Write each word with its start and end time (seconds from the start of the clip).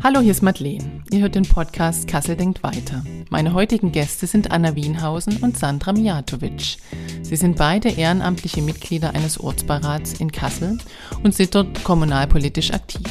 Hallo, 0.00 0.20
hier 0.20 0.30
ist 0.30 0.42
Madeleine. 0.42 1.02
Ihr 1.10 1.18
hört 1.18 1.34
den 1.34 1.42
Podcast 1.42 2.06
Kassel 2.06 2.36
denkt 2.36 2.62
weiter. 2.62 3.02
Meine 3.30 3.52
heutigen 3.52 3.90
Gäste 3.90 4.28
sind 4.28 4.52
Anna 4.52 4.76
Wienhausen 4.76 5.38
und 5.38 5.58
Sandra 5.58 5.92
Mijatovic. 5.92 6.76
Sie 7.22 7.34
sind 7.34 7.56
beide 7.56 7.88
ehrenamtliche 7.88 8.62
Mitglieder 8.62 9.12
eines 9.14 9.40
Ortsbeirats 9.40 10.20
in 10.20 10.30
Kassel 10.30 10.78
und 11.24 11.34
sind 11.34 11.52
dort 11.52 11.82
kommunalpolitisch 11.82 12.70
aktiv. 12.70 13.08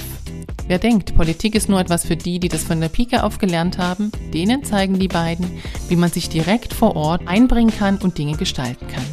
Wer 0.67 0.79
denkt, 0.79 1.13
Politik 1.17 1.55
ist 1.55 1.67
nur 1.67 1.81
etwas 1.81 2.05
für 2.05 2.15
die, 2.15 2.39
die 2.39 2.47
das 2.47 2.63
von 2.63 2.79
der 2.79 2.87
Pike 2.87 3.21
auf 3.25 3.37
gelernt 3.37 3.77
haben, 3.77 4.09
denen 4.33 4.63
zeigen 4.63 4.97
die 4.97 5.09
beiden, 5.09 5.59
wie 5.89 5.97
man 5.97 6.09
sich 6.09 6.29
direkt 6.29 6.73
vor 6.73 6.95
Ort 6.95 7.27
einbringen 7.27 7.75
kann 7.77 7.97
und 7.97 8.17
Dinge 8.17 8.37
gestalten 8.37 8.87
kann. 8.87 9.03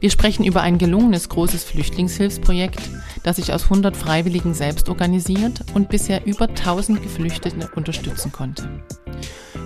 Wir 0.00 0.10
sprechen 0.10 0.46
über 0.46 0.62
ein 0.62 0.78
gelungenes 0.78 1.28
großes 1.28 1.62
Flüchtlingshilfsprojekt, 1.64 2.80
das 3.22 3.36
sich 3.36 3.52
aus 3.52 3.64
100 3.64 3.96
Freiwilligen 3.96 4.54
selbst 4.54 4.88
organisiert 4.88 5.64
und 5.74 5.88
bisher 5.88 6.26
über 6.26 6.48
1000 6.48 7.02
Geflüchtete 7.02 7.70
unterstützen 7.74 8.32
konnte. 8.32 8.68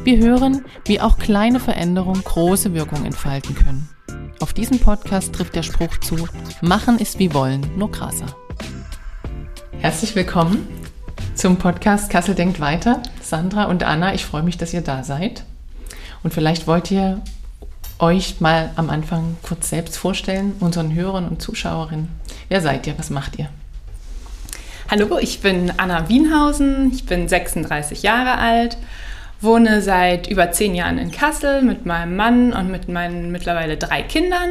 Wir 0.04 0.18
hören, 0.18 0.64
wie 0.86 1.00
auch 1.00 1.18
kleine 1.18 1.60
Veränderungen 1.60 2.22
große 2.22 2.74
Wirkung 2.74 3.04
entfalten 3.04 3.54
können. 3.54 3.88
Auf 4.40 4.52
diesen 4.52 4.78
Podcast 4.78 5.32
trifft 5.32 5.54
der 5.54 5.62
Spruch 5.62 5.98
zu, 5.98 6.28
machen 6.60 6.98
ist 6.98 7.18
wie 7.18 7.32
wollen, 7.32 7.66
nur 7.76 7.90
krasser. 7.90 8.26
Herzlich 9.78 10.14
willkommen 10.14 10.66
zum 11.34 11.56
Podcast 11.56 12.10
Kassel 12.10 12.34
denkt 12.34 12.60
weiter. 12.60 13.02
Sandra 13.20 13.64
und 13.64 13.82
Anna, 13.82 14.14
ich 14.14 14.24
freue 14.24 14.42
mich, 14.42 14.56
dass 14.56 14.73
ihr 14.73 14.82
da 14.82 15.02
seid. 15.02 15.45
Und 16.23 16.32
vielleicht 16.32 16.66
wollt 16.66 16.90
ihr 16.90 17.20
euch 17.98 18.40
mal 18.40 18.70
am 18.76 18.90
Anfang 18.90 19.36
kurz 19.42 19.70
selbst 19.70 19.96
vorstellen, 19.96 20.54
unseren 20.60 20.94
Hörern 20.94 21.28
und 21.28 21.40
Zuschauerinnen. 21.40 22.08
Wer 22.48 22.60
seid 22.60 22.86
ihr? 22.86 22.98
Was 22.98 23.10
macht 23.10 23.38
ihr? 23.38 23.48
Hallo, 24.90 25.18
ich 25.18 25.40
bin 25.40 25.72
Anna 25.76 26.08
Wienhausen, 26.08 26.92
ich 26.92 27.06
bin 27.06 27.28
36 27.28 28.02
Jahre 28.02 28.38
alt, 28.38 28.76
wohne 29.40 29.80
seit 29.80 30.26
über 30.28 30.52
zehn 30.52 30.74
Jahren 30.74 30.98
in 30.98 31.10
Kassel 31.10 31.62
mit 31.62 31.86
meinem 31.86 32.16
Mann 32.16 32.52
und 32.52 32.70
mit 32.70 32.88
meinen 32.88 33.32
mittlerweile 33.32 33.76
drei 33.76 34.02
Kindern. 34.02 34.51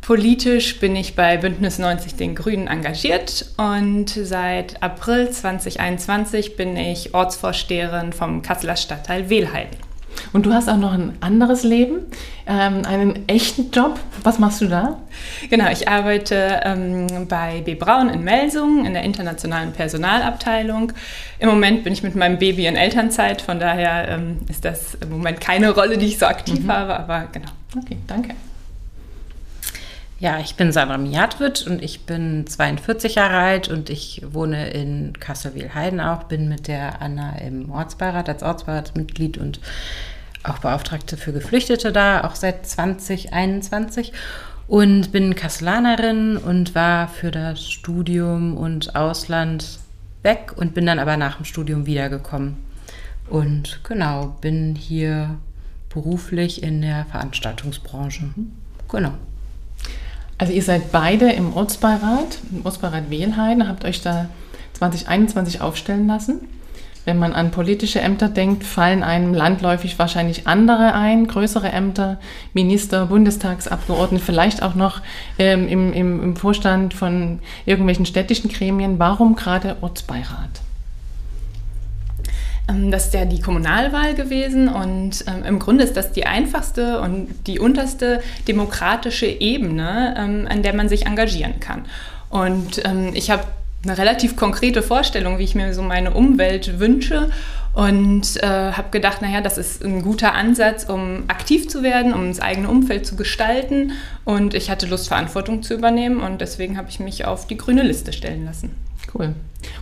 Politisch 0.00 0.78
bin 0.78 0.94
ich 0.94 1.16
bei 1.16 1.36
Bündnis 1.36 1.78
90 1.78 2.14
den 2.14 2.34
Grünen 2.34 2.68
engagiert 2.68 3.46
und 3.56 4.08
seit 4.08 4.82
April 4.82 5.30
2021 5.30 6.56
bin 6.56 6.76
ich 6.76 7.14
Ortsvorsteherin 7.14 8.12
vom 8.12 8.42
Kasseler 8.42 8.76
Stadtteil 8.76 9.28
Wehlheiden. 9.28 9.87
Und 10.32 10.46
du 10.46 10.52
hast 10.52 10.68
auch 10.68 10.76
noch 10.76 10.92
ein 10.92 11.16
anderes 11.20 11.62
Leben, 11.62 12.00
ähm, 12.46 12.82
einen 12.86 13.28
echten 13.28 13.70
Job. 13.70 13.98
Was 14.22 14.38
machst 14.38 14.60
du 14.60 14.66
da? 14.66 14.98
Genau, 15.50 15.70
ich 15.70 15.88
arbeite 15.88 16.60
ähm, 16.64 17.06
bei 17.28 17.62
B. 17.62 17.74
Braun 17.74 18.08
in 18.08 18.24
Melsungen 18.24 18.84
in 18.84 18.94
der 18.94 19.02
internationalen 19.02 19.72
Personalabteilung. 19.72 20.92
Im 21.38 21.48
Moment 21.48 21.84
bin 21.84 21.92
ich 21.92 22.02
mit 22.02 22.14
meinem 22.14 22.38
Baby 22.38 22.66
in 22.66 22.76
Elternzeit, 22.76 23.42
von 23.42 23.60
daher 23.60 24.08
ähm, 24.08 24.38
ist 24.48 24.64
das 24.64 24.94
im 24.94 25.10
Moment 25.10 25.40
keine 25.40 25.70
Rolle, 25.70 25.98
die 25.98 26.06
ich 26.06 26.18
so 26.18 26.26
aktiv 26.26 26.60
mhm. 26.60 26.72
habe, 26.72 26.98
aber 26.98 27.28
genau. 27.32 27.50
Okay, 27.76 27.98
danke. 28.06 28.34
Ja, 30.20 30.40
ich 30.40 30.56
bin 30.56 30.72
Sandra 30.72 30.98
Mijatwitsch 30.98 31.64
und 31.64 31.80
ich 31.80 32.00
bin 32.00 32.44
42 32.44 33.14
Jahre 33.14 33.36
alt 33.36 33.68
und 33.68 33.88
ich 33.88 34.22
wohne 34.28 34.70
in 34.70 35.12
Kassel-Wielheiden 35.20 36.00
auch, 36.00 36.24
bin 36.24 36.48
mit 36.48 36.66
der 36.66 37.00
Anna 37.00 37.38
im 37.38 37.70
Ortsbeirat 37.70 38.28
als 38.28 38.42
Ortsbeiratsmitglied 38.42 39.38
und 39.38 39.60
auch 40.42 40.58
Beauftragte 40.58 41.16
für 41.16 41.32
Geflüchtete 41.32 41.92
da, 41.92 42.24
auch 42.24 42.34
seit 42.34 42.66
2021 42.66 44.12
und 44.66 45.12
bin 45.12 45.36
Kasselanerin 45.36 46.36
und 46.36 46.74
war 46.74 47.06
für 47.06 47.30
das 47.30 47.70
Studium 47.70 48.56
und 48.56 48.96
Ausland 48.96 49.78
weg 50.24 50.52
und 50.56 50.74
bin 50.74 50.84
dann 50.84 50.98
aber 50.98 51.16
nach 51.16 51.36
dem 51.36 51.44
Studium 51.44 51.86
wiedergekommen. 51.86 52.56
Und 53.30 53.84
genau, 53.84 54.36
bin 54.40 54.74
hier 54.74 55.38
beruflich 55.90 56.60
in 56.60 56.82
der 56.82 57.04
Veranstaltungsbranche. 57.04 58.24
Genau. 58.88 59.12
Also 60.38 60.52
ihr 60.52 60.62
seid 60.62 60.92
beide 60.92 61.30
im 61.32 61.52
Ortsbeirat, 61.52 62.38
im 62.52 62.64
Ortsbeirat 62.64 63.10
Wehlheiden, 63.10 63.68
habt 63.68 63.84
euch 63.84 64.00
da 64.00 64.28
2021 64.74 65.60
aufstellen 65.60 66.06
lassen. 66.06 66.40
Wenn 67.04 67.18
man 67.18 67.32
an 67.32 67.50
politische 67.50 68.00
Ämter 68.00 68.28
denkt, 68.28 68.64
fallen 68.64 69.02
einem 69.02 69.34
landläufig 69.34 69.98
wahrscheinlich 69.98 70.46
andere 70.46 70.94
ein, 70.94 71.26
größere 71.26 71.72
Ämter, 71.72 72.20
Minister, 72.52 73.06
Bundestagsabgeordnete, 73.06 74.22
vielleicht 74.22 74.62
auch 74.62 74.74
noch 74.74 75.00
ähm, 75.38 75.66
im, 75.68 75.92
im, 75.92 76.22
im 76.22 76.36
Vorstand 76.36 76.94
von 76.94 77.40
irgendwelchen 77.64 78.06
städtischen 78.06 78.50
Gremien. 78.50 78.98
Warum 78.98 79.36
gerade 79.36 79.76
Ortsbeirat? 79.80 80.60
Ähm, 82.68 82.90
das 82.90 83.06
ist 83.06 83.14
ja 83.14 83.24
die 83.24 83.40
Kommunalwahl 83.40 84.14
gewesen 84.14 84.68
und 84.68 85.24
ähm, 85.26 85.44
im 85.44 85.58
Grunde 85.58 85.84
ist 85.84 85.96
das 85.96 86.12
die 86.12 86.26
einfachste 86.26 87.00
und 87.00 87.28
die 87.46 87.58
unterste 87.58 88.22
demokratische 88.46 89.26
Ebene, 89.26 90.14
ähm, 90.18 90.46
an 90.48 90.62
der 90.62 90.74
man 90.74 90.88
sich 90.88 91.06
engagieren 91.06 91.60
kann. 91.60 91.86
Und 92.30 92.84
ähm, 92.84 93.12
ich 93.14 93.30
habe 93.30 93.44
eine 93.84 93.96
relativ 93.96 94.36
konkrete 94.36 94.82
Vorstellung, 94.82 95.38
wie 95.38 95.44
ich 95.44 95.54
mir 95.54 95.72
so 95.72 95.82
meine 95.82 96.12
Umwelt 96.12 96.80
wünsche 96.80 97.30
und 97.74 98.42
äh, 98.42 98.72
habe 98.72 98.90
gedacht, 98.90 99.22
naja, 99.22 99.40
das 99.40 99.56
ist 99.56 99.84
ein 99.84 100.02
guter 100.02 100.34
Ansatz, 100.34 100.84
um 100.84 101.24
aktiv 101.28 101.68
zu 101.68 101.82
werden, 101.84 102.12
um 102.12 102.28
das 102.28 102.40
eigene 102.40 102.68
Umfeld 102.68 103.06
zu 103.06 103.14
gestalten 103.14 103.92
und 104.24 104.54
ich 104.54 104.68
hatte 104.68 104.86
Lust, 104.86 105.08
Verantwortung 105.08 105.62
zu 105.62 105.74
übernehmen 105.74 106.20
und 106.20 106.40
deswegen 106.40 106.76
habe 106.76 106.88
ich 106.90 106.98
mich 106.98 107.24
auf 107.24 107.46
die 107.46 107.56
grüne 107.56 107.82
Liste 107.82 108.12
stellen 108.12 108.44
lassen. 108.44 108.74
Cool. 109.14 109.34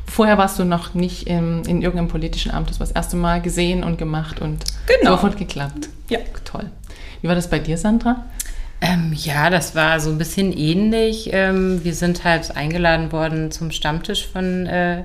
Vorher 0.06 0.38
warst 0.38 0.58
du 0.58 0.64
noch 0.64 0.94
nicht 0.94 1.26
in, 1.26 1.64
in 1.64 1.82
irgendeinem 1.82 2.08
politischen 2.08 2.52
Amt. 2.52 2.70
Das 2.70 2.80
war 2.80 2.86
das 2.86 2.94
erste 2.94 3.16
Mal 3.16 3.42
gesehen 3.42 3.84
und 3.84 3.98
gemacht 3.98 4.40
und 4.40 4.64
genau. 4.86 5.12
sofort 5.12 5.36
geklappt. 5.36 5.88
Ja. 6.08 6.18
Toll. 6.44 6.70
Wie 7.20 7.28
war 7.28 7.34
das 7.34 7.50
bei 7.50 7.58
dir, 7.58 7.76
Sandra? 7.76 8.24
Ähm, 8.80 9.12
ja, 9.14 9.50
das 9.50 9.74
war 9.74 10.00
so 10.00 10.10
ein 10.10 10.18
bisschen 10.18 10.52
ähnlich. 10.52 11.30
Ähm, 11.32 11.82
wir 11.82 11.94
sind 11.94 12.24
halt 12.24 12.56
eingeladen 12.56 13.10
worden 13.10 13.50
zum 13.50 13.70
Stammtisch 13.70 14.26
von 14.26 14.66
äh, 14.66 15.04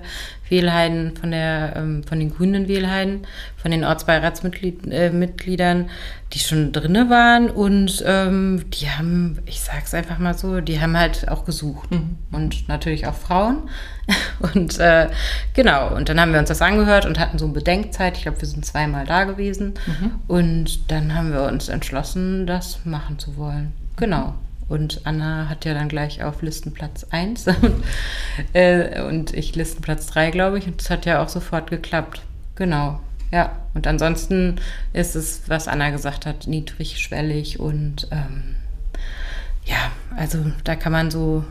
Wählheiden, 0.52 1.16
von, 1.16 1.32
der, 1.32 1.74
ähm, 1.76 2.04
von 2.04 2.20
den 2.20 2.32
grünen 2.32 2.68
Wählheiden, 2.68 3.26
von 3.56 3.72
den 3.72 3.84
Ortsbeiratsmitgliedern, 3.84 5.82
äh, 5.82 5.86
die 6.34 6.40
schon 6.40 6.72
drinne 6.72 7.10
waren 7.10 7.50
und 7.50 8.04
ähm, 8.06 8.66
die 8.70 8.90
haben, 8.90 9.40
ich 9.46 9.62
sag's 9.62 9.94
einfach 9.94 10.20
mal 10.20 10.38
so, 10.38 10.62
die 10.62 10.80
haben 10.80 10.98
halt 10.98 11.30
auch 11.30 11.46
gesucht 11.46 11.90
mhm. 11.92 12.18
und 12.32 12.68
natürlich 12.68 13.08
auch 13.08 13.16
Frauen 13.16 13.70
und 14.54 14.78
äh, 14.80 15.10
genau, 15.54 15.96
und 15.96 16.10
dann 16.10 16.20
haben 16.20 16.34
wir 16.34 16.40
uns 16.40 16.50
das 16.50 16.62
angehört 16.62 17.06
und 17.06 17.18
hatten 17.18 17.40
so 17.40 17.46
eine 17.46 17.54
Bedenkzeit, 17.54 18.18
ich 18.18 18.24
glaube, 18.24 18.42
wir 18.42 18.48
sind 18.48 18.66
zweimal 18.66 19.06
da 19.06 19.24
gewesen 19.24 19.74
mhm. 19.88 20.12
und 20.28 20.92
dann 20.92 21.16
haben 21.16 21.32
wir 21.32 21.44
uns 21.44 21.70
entschlossen, 21.70 22.46
das 22.46 22.86
machen 22.86 23.18
zu 23.18 23.38
wollen. 23.38 23.74
Genau. 23.96 24.36
Und 24.72 25.02
Anna 25.04 25.50
hat 25.50 25.66
ja 25.66 25.74
dann 25.74 25.90
gleich 25.90 26.24
auf 26.24 26.42
Listenplatz 26.42 27.06
1 27.10 27.48
und, 27.62 27.84
äh, 28.54 29.02
und 29.02 29.34
ich 29.34 29.54
Listenplatz 29.54 30.08
3, 30.08 30.32
glaube 30.32 30.60
ich. 30.60 30.66
Und 30.66 30.80
das 30.80 30.90
hat 30.90 31.06
ja 31.06 31.22
auch 31.22 31.28
sofort 31.28 31.70
geklappt. 31.70 32.22
Genau. 32.56 33.02
Ja. 33.34 33.52
Und 33.74 33.86
ansonsten 33.86 34.62
ist 34.94 35.18
es, 35.18 35.42
was 35.48 35.68
Anna 35.68 35.90
gesagt 35.90 36.26
hat, 36.26 36.48
niedrigschwellig 36.48 37.60
und 37.60 38.08
ähm, 38.12 38.56
ja, 39.66 39.92
also 40.16 40.38
da 40.64 40.78
kann 40.78 40.94
man 40.94 41.12
so 41.12 41.44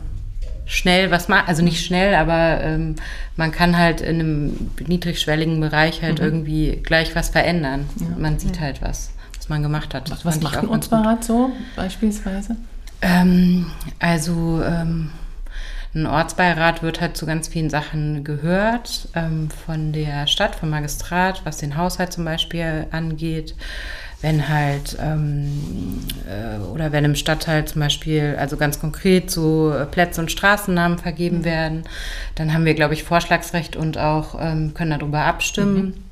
schnell 0.65 1.11
was 1.11 1.27
machen, 1.27 1.47
also 1.47 1.61
nicht 1.61 1.85
schnell, 1.85 2.15
aber 2.15 2.61
ähm, 2.63 2.95
man 3.35 3.51
kann 3.51 3.77
halt 3.77 4.01
in 4.01 4.19
einem 4.19 4.71
niedrigschwelligen 4.87 5.59
Bereich 5.59 6.01
halt 6.01 6.17
mhm. 6.17 6.25
irgendwie 6.25 6.79
gleich 6.83 7.15
was 7.15 7.29
verändern. 7.29 7.87
Ja. 7.99 8.07
Man 8.17 8.39
sieht 8.39 8.55
ja. 8.55 8.63
halt 8.63 8.81
was, 8.81 9.11
was 9.37 9.47
man 9.47 9.61
gemacht 9.61 9.93
hat. 9.93 10.09
Das 10.09 10.25
was 10.25 10.41
macht 10.41 10.57
ein 10.57 10.69
Ortsbeirat 10.69 11.23
so 11.23 11.51
beispielsweise? 11.75 12.55
Ähm, 13.01 13.67
also 13.99 14.61
ähm, 14.63 15.09
ein 15.93 16.05
Ortsbeirat 16.05 16.83
wird 16.83 17.01
halt 17.01 17.17
zu 17.17 17.25
ganz 17.25 17.47
vielen 17.47 17.69
Sachen 17.69 18.23
gehört, 18.23 19.09
ähm, 19.15 19.49
von 19.49 19.91
der 19.91 20.27
Stadt, 20.27 20.55
vom 20.55 20.69
Magistrat, 20.69 21.41
was 21.43 21.57
den 21.57 21.75
Haushalt 21.75 22.13
zum 22.13 22.25
Beispiel 22.25 22.87
angeht. 22.91 23.55
Wenn 24.21 24.47
halt, 24.47 24.97
ähm, 25.01 25.99
äh, 26.29 26.59
oder 26.59 26.91
wenn 26.91 27.03
im 27.05 27.15
Stadtteil 27.15 27.65
zum 27.65 27.81
Beispiel, 27.81 28.35
also 28.37 28.55
ganz 28.55 28.79
konkret 28.79 29.31
so 29.31 29.73
Plätze 29.89 30.21
und 30.21 30.31
Straßennamen 30.31 30.99
vergeben 30.99 31.39
mhm. 31.39 31.45
werden, 31.45 31.83
dann 32.35 32.53
haben 32.53 32.65
wir, 32.65 32.75
glaube 32.75 32.93
ich, 32.93 33.03
Vorschlagsrecht 33.03 33.75
und 33.75 33.97
auch 33.97 34.37
ähm, 34.39 34.75
können 34.75 34.99
darüber 34.99 35.21
abstimmen. 35.21 35.85
Mhm 35.85 36.10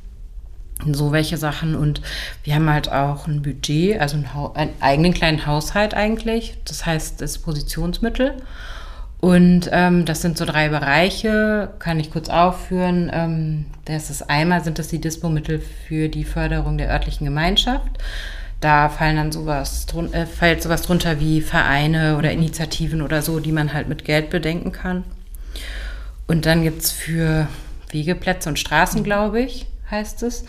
so 0.85 1.11
welche 1.11 1.37
Sachen. 1.37 1.75
Und 1.75 2.01
wir 2.43 2.55
haben 2.55 2.69
halt 2.69 2.91
auch 2.91 3.27
ein 3.27 3.41
Budget, 3.41 3.99
also 3.99 4.17
einen, 4.17 4.29
einen, 4.55 4.73
eigenen 4.79 5.13
kleinen 5.13 5.45
Haushalt 5.45 5.93
eigentlich. 5.93 6.57
Das 6.65 6.85
heißt, 6.85 7.21
das 7.21 7.37
Positionsmittel. 7.37 8.35
Und 9.21 9.69
ähm, 9.73 10.05
das 10.05 10.21
sind 10.21 10.37
so 10.37 10.45
drei 10.45 10.69
Bereiche, 10.69 11.71
kann 11.79 11.99
ich 11.99 12.11
kurz 12.11 12.29
aufführen. 12.29 13.11
Ähm, 13.13 13.65
das 13.85 14.09
ist 14.09 14.29
einmal 14.29 14.63
sind 14.63 14.79
das 14.79 14.87
die 14.87 15.01
Dispo-Mittel 15.01 15.61
für 15.87 16.07
die 16.07 16.23
Förderung 16.23 16.77
der 16.77 16.89
örtlichen 16.89 17.25
Gemeinschaft. 17.25 17.97
Da 18.61 18.87
fallen 18.87 19.17
dann 19.17 19.31
sowas, 19.31 19.87
äh, 20.13 20.25
fällt 20.25 20.63
sowas 20.63 20.83
drunter 20.83 21.19
wie 21.19 21.41
Vereine 21.41 22.17
oder 22.17 22.31
Initiativen 22.31 23.01
oder 23.01 23.21
so, 23.21 23.39
die 23.39 23.51
man 23.51 23.73
halt 23.73 23.89
mit 23.89 24.05
Geld 24.05 24.29
bedenken 24.29 24.71
kann. 24.71 25.03
Und 26.27 26.45
dann 26.45 26.63
gibt 26.63 26.83
es 26.83 26.91
für 26.91 27.47
Wegeplätze 27.89 28.47
und 28.47 28.59
Straßen, 28.59 29.03
glaube 29.03 29.41
ich, 29.41 29.65
heißt 29.91 30.24
es. 30.24 30.45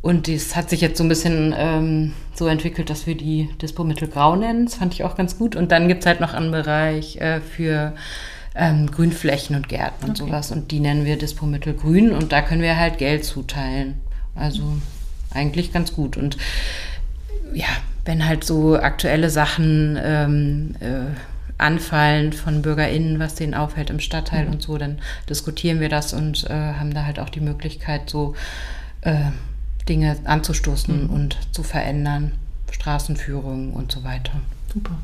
Und 0.00 0.28
das 0.28 0.54
hat 0.54 0.70
sich 0.70 0.80
jetzt 0.80 0.98
so 0.98 1.04
ein 1.04 1.08
bisschen 1.08 1.54
ähm, 1.56 2.12
so 2.34 2.46
entwickelt, 2.46 2.88
dass 2.88 3.06
wir 3.06 3.16
die 3.16 3.50
Dispo-Mittel 3.60 4.08
grau 4.08 4.36
nennen. 4.36 4.66
Das 4.66 4.76
fand 4.76 4.94
ich 4.94 5.04
auch 5.04 5.16
ganz 5.16 5.38
gut. 5.38 5.56
Und 5.56 5.72
dann 5.72 5.88
gibt 5.88 6.00
es 6.00 6.06
halt 6.06 6.20
noch 6.20 6.34
einen 6.34 6.52
Bereich 6.52 7.16
äh, 7.16 7.40
für 7.40 7.94
ähm, 8.54 8.90
Grünflächen 8.90 9.56
und 9.56 9.68
Gärten 9.68 10.04
und 10.04 10.20
okay. 10.20 10.30
sowas. 10.30 10.52
Und 10.52 10.70
die 10.70 10.80
nennen 10.80 11.04
wir 11.04 11.18
Dispo-Mittel 11.18 11.74
grün. 11.74 12.12
Und 12.12 12.32
da 12.32 12.42
können 12.42 12.62
wir 12.62 12.76
halt 12.76 12.98
Geld 12.98 13.24
zuteilen. 13.24 14.00
Also 14.36 14.62
eigentlich 15.34 15.72
ganz 15.72 15.92
gut. 15.94 16.16
Und 16.16 16.36
ja, 17.52 17.66
wenn 18.04 18.26
halt 18.26 18.44
so 18.44 18.76
aktuelle 18.76 19.30
Sachen 19.30 19.98
ähm, 20.00 20.74
äh, 20.80 21.10
anfallen 21.58 22.32
von 22.32 22.62
BürgerInnen, 22.62 23.18
was 23.18 23.34
denen 23.34 23.54
auffällt 23.54 23.90
im 23.90 24.00
Stadtteil 24.00 24.46
mhm. 24.46 24.52
und 24.52 24.62
so, 24.62 24.78
dann 24.78 24.98
diskutieren 25.28 25.80
wir 25.80 25.88
das 25.88 26.14
und 26.14 26.48
äh, 26.48 26.54
haben 26.54 26.94
da 26.94 27.04
halt 27.04 27.18
auch 27.18 27.28
die 27.28 27.40
Möglichkeit, 27.40 28.08
so 28.08 28.34
äh, 29.02 29.30
Dinge 29.88 30.16
anzustoßen 30.24 31.04
mhm. 31.04 31.10
und 31.10 31.38
zu 31.52 31.62
verändern, 31.62 32.32
Straßenführung 32.70 33.72
und 33.72 33.90
so 33.92 34.04
weiter. 34.04 34.32
Super. 34.72 34.96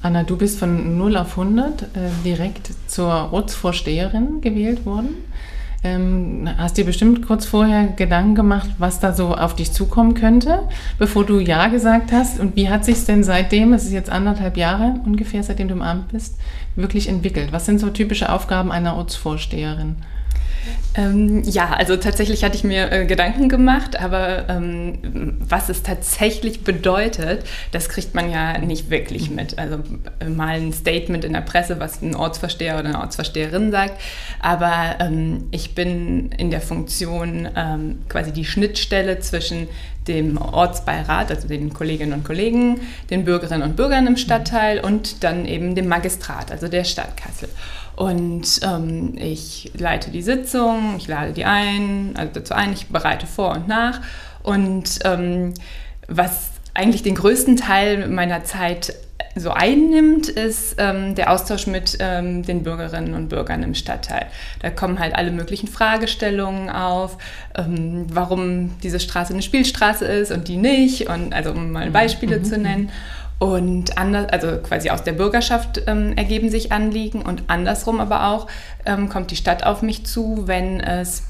Anna, 0.00 0.22
du 0.22 0.36
bist 0.36 0.58
von 0.58 0.96
0 0.96 1.16
auf 1.16 1.30
100 1.38 1.82
äh, 1.82 1.86
direkt 2.24 2.70
zur 2.86 3.32
Ortsvorsteherin 3.32 4.40
gewählt 4.40 4.86
worden. 4.86 5.08
Ähm, 5.84 6.48
hast 6.56 6.76
dir 6.76 6.84
bestimmt 6.84 7.24
kurz 7.24 7.46
vorher 7.46 7.86
Gedanken 7.86 8.34
gemacht, 8.34 8.68
was 8.78 8.98
da 8.98 9.12
so 9.12 9.36
auf 9.36 9.54
dich 9.54 9.70
zukommen 9.72 10.14
könnte, 10.14 10.64
bevor 10.98 11.24
du 11.24 11.38
Ja 11.38 11.68
gesagt 11.68 12.10
hast? 12.10 12.40
Und 12.40 12.56
wie 12.56 12.68
hat 12.68 12.84
sich 12.84 13.04
denn 13.04 13.22
seitdem, 13.22 13.72
es 13.72 13.84
ist 13.84 13.92
jetzt 13.92 14.10
anderthalb 14.10 14.56
Jahre 14.56 15.00
ungefähr, 15.04 15.42
seitdem 15.44 15.68
du 15.68 15.74
im 15.74 15.82
Amt 15.82 16.08
bist, 16.08 16.36
wirklich 16.74 17.08
entwickelt? 17.08 17.52
Was 17.52 17.66
sind 17.66 17.78
so 17.78 17.90
typische 17.90 18.32
Aufgaben 18.32 18.72
einer 18.72 18.96
Ortsvorsteherin? 18.96 19.96
Ähm, 20.94 21.42
ja, 21.44 21.70
also 21.70 21.96
tatsächlich 21.96 22.44
hatte 22.44 22.56
ich 22.56 22.64
mir 22.64 22.90
äh, 22.90 23.06
Gedanken 23.06 23.48
gemacht, 23.48 23.98
aber 24.00 24.48
ähm, 24.48 25.36
was 25.38 25.68
es 25.68 25.82
tatsächlich 25.82 26.64
bedeutet, 26.64 27.44
das 27.72 27.88
kriegt 27.88 28.14
man 28.14 28.30
ja 28.30 28.58
nicht 28.58 28.90
wirklich 28.90 29.30
mit. 29.30 29.58
Also 29.58 29.78
äh, 30.20 30.28
mal 30.28 30.56
ein 30.56 30.72
Statement 30.72 31.24
in 31.24 31.34
der 31.34 31.42
Presse, 31.42 31.78
was 31.78 32.02
ein 32.02 32.14
Ortsversteher 32.14 32.78
oder 32.78 32.88
eine 32.88 33.00
Ortsversteherin 33.00 33.70
sagt, 33.70 34.00
aber 34.40 34.96
ähm, 35.00 35.44
ich 35.50 35.74
bin 35.74 36.32
in 36.32 36.50
der 36.50 36.60
Funktion 36.60 37.48
ähm, 37.54 37.98
quasi 38.08 38.32
die 38.32 38.44
Schnittstelle 38.44 39.20
zwischen 39.20 39.68
dem 40.08 40.38
Ortsbeirat, 40.38 41.30
also 41.30 41.46
den 41.46 41.72
Kolleginnen 41.72 42.14
und 42.14 42.24
Kollegen, 42.24 42.80
den 43.10 43.24
Bürgerinnen 43.24 43.62
und 43.62 43.76
Bürgern 43.76 44.06
im 44.06 44.16
Stadtteil 44.16 44.80
und 44.80 45.22
dann 45.22 45.44
eben 45.44 45.74
dem 45.74 45.86
Magistrat, 45.86 46.50
also 46.50 46.66
der 46.66 46.84
Stadt 46.84 47.16
Kassel. 47.16 47.48
Und 47.98 48.60
ähm, 48.62 49.14
ich 49.16 49.72
leite 49.76 50.12
die 50.12 50.22
Sitzung, 50.22 50.94
ich 50.98 51.08
lade 51.08 51.32
die 51.32 51.44
ein, 51.44 52.12
also 52.16 52.30
dazu 52.32 52.54
ein, 52.54 52.72
ich 52.72 52.86
bereite 52.86 53.26
vor 53.26 53.50
und 53.56 53.66
nach. 53.66 54.00
Und 54.44 55.00
ähm, 55.04 55.52
was 56.06 56.50
eigentlich 56.74 57.02
den 57.02 57.16
größten 57.16 57.56
Teil 57.56 58.06
meiner 58.06 58.44
Zeit 58.44 58.94
so 59.34 59.50
einnimmt, 59.50 60.28
ist 60.28 60.76
ähm, 60.78 61.16
der 61.16 61.32
Austausch 61.32 61.66
mit 61.66 61.98
ähm, 61.98 62.44
den 62.44 62.62
Bürgerinnen 62.62 63.14
und 63.14 63.30
Bürgern 63.30 63.64
im 63.64 63.74
Stadtteil. 63.74 64.26
Da 64.62 64.70
kommen 64.70 65.00
halt 65.00 65.16
alle 65.16 65.32
möglichen 65.32 65.66
Fragestellungen 65.66 66.70
auf, 66.70 67.18
ähm, 67.56 68.06
warum 68.12 68.78
diese 68.80 69.00
Straße 69.00 69.32
eine 69.32 69.42
Spielstraße 69.42 70.04
ist 70.04 70.30
und 70.30 70.46
die 70.46 70.56
nicht, 70.56 71.08
und 71.08 71.34
also 71.34 71.50
um 71.50 71.72
mal 71.72 71.90
Beispiele 71.90 72.38
mhm. 72.38 72.44
zu 72.44 72.58
nennen. 72.58 72.92
Und 73.38 73.98
anders, 73.98 74.26
also 74.30 74.58
quasi 74.58 74.90
aus 74.90 75.04
der 75.04 75.12
Bürgerschaft 75.12 75.82
ähm, 75.86 76.16
ergeben 76.16 76.50
sich 76.50 76.72
Anliegen 76.72 77.22
und 77.22 77.44
andersrum 77.46 78.00
aber 78.00 78.28
auch 78.28 78.48
ähm, 78.84 79.08
kommt 79.08 79.30
die 79.30 79.36
Stadt 79.36 79.64
auf 79.64 79.80
mich 79.80 80.04
zu, 80.04 80.44
wenn 80.46 80.80
es 80.80 81.22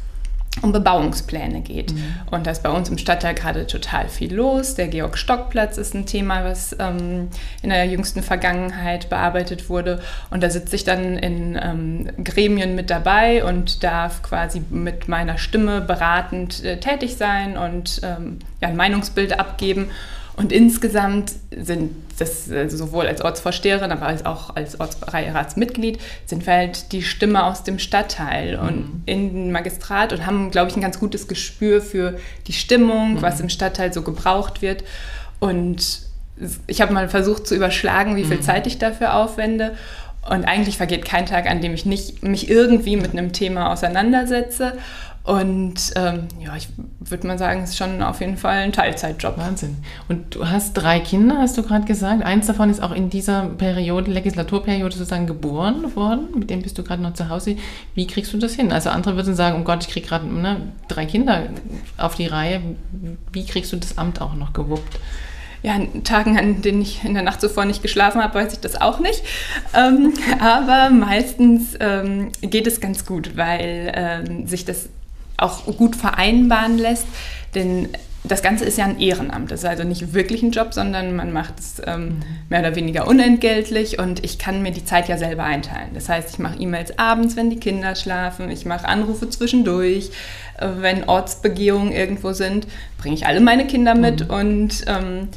um 0.63 0.73
Bebauungspläne 0.73 1.61
geht. 1.61 1.93
Mhm. 1.93 2.15
Und 2.31 2.47
da 2.47 2.51
ist 2.51 2.63
bei 2.63 2.71
uns 2.71 2.89
im 2.89 2.99
Stadtteil 2.99 3.35
gerade 3.35 3.67
total 3.67 4.09
viel 4.09 4.35
los. 4.35 4.75
Der 4.75 4.89
Georg-Stock-Platz 4.89 5.79
ist 5.79 5.95
ein 5.95 6.07
Thema, 6.07 6.45
was 6.45 6.75
ähm, 6.79 7.29
in 7.63 7.71
der 7.71 7.85
jüngsten 7.87 8.23
Vergangenheit 8.23 9.09
bearbeitet 9.09 9.69
wurde. 9.69 10.01
Und 10.31 10.43
da 10.43 10.51
sitze 10.51 10.77
ich 10.77 10.85
dann 10.85 11.17
in 11.17 11.59
ähm, 11.63 12.25
Gremien 12.25 12.75
mit 12.75 12.91
dabei 12.91 13.45
und 13.45 13.85
darf 13.85 14.23
quasi 14.23 14.63
mit 14.71 15.09
meiner 15.09 15.39
Stimme 15.39 15.81
beratend 15.81 16.65
äh, 16.65 16.81
tätig 16.81 17.17
sein 17.17 17.57
und 17.57 18.01
ähm, 18.03 18.39
ja, 18.61 18.69
ein 18.69 18.77
Meinungsbild 18.77 19.39
abgeben. 19.39 19.91
Und 20.39 20.53
insgesamt 20.53 21.33
sind 21.51 21.91
das 22.21 22.49
also 22.49 22.77
sowohl 22.77 23.09
als 23.09 23.23
Ortsvorsteherin, 23.23 23.91
aber 23.91 24.17
auch 24.25 24.55
als 24.55 24.79
Ortsbeiratsmitglied, 24.79 25.99
sind 26.27 26.47
wir 26.47 26.53
halt 26.53 26.93
die 26.93 27.03
Stimme 27.03 27.43
aus 27.45 27.65
dem 27.65 27.81
Stadtteil 27.81 28.57
mhm. 28.57 28.69
und 28.69 29.03
in 29.07 29.51
Magistrat 29.51 30.13
und 30.13 30.27
haben, 30.27 30.53
glaube 30.53 30.71
ich, 30.71 30.77
ein 30.77 30.81
ganz 30.81 31.01
gutes 31.01 31.27
Gespür 31.27 31.81
für 31.81 32.21
die 32.47 32.53
Stimmung, 32.53 33.15
mhm. 33.15 33.23
was 33.23 33.41
im 33.41 33.49
Stadtteil 33.49 33.93
so 33.93 34.03
gebraucht 34.03 34.63
wird. 34.63 34.85
Und 35.41 36.03
ich 36.69 36.81
habe 36.81 36.93
mal 36.93 37.09
versucht 37.09 37.49
zu 37.49 37.57
überschlagen, 37.57 38.15
wie 38.15 38.25
viel 38.25 38.37
mhm. 38.37 38.43
Zeit 38.43 38.69
ich 38.69 38.79
dafür 38.79 39.15
aufwende. 39.15 39.75
Und 40.29 40.45
eigentlich 40.45 40.77
vergeht 40.77 41.05
kein 41.05 41.27
Tag, 41.27 41.51
an 41.51 41.61
dem 41.61 41.73
ich 41.75 41.87
nicht 41.87 42.23
mich 42.23 42.51
irgendwie 42.51 42.97
mit 42.97 43.13
einem 43.13 43.33
Thema 43.33 43.73
auseinandersetze. 43.73 44.75
Und 45.29 45.93
ähm, 45.97 46.29
ja, 46.41 46.57
ich 46.57 46.69
würde 47.01 47.27
mal 47.27 47.37
sagen, 47.37 47.63
es 47.63 47.71
ist 47.71 47.77
schon 47.77 48.03
auf 48.03 48.21
jeden 48.21 48.39
Fall 48.39 48.61
ein 48.61 48.73
Teilzeitjob. 48.73 49.37
Wahnsinn. 49.37 49.77
Und 50.09 50.35
du 50.35 50.49
hast 50.49 50.73
drei 50.73 51.01
Kinder, 51.01 51.37
hast 51.39 51.59
du 51.59 51.63
gerade 51.63 51.85
gesagt. 51.85 52.23
Eins 52.23 52.47
davon 52.47 52.71
ist 52.71 52.83
auch 52.83 52.93
in 52.93 53.11
dieser 53.11 53.43
Periode, 53.43 54.11
Legislaturperiode 54.11 54.97
sozusagen 54.97 55.27
geboren 55.27 55.95
worden. 55.95 56.29
Mit 56.35 56.49
dem 56.49 56.63
bist 56.63 56.79
du 56.79 56.83
gerade 56.83 57.03
noch 57.03 57.13
zu 57.13 57.29
Hause. 57.29 57.57
Wie 57.95 58.07
kriegst 58.07 58.33
du 58.33 58.39
das 58.39 58.55
hin? 58.55 58.73
Also 58.73 58.89
andere 58.89 59.17
würden 59.17 59.35
sagen, 59.35 59.59
oh 59.61 59.65
Gott, 59.65 59.85
ich 59.85 59.93
kriege 59.93 60.07
gerade 60.07 60.27
ne, 60.27 60.73
drei 60.89 61.05
Kinder 61.05 61.43
auf 61.99 62.15
die 62.15 62.27
Reihe. 62.27 62.63
Wie 63.31 63.45
kriegst 63.45 63.71
du 63.75 63.77
das 63.77 63.99
Amt 63.99 64.23
auch 64.23 64.35
noch 64.35 64.55
gewuppt? 64.55 64.99
Ja, 65.63 65.75
an 65.75 66.05
Tagen, 66.05 66.39
an 66.39 66.63
denen 66.63 66.83
ich 66.83 67.05
in 67.05 67.15
der 67.15 67.23
Nacht 67.23 67.41
zuvor 67.41 67.65
nicht 67.65 67.83
geschlafen 67.83 68.23
habe, 68.23 68.35
weiß 68.35 68.53
ich 68.53 68.61
das 68.61 68.81
auch 68.81 69.01
nicht. 69.01 69.23
Ähm, 69.75 70.15
aber 70.41 70.91
meistens 70.91 71.77
ähm, 71.81 72.31
geht 72.41 72.67
es 72.67 72.81
ganz 72.81 73.05
gut, 73.05 73.37
weil 73.37 73.93
ähm, 73.95 74.47
sich 74.47 74.65
das 74.65 74.89
auch 75.37 75.65
gut 75.77 75.97
vereinbaren 75.97 76.79
lässt. 76.79 77.07
Denn 77.55 77.89
das 78.29 78.43
Ganze 78.43 78.65
ist 78.65 78.79
ja 78.79 78.85
ein 78.85 79.01
Ehrenamt. 79.01 79.51
Das 79.51 79.61
ist 79.61 79.69
also 79.69 79.85
nicht 79.85 80.13
wirklich 80.13 80.43
ein 80.43 80.51
Job, 80.51 80.75
sondern 80.75 81.17
man 81.17 81.33
macht 81.33 81.59
es 81.59 81.83
ähm, 81.87 82.05
mhm. 82.05 82.23
mehr 82.49 82.61
oder 82.61 82.77
weniger 82.77 83.07
unentgeltlich 83.07 83.99
und 83.99 84.25
ich 84.25 84.39
kann 84.39 84.63
mir 84.63 84.71
die 84.71 84.85
Zeit 84.85 85.09
ja 85.09 85.17
selber 85.17 85.45
einteilen. 85.45 85.91
Das 85.95 86.09
heißt, 86.09 86.31
ich 86.31 86.39
mache 86.39 86.59
E-Mails 86.59 86.99
abends, 86.99 87.37
wenn 87.37 87.51
die 87.51 87.59
Kinder 87.59 87.95
schlafen, 87.95 88.51
ich 88.51 88.67
mache 88.67 88.87
Anrufe 88.87 89.29
zwischendurch, 89.31 90.11
äh, 90.59 90.69
wenn 90.79 91.05
Ortsbegehungen 91.05 91.93
irgendwo 91.93 92.33
sind, 92.33 92.67
bringe 92.99 93.15
ich 93.15 93.27
alle 93.27 93.41
meine 93.41 93.67
Kinder 93.67 93.95
mit 93.95 94.29
mhm. 94.29 94.35
und 94.35 94.85
ähm, 94.87 95.29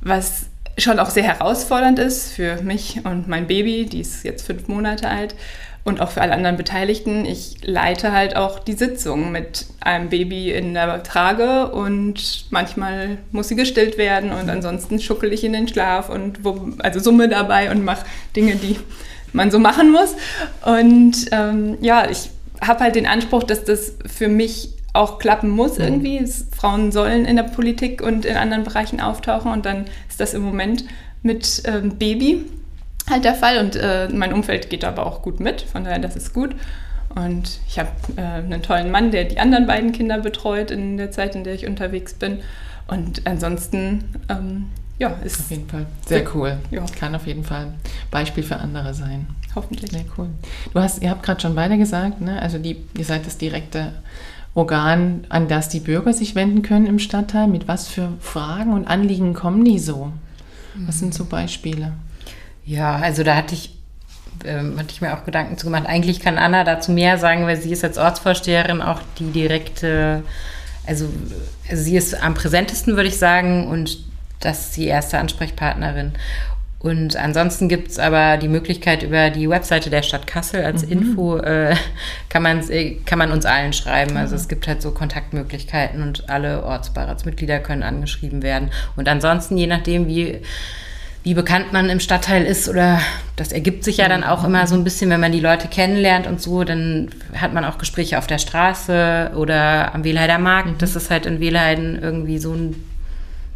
was 0.00 0.46
schon 0.78 0.98
auch 0.98 1.10
sehr 1.10 1.24
herausfordernd 1.24 1.98
ist 1.98 2.32
für 2.32 2.62
mich 2.62 3.04
und 3.04 3.28
mein 3.28 3.46
Baby, 3.46 3.86
die 3.86 4.00
ist 4.00 4.24
jetzt 4.24 4.46
fünf 4.46 4.66
Monate 4.68 5.08
alt, 5.08 5.34
und 5.90 6.00
auch 6.00 6.10
für 6.10 6.22
alle 6.22 6.32
anderen 6.32 6.56
Beteiligten. 6.56 7.26
Ich 7.26 7.56
leite 7.62 8.12
halt 8.12 8.36
auch 8.36 8.58
die 8.58 8.72
Sitzung 8.72 9.30
mit 9.30 9.66
einem 9.80 10.08
Baby 10.08 10.50
in 10.50 10.72
der 10.72 11.02
Trage 11.02 11.70
und 11.70 12.46
manchmal 12.50 13.18
muss 13.32 13.48
sie 13.48 13.56
gestillt 13.56 13.98
werden 13.98 14.32
und 14.32 14.48
ansonsten 14.48 15.00
schuckel 15.00 15.32
ich 15.32 15.44
in 15.44 15.52
den 15.52 15.68
Schlaf 15.68 16.08
und 16.08 16.44
wo, 16.44 16.70
also 16.78 17.00
summe 17.00 17.28
dabei 17.28 17.70
und 17.70 17.84
mache 17.84 18.06
Dinge, 18.34 18.56
die 18.56 18.76
man 19.32 19.50
so 19.50 19.58
machen 19.58 19.92
muss. 19.92 20.14
Und 20.64 21.26
ähm, 21.32 21.76
ja, 21.80 22.08
ich 22.08 22.30
habe 22.60 22.80
halt 22.80 22.94
den 22.94 23.06
Anspruch, 23.06 23.42
dass 23.42 23.64
das 23.64 23.94
für 24.06 24.28
mich 24.28 24.70
auch 24.92 25.18
klappen 25.18 25.50
muss 25.50 25.78
mhm. 25.78 25.84
irgendwie. 25.84 26.32
Frauen 26.56 26.92
sollen 26.92 27.24
in 27.24 27.36
der 27.36 27.44
Politik 27.44 28.00
und 28.00 28.24
in 28.24 28.36
anderen 28.36 28.64
Bereichen 28.64 29.00
auftauchen 29.00 29.52
und 29.52 29.66
dann 29.66 29.86
ist 30.08 30.20
das 30.20 30.34
im 30.34 30.42
Moment 30.42 30.84
mit 31.22 31.62
ähm, 31.66 31.96
Baby 31.96 32.44
halt 33.10 33.24
der 33.24 33.34
Fall 33.34 33.58
und 33.58 33.76
äh, 33.76 34.08
mein 34.12 34.32
Umfeld 34.32 34.70
geht 34.70 34.84
aber 34.84 35.06
auch 35.06 35.22
gut 35.22 35.40
mit, 35.40 35.62
von 35.62 35.84
daher 35.84 35.98
das 35.98 36.16
ist 36.16 36.32
gut. 36.32 36.54
Und 37.14 37.58
ich 37.66 37.78
habe 37.78 37.90
äh, 38.16 38.20
einen 38.20 38.62
tollen 38.62 38.90
Mann, 38.90 39.10
der 39.10 39.24
die 39.24 39.40
anderen 39.40 39.66
beiden 39.66 39.92
Kinder 39.92 40.18
betreut 40.18 40.70
in 40.70 40.96
der 40.96 41.10
Zeit, 41.10 41.34
in 41.34 41.44
der 41.44 41.54
ich 41.54 41.66
unterwegs 41.66 42.14
bin. 42.14 42.38
Und 42.86 43.26
ansonsten, 43.26 44.04
ähm, 44.28 44.66
ja, 44.98 45.08
ist. 45.24 45.40
Auf 45.40 45.50
jeden 45.50 45.68
Fall. 45.68 45.86
Sehr 46.06 46.24
cool. 46.34 46.58
Ja. 46.70 46.84
Kann 46.98 47.14
auf 47.14 47.26
jeden 47.26 47.44
Fall 47.44 47.74
Beispiel 48.10 48.44
für 48.44 48.56
andere 48.56 48.94
sein. 48.94 49.26
Hoffentlich. 49.54 49.90
Sehr 49.90 50.04
cool. 50.18 50.28
Du 50.72 50.80
hast, 50.80 51.02
ihr 51.02 51.10
habt 51.10 51.22
gerade 51.22 51.40
schon 51.40 51.54
beide 51.54 51.78
gesagt, 51.78 52.20
ne? 52.20 52.40
also 52.40 52.58
die, 52.58 52.76
ihr 52.96 53.04
seid 53.04 53.26
das 53.26 53.38
direkte 53.38 53.92
Organ, 54.54 55.24
an 55.28 55.48
das 55.48 55.68
die 55.68 55.80
Bürger 55.80 56.12
sich 56.12 56.34
wenden 56.34 56.62
können 56.62 56.86
im 56.86 56.98
Stadtteil. 56.98 57.48
Mit 57.48 57.66
was 57.66 57.88
für 57.88 58.12
Fragen 58.20 58.72
und 58.72 58.86
Anliegen 58.86 59.34
kommen 59.34 59.64
die 59.64 59.78
so? 59.78 60.12
Was 60.86 61.00
sind 61.00 61.14
so 61.14 61.24
Beispiele? 61.24 61.92
Ja, 62.64 62.96
also 62.96 63.22
da 63.22 63.36
hatte 63.36 63.54
ich, 63.54 63.76
ähm, 64.44 64.78
hatte 64.78 64.90
ich 64.90 65.00
mir 65.00 65.16
auch 65.16 65.24
Gedanken 65.24 65.58
zu 65.58 65.66
gemacht. 65.66 65.86
Eigentlich 65.86 66.20
kann 66.20 66.38
Anna 66.38 66.64
dazu 66.64 66.92
mehr 66.92 67.18
sagen, 67.18 67.46
weil 67.46 67.56
sie 67.56 67.72
ist 67.72 67.84
als 67.84 67.98
Ortsvorsteherin 67.98 68.82
auch 68.82 69.00
die 69.18 69.30
direkte, 69.30 70.22
also, 70.86 71.08
also 71.68 71.82
sie 71.82 71.96
ist 71.96 72.22
am 72.22 72.34
präsentesten, 72.34 72.96
würde 72.96 73.08
ich 73.08 73.18
sagen, 73.18 73.68
und 73.68 73.98
das 74.40 74.66
ist 74.66 74.76
die 74.76 74.86
erste 74.86 75.18
Ansprechpartnerin. 75.18 76.12
Und 76.80 77.14
ansonsten 77.16 77.68
gibt 77.68 77.90
es 77.90 77.98
aber 77.98 78.38
die 78.38 78.48
Möglichkeit 78.48 79.02
über 79.02 79.28
die 79.28 79.50
Webseite 79.50 79.90
der 79.90 80.02
Stadt 80.02 80.26
Kassel 80.26 80.64
als 80.64 80.86
mhm. 80.86 80.92
Info 80.92 81.36
äh, 81.36 81.76
kann, 82.30 82.42
man, 82.42 82.68
äh, 82.70 82.94
kann 83.04 83.18
man 83.18 83.32
uns 83.32 83.44
allen 83.44 83.74
schreiben. 83.74 84.16
Also 84.16 84.34
es 84.34 84.48
gibt 84.48 84.66
halt 84.66 84.80
so 84.80 84.90
Kontaktmöglichkeiten 84.90 86.02
und 86.02 86.30
alle 86.30 86.64
Ortsbeiratsmitglieder 86.64 87.58
können 87.58 87.82
angeschrieben 87.82 88.42
werden. 88.42 88.70
Und 88.96 89.08
ansonsten, 89.08 89.58
je 89.58 89.66
nachdem, 89.66 90.06
wie 90.06 90.40
wie 91.22 91.34
bekannt 91.34 91.72
man 91.72 91.90
im 91.90 92.00
Stadtteil 92.00 92.44
ist 92.44 92.68
oder 92.68 93.00
das 93.36 93.52
ergibt 93.52 93.84
sich 93.84 93.98
ja 93.98 94.08
dann 94.08 94.24
auch 94.24 94.42
immer 94.44 94.66
so 94.66 94.74
ein 94.74 94.84
bisschen, 94.84 95.10
wenn 95.10 95.20
man 95.20 95.32
die 95.32 95.40
Leute 95.40 95.68
kennenlernt 95.68 96.26
und 96.26 96.40
so, 96.40 96.64
dann 96.64 97.10
hat 97.34 97.52
man 97.52 97.64
auch 97.64 97.76
Gespräche 97.76 98.18
auf 98.18 98.26
der 98.26 98.38
Straße 98.38 99.32
oder 99.34 99.94
am 99.94 100.04
Wehlheider 100.04 100.38
Markt. 100.38 100.68
Mhm. 100.68 100.78
Das 100.78 100.96
ist 100.96 101.10
halt 101.10 101.26
in 101.26 101.40
Wehlheiden 101.40 102.00
irgendwie 102.00 102.38
so 102.38 102.52
ein 102.52 102.74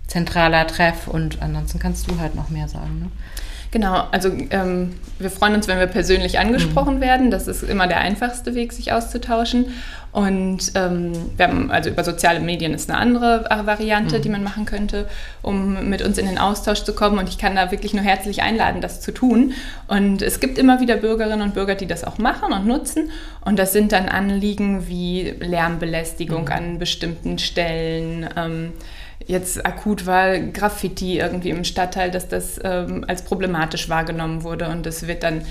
zentraler 0.06 0.66
Treff 0.66 1.08
und 1.08 1.40
ansonsten 1.40 1.78
kannst 1.78 2.10
du 2.10 2.18
halt 2.18 2.34
noch 2.34 2.50
mehr 2.50 2.68
sagen. 2.68 3.00
Ne? 3.00 3.06
Genau, 3.70 4.06
also 4.12 4.30
ähm, 4.50 4.92
wir 5.18 5.30
freuen 5.30 5.54
uns, 5.54 5.66
wenn 5.66 5.78
wir 5.78 5.86
persönlich 5.86 6.38
angesprochen 6.38 6.96
mhm. 6.96 7.00
werden. 7.00 7.30
Das 7.30 7.48
ist 7.48 7.64
immer 7.64 7.88
der 7.88 7.98
einfachste 7.98 8.54
Weg, 8.54 8.72
sich 8.72 8.92
auszutauschen. 8.92 9.66
Und 10.14 10.70
ähm, 10.76 11.12
wir 11.36 11.48
haben, 11.48 11.72
also 11.72 11.90
über 11.90 12.04
soziale 12.04 12.38
Medien 12.38 12.72
ist 12.72 12.88
eine 12.88 13.00
andere 13.00 13.46
Variante, 13.64 14.18
mhm. 14.18 14.22
die 14.22 14.28
man 14.28 14.44
machen 14.44 14.64
könnte, 14.64 15.08
um 15.42 15.90
mit 15.90 16.02
uns 16.02 16.18
in 16.18 16.26
den 16.26 16.38
Austausch 16.38 16.84
zu 16.84 16.94
kommen. 16.94 17.18
Und 17.18 17.28
ich 17.28 17.36
kann 17.36 17.56
da 17.56 17.72
wirklich 17.72 17.94
nur 17.94 18.04
herzlich 18.04 18.40
einladen, 18.40 18.80
das 18.80 19.00
zu 19.00 19.10
tun. 19.10 19.54
Und 19.88 20.22
es 20.22 20.38
gibt 20.38 20.56
immer 20.56 20.78
wieder 20.78 20.98
Bürgerinnen 20.98 21.42
und 21.42 21.54
Bürger, 21.54 21.74
die 21.74 21.88
das 21.88 22.04
auch 22.04 22.18
machen 22.18 22.52
und 22.52 22.64
nutzen. 22.64 23.10
Und 23.40 23.58
das 23.58 23.72
sind 23.72 23.90
dann 23.90 24.08
Anliegen 24.08 24.86
wie 24.86 25.34
Lärmbelästigung 25.40 26.42
mhm. 26.42 26.52
an 26.52 26.78
bestimmten 26.78 27.40
Stellen. 27.40 28.28
Ähm, 28.36 28.72
jetzt 29.26 29.66
akut 29.66 30.06
war 30.06 30.38
Graffiti 30.38 31.18
irgendwie 31.18 31.50
im 31.50 31.64
Stadtteil, 31.64 32.12
dass 32.12 32.28
das 32.28 32.60
ähm, 32.62 33.04
als 33.08 33.22
problematisch 33.22 33.88
wahrgenommen 33.88 34.44
wurde 34.44 34.68
und 34.68 34.86
das 34.86 35.08
wird 35.08 35.24
dann 35.24 35.42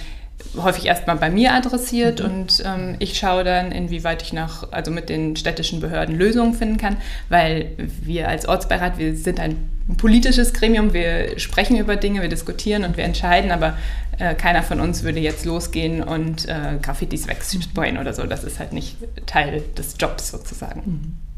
häufig 0.58 0.86
erstmal 0.86 1.16
bei 1.18 1.30
mir 1.30 1.54
adressiert 1.54 2.20
mhm. 2.20 2.26
und 2.26 2.64
ähm, 2.66 2.96
ich 3.00 3.18
schaue 3.18 3.44
dann, 3.44 3.72
inwieweit 3.72 4.22
ich 4.22 4.34
noch, 4.34 4.72
also 4.72 4.92
mit 4.92 5.10
den 5.10 5.36
städtischen 5.36 5.80
Behörden 5.80 6.16
Lösungen 6.18 6.54
finden 6.54 6.78
kann, 6.78 6.98
weil 7.30 7.72
wir 7.78 8.30
als 8.30 8.48
Ortsbeirat, 8.48 8.98
wir 8.98 9.16
sind 9.16 9.40
ein 9.40 9.70
politisches 9.98 10.54
Gremium, 10.54 10.94
wir 10.94 11.40
sprechen 11.40 11.78
über 11.78 11.96
Dinge, 11.96 12.22
wir 12.22 12.30
diskutieren 12.30 12.86
und 12.86 12.98
wir 12.98 13.04
entscheiden, 13.04 13.52
aber 13.52 13.78
äh, 14.20 14.36
keiner 14.36 14.64
von 14.64 14.80
uns 14.80 15.04
würde 15.04 15.20
jetzt 15.20 15.46
losgehen 15.46 16.04
und 16.04 16.48
äh, 16.48 16.78
Graffitis 16.82 17.28
wegsprayen 17.28 17.98
oder 17.98 18.14
so. 18.14 18.24
Das 18.24 18.44
ist 18.44 18.60
halt 18.60 18.74
nicht 18.74 18.98
Teil 19.26 19.64
des 19.78 19.96
Jobs 20.00 20.30
sozusagen. 20.32 20.82
Mhm. 20.86 21.33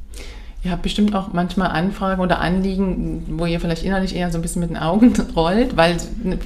Ihr 0.66 0.72
habt 0.72 0.82
bestimmt 0.82 1.14
auch 1.14 1.32
manchmal 1.32 1.70
Anfragen 1.70 2.20
oder 2.24 2.40
Anliegen, 2.40 3.24
wo 3.38 3.46
ihr 3.46 3.60
vielleicht 3.60 3.84
innerlich 3.84 4.16
eher 4.16 4.32
so 4.32 4.40
ein 4.40 4.42
bisschen 4.42 4.62
mit 4.62 4.72
den 4.72 4.78
Augen 4.78 5.14
rollt, 5.36 5.78
weil 5.78 5.98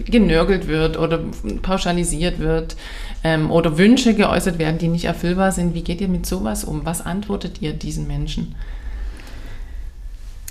genörgelt 0.07 0.67
wird 0.67 0.99
oder 0.99 1.21
pauschalisiert 1.61 2.39
wird 2.39 2.75
ähm, 3.23 3.49
oder 3.49 3.77
Wünsche 3.77 4.15
geäußert 4.15 4.59
werden, 4.59 4.77
die 4.77 4.89
nicht 4.89 5.05
erfüllbar 5.05 5.53
sind. 5.53 5.73
Wie 5.73 5.83
geht 5.83 6.01
ihr 6.01 6.09
mit 6.09 6.25
sowas 6.25 6.65
um? 6.65 6.85
Was 6.85 6.99
antwortet 7.05 7.61
ihr 7.61 7.71
diesen 7.71 8.07
Menschen? 8.07 8.55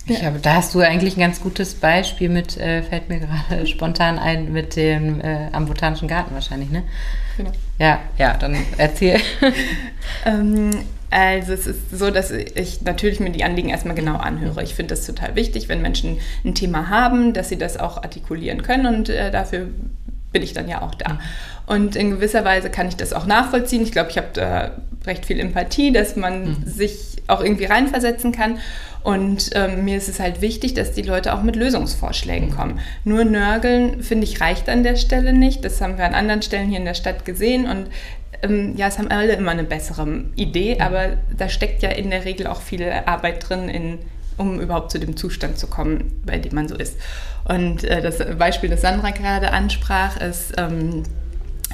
Ich 0.07 0.25
habe, 0.25 0.39
da 0.39 0.55
hast 0.55 0.75
du 0.75 0.81
eigentlich 0.81 1.19
ein 1.19 1.21
ganz 1.21 1.43
gutes 1.43 1.75
Beispiel 1.75 2.31
mit, 2.31 2.57
äh, 2.57 2.83
fällt 2.83 3.11
mir 3.11 3.21
gerade 3.51 3.67
spontan 3.67 4.19
ein, 4.19 4.51
mit 4.51 4.77
dem 4.77 5.21
äh, 5.21 5.49
am 5.53 5.67
Botanischen 5.67 6.09
Garten 6.09 6.33
wahrscheinlich, 6.33 6.71
ne? 6.71 6.85
Genau. 7.37 7.53
Ja, 7.79 8.01
ja, 8.17 8.35
dann 8.39 8.57
erzähl. 8.79 9.21
ähm, 10.25 10.71
also 11.11 11.53
es 11.53 11.67
ist 11.67 11.91
so, 11.91 12.11
dass 12.11 12.31
ich 12.31 12.83
natürlich 12.83 13.21
mir 13.21 13.31
die 13.31 13.45
Anliegen 13.45 13.71
erstmal 13.71 13.95
genau 13.95 14.17
anhöre. 14.17 14.63
Ich 14.63 14.75
finde 14.75 14.95
das 14.95 15.07
total 15.07 15.37
wichtig, 15.37 15.69
wenn 15.69 15.81
Menschen 15.81 16.19
ein 16.45 16.55
Thema 16.55 16.89
haben, 16.89 17.33
dass 17.33 17.49
sie 17.49 17.59
das 17.59 17.79
auch 17.79 17.99
artikulieren 17.99 18.63
können 18.63 18.95
und 18.95 19.09
äh, 19.09 19.31
dafür 19.31 19.69
bin 20.33 20.43
ich 20.43 20.53
dann 20.53 20.69
ja 20.69 20.83
auch 20.83 20.95
da. 20.95 21.19
Und 21.69 21.97
in 21.97 22.11
gewisser 22.11 22.47
Weise 22.47 22.71
kann 22.71 22.89
ich 22.89 22.97
das 22.97 23.13
auch 23.13 23.27
nachvollziehen. 23.27 23.83
Ich 23.83 23.93
glaube, 23.93 24.11
ich 24.11 24.17
habe 24.17 24.29
da 24.33 24.71
recht 25.07 25.27
viel 25.27 25.39
Empathie, 25.39 25.93
dass 25.93 26.17
man 26.17 26.49
mhm. 26.49 26.57
sich 26.65 27.19
auch 27.27 27.43
irgendwie 27.43 27.67
reinversetzen 27.67 28.33
kann. 28.33 28.59
Und 29.03 29.51
ähm, 29.55 29.85
mir 29.85 29.99
ist 29.99 30.09
es 30.09 30.19
halt 30.19 30.41
wichtig, 30.41 30.73
dass 30.73 30.93
die 30.93 31.03
Leute 31.03 31.35
auch 31.35 31.43
mit 31.43 31.57
Lösungsvorschlägen 31.57 32.51
kommen. 32.51 32.81
Nur 33.05 33.25
nörgeln, 33.25 34.03
finde 34.03 34.25
ich, 34.25 34.41
reicht 34.41 34.71
an 34.71 34.83
der 34.83 34.97
Stelle 34.97 35.35
nicht. 35.35 35.63
Das 35.63 35.81
haben 35.83 35.99
wir 35.99 36.07
an 36.07 36.15
anderen 36.15 36.41
Stellen 36.41 36.71
hier 36.71 36.79
in 36.79 36.87
der 36.87 36.95
Stadt 36.95 37.27
gesehen. 37.27 37.67
Und 37.67 37.89
ähm, 38.43 38.75
ja, 38.77 38.89
es 38.89 38.99
haben 38.99 39.11
alle 39.11 39.35
immer 39.35 39.51
eine 39.51 39.65
bessere 39.65 40.25
Idee, 40.37 40.79
aber 40.81 41.19
da 41.37 41.51
steckt 41.51 41.83
ja 41.83 41.91
in 41.91 42.09
der 42.09 42.25
Regel 42.25 42.47
auch 42.47 42.63
viel 42.63 42.91
Arbeit 42.91 43.47
drin, 43.47 43.69
in, 43.69 43.99
um 44.39 44.59
überhaupt 44.59 44.91
zu 44.91 44.99
dem 44.99 45.19
Zustand 45.19 45.59
zu 45.59 45.67
kommen, 45.67 46.23
bei 46.25 46.39
dem 46.39 46.55
man 46.55 46.67
so 46.67 46.77
ist. 46.77 46.97
Und 47.45 47.85
äh, 47.85 48.01
das 48.01 48.19
Beispiel, 48.39 48.71
das 48.71 48.81
Sandra 48.81 49.11
gerade 49.11 49.53
ansprach, 49.53 50.19
ist 50.19 50.55
ähm, 50.57 51.03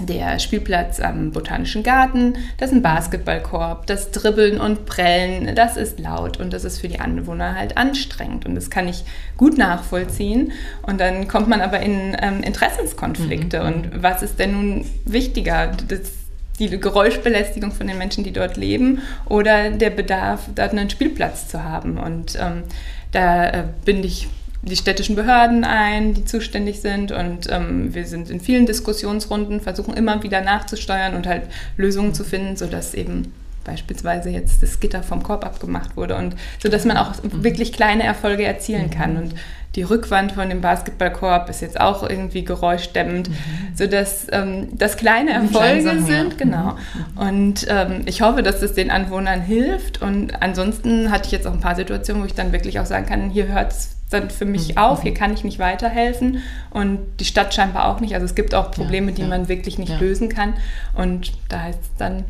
der 0.00 0.38
Spielplatz 0.38 1.00
am 1.00 1.30
Botanischen 1.30 1.82
Garten, 1.82 2.34
das 2.58 2.70
ist 2.70 2.76
ein 2.76 2.82
Basketballkorb, 2.82 3.86
das 3.86 4.10
Dribbeln 4.10 4.60
und 4.60 4.86
Prellen, 4.86 5.54
das 5.54 5.76
ist 5.76 6.00
laut 6.00 6.38
und 6.40 6.52
das 6.52 6.64
ist 6.64 6.80
für 6.80 6.88
die 6.88 7.00
Anwohner 7.00 7.54
halt 7.54 7.76
anstrengend 7.76 8.44
und 8.44 8.54
das 8.54 8.70
kann 8.70 8.88
ich 8.88 9.04
gut 9.36 9.56
nachvollziehen 9.56 10.52
und 10.82 11.00
dann 11.00 11.28
kommt 11.28 11.48
man 11.48 11.60
aber 11.60 11.80
in 11.80 12.16
ähm, 12.20 12.42
Interessenskonflikte 12.42 13.60
mhm. 13.60 13.66
und 13.66 14.02
was 14.02 14.22
ist 14.22 14.38
denn 14.38 14.52
nun 14.52 14.84
wichtiger? 15.04 15.72
Das, 15.88 16.12
die 16.58 16.68
Geräuschbelästigung 16.68 17.72
von 17.72 17.86
den 17.86 17.98
Menschen, 17.98 18.22
die 18.22 18.32
dort 18.32 18.56
leben, 18.56 19.00
oder 19.26 19.70
der 19.70 19.90
Bedarf, 19.90 20.42
dort 20.54 20.70
einen 20.70 20.88
Spielplatz 20.88 21.48
zu 21.48 21.64
haben. 21.64 21.98
Und 21.98 22.38
ähm, 22.40 22.62
da 23.10 23.48
äh, 23.48 23.64
binde 23.84 24.06
ich 24.06 24.28
die 24.64 24.76
städtischen 24.76 25.16
Behörden 25.16 25.64
ein, 25.64 26.14
die 26.14 26.24
zuständig 26.24 26.80
sind. 26.80 27.12
Und 27.12 27.48
ähm, 27.50 27.94
wir 27.94 28.06
sind 28.06 28.30
in 28.30 28.40
vielen 28.40 28.66
Diskussionsrunden, 28.66 29.60
versuchen 29.60 29.94
immer 29.94 30.22
wieder 30.22 30.40
nachzusteuern 30.40 31.14
und 31.14 31.26
halt 31.26 31.42
Lösungen 31.76 32.14
zu 32.14 32.24
finden, 32.24 32.56
sodass 32.56 32.94
eben 32.94 33.32
beispielsweise 33.64 34.28
jetzt 34.28 34.62
das 34.62 34.78
Gitter 34.78 35.02
vom 35.02 35.22
Korb 35.22 35.44
abgemacht 35.44 35.96
wurde 35.96 36.16
und 36.16 36.36
so 36.62 36.68
dass 36.68 36.84
man 36.84 36.98
auch 36.98 37.14
wirklich 37.22 37.72
kleine 37.72 38.02
Erfolge 38.02 38.44
erzielen 38.44 38.90
kann 38.90 39.16
und 39.16 39.34
die 39.74 39.82
Rückwand 39.82 40.32
von 40.32 40.48
dem 40.48 40.60
Basketballkorb 40.60 41.50
ist 41.50 41.60
jetzt 41.60 41.80
auch 41.80 42.08
irgendwie 42.08 42.44
geräuschdämmend, 42.44 43.28
mhm. 43.28 43.34
sodass 43.74 44.26
ähm, 44.30 44.68
das 44.72 44.96
kleine 44.96 45.32
Erfolge 45.32 46.00
sind, 46.00 46.32
ja. 46.32 46.38
genau. 46.38 46.76
Mhm. 47.16 47.28
Und 47.28 47.66
ähm, 47.68 48.02
ich 48.06 48.22
hoffe, 48.22 48.42
dass 48.42 48.62
es 48.62 48.74
den 48.74 48.92
Anwohnern 48.92 49.40
hilft. 49.40 50.00
Und 50.00 50.40
ansonsten 50.40 51.10
hatte 51.10 51.26
ich 51.26 51.32
jetzt 51.32 51.46
auch 51.46 51.52
ein 51.52 51.60
paar 51.60 51.74
Situationen, 51.74 52.22
wo 52.22 52.26
ich 52.26 52.34
dann 52.34 52.52
wirklich 52.52 52.78
auch 52.78 52.86
sagen 52.86 53.06
kann, 53.06 53.30
hier 53.30 53.48
hört 53.48 53.72
es 53.72 53.96
dann 54.14 54.30
für 54.30 54.44
mich 54.44 54.70
mhm. 54.70 54.78
auf, 54.78 55.02
hier 55.02 55.14
kann 55.14 55.34
ich 55.34 55.44
nicht 55.44 55.58
weiterhelfen 55.58 56.38
und 56.70 57.00
die 57.20 57.24
Stadt 57.24 57.54
scheinbar 57.54 57.88
auch 57.88 58.00
nicht. 58.00 58.14
Also 58.14 58.24
es 58.24 58.34
gibt 58.34 58.54
auch 58.54 58.70
Probleme, 58.70 59.10
ja, 59.10 59.16
die 59.16 59.22
ja. 59.22 59.28
man 59.28 59.48
wirklich 59.48 59.78
nicht 59.78 60.00
lösen 60.00 60.28
kann. 60.28 60.54
Und 60.94 61.32
da 61.48 61.62
heißt 61.62 61.80
es 61.82 61.90
dann, 61.98 62.24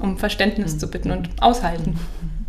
um 0.00 0.18
Verständnis 0.18 0.74
mhm. 0.74 0.78
zu 0.78 0.88
bitten 0.88 1.10
und 1.10 1.30
aushalten. 1.40 1.92
Mhm. 1.92 2.46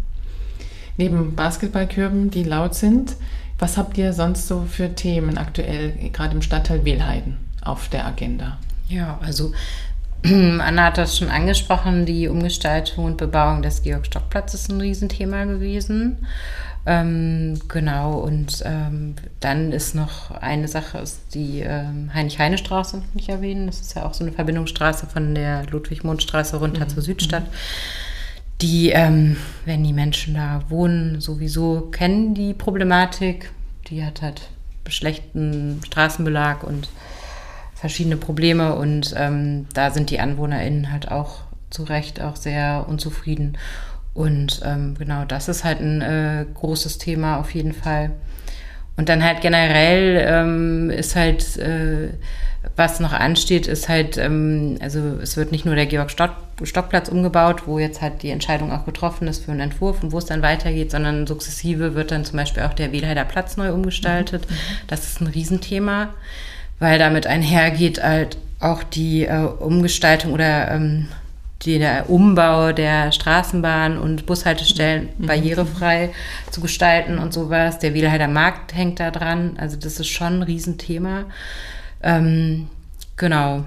Neben 0.98 1.36
Basketballkörben, 1.36 2.32
die 2.32 2.44
laut 2.44 2.74
sind, 2.74 3.16
was 3.60 3.78
habt 3.78 3.98
ihr 3.98 4.14
sonst 4.14 4.48
so 4.48 4.66
für 4.70 4.94
Themen 4.96 5.38
aktuell, 5.38 5.94
gerade 6.12 6.36
im 6.36 6.42
Stadtteil 6.42 6.86
Wehlheiden, 6.86 7.38
auf 7.64 7.88
der 7.90 8.06
Agenda? 8.06 8.58
Ja, 8.88 9.20
also 9.22 9.52
Anna 10.24 10.86
hat 10.86 10.98
das 10.98 11.18
schon 11.18 11.30
angesprochen, 11.30 12.06
die 12.06 12.28
Umgestaltung 12.28 13.06
und 13.06 13.18
Bebauung 13.18 13.62
des 13.62 13.84
Georg-Stock-Platzes 13.84 14.62
ist 14.62 14.72
ein 14.72 14.82
Riesenthema 14.82 15.46
gewesen. 15.46 16.18
Ähm, 16.90 17.60
genau, 17.68 18.14
und 18.20 18.64
ähm, 18.66 19.16
dann 19.42 19.74
ist 19.74 19.94
noch 19.94 20.32
eine 20.32 20.70
Sache, 20.70 21.00
ist 21.00 21.20
die 21.34 21.60
ähm, 21.60 22.14
Heinrich-Heine-Straße 22.14 23.04
nicht 23.14 23.28
erwähnen. 23.28 23.68
Das 23.68 23.82
ist 23.82 23.94
ja 23.96 24.06
auch 24.06 24.14
so 24.14 24.24
eine 24.24 24.32
Verbindungsstraße 24.32 25.06
von 25.06 25.36
der 25.36 25.66
Ludwig-Mond-Straße 25.66 26.58
runter 26.58 26.86
mhm. 26.86 26.90
zur 26.90 27.04
Südstadt. 27.04 27.44
Mhm 27.44 27.56
die, 28.62 28.90
ähm, 28.90 29.38
wenn 29.66 29.84
die 29.84 29.94
Menschen 29.94 30.34
da 30.34 30.64
wohnen, 30.70 31.22
sowieso 31.22 31.82
kennen 31.92 32.34
die 32.34 32.54
Problematik. 32.54 33.52
Die 33.88 34.04
hat 34.04 34.22
halt 34.22 34.50
schlechten 34.88 35.82
Straßenbelag 35.86 36.64
und 36.64 36.90
verschiedene 37.76 38.18
Probleme 38.18 38.76
und 38.76 39.14
ähm, 39.16 39.68
da 39.74 39.92
sind 39.92 40.10
die 40.10 40.20
AnwohnerInnen 40.20 40.92
halt 40.92 41.12
auch 41.12 41.42
zu 41.70 41.84
Recht 41.84 42.22
auch 42.22 42.36
sehr 42.36 42.86
unzufrieden. 42.88 43.58
Und 44.18 44.62
ähm, 44.66 44.96
genau, 44.98 45.26
das 45.26 45.48
ist 45.48 45.64
halt 45.64 45.80
ein 45.80 46.02
äh, 46.02 46.46
großes 46.56 46.98
Thema 46.98 47.38
auf 47.38 47.54
jeden 47.54 47.72
Fall. 47.72 48.10
Und 48.96 49.10
dann 49.10 49.24
halt 49.24 49.42
generell 49.42 50.26
ähm, 50.28 50.90
ist 50.90 51.16
halt, 51.16 51.56
äh, 51.58 52.10
was 52.76 53.00
noch 53.00 53.14
ansteht, 53.14 53.68
ist 53.68 53.90
halt, 53.90 54.18
ähm, 54.18 54.80
also 54.82 55.20
es 55.22 55.38
wird 55.38 55.52
nicht 55.52 55.66
nur 55.66 55.76
der 55.76 55.86
Georg-Stock-Platz 55.86 57.10
umgebaut, 57.10 57.68
wo 57.68 57.78
jetzt 57.78 58.02
halt 58.02 58.24
die 58.24 58.32
Entscheidung 58.32 58.72
auch 58.72 58.86
getroffen 58.86 59.28
ist 59.28 59.46
für 59.46 59.52
einen 59.52 59.60
Entwurf 59.60 60.02
und 60.02 60.12
wo 60.12 60.18
es 60.18 60.26
dann 60.26 60.42
weitergeht, 60.42 60.90
sondern 60.90 61.28
sukzessive 61.28 61.94
wird 61.94 62.10
dann 62.10 62.26
zum 62.26 62.38
Beispiel 62.38 62.64
auch 62.64 62.74
der 62.74 62.92
Wehlheider 62.92 63.24
Platz 63.24 63.56
neu 63.56 63.72
umgestaltet. 63.72 64.50
Mhm. 64.50 64.56
Das 64.88 65.04
ist 65.04 65.22
ein 65.22 65.28
Riesenthema, 65.28 66.16
weil 66.80 66.98
damit 66.98 67.28
einhergeht 67.28 68.02
halt 68.02 68.40
auch 68.60 68.82
die 68.82 69.26
äh, 69.26 69.44
Umgestaltung 69.44 70.34
oder 70.34 70.72
ähm, 70.72 71.08
der 71.66 72.10
Umbau 72.10 72.72
der 72.72 73.12
Straßenbahn 73.12 73.98
und 73.98 74.26
Bushaltestellen 74.26 75.10
mhm. 75.18 75.26
barrierefrei 75.26 76.12
zu 76.52 76.62
gestalten 76.62 77.18
und 77.18 77.34
sowas. 77.34 77.80
Der 77.80 77.94
Wielheider 77.94 78.28
Markt 78.28 78.76
hängt 78.76 79.00
da 79.00 79.12
dran. 79.12 79.58
Also 79.60 79.78
das 79.78 80.00
ist 80.00 80.08
schon 80.08 80.40
ein 80.40 80.44
Riesenthema. 80.44 81.26
Ähm, 82.04 82.68
genau, 83.16 83.66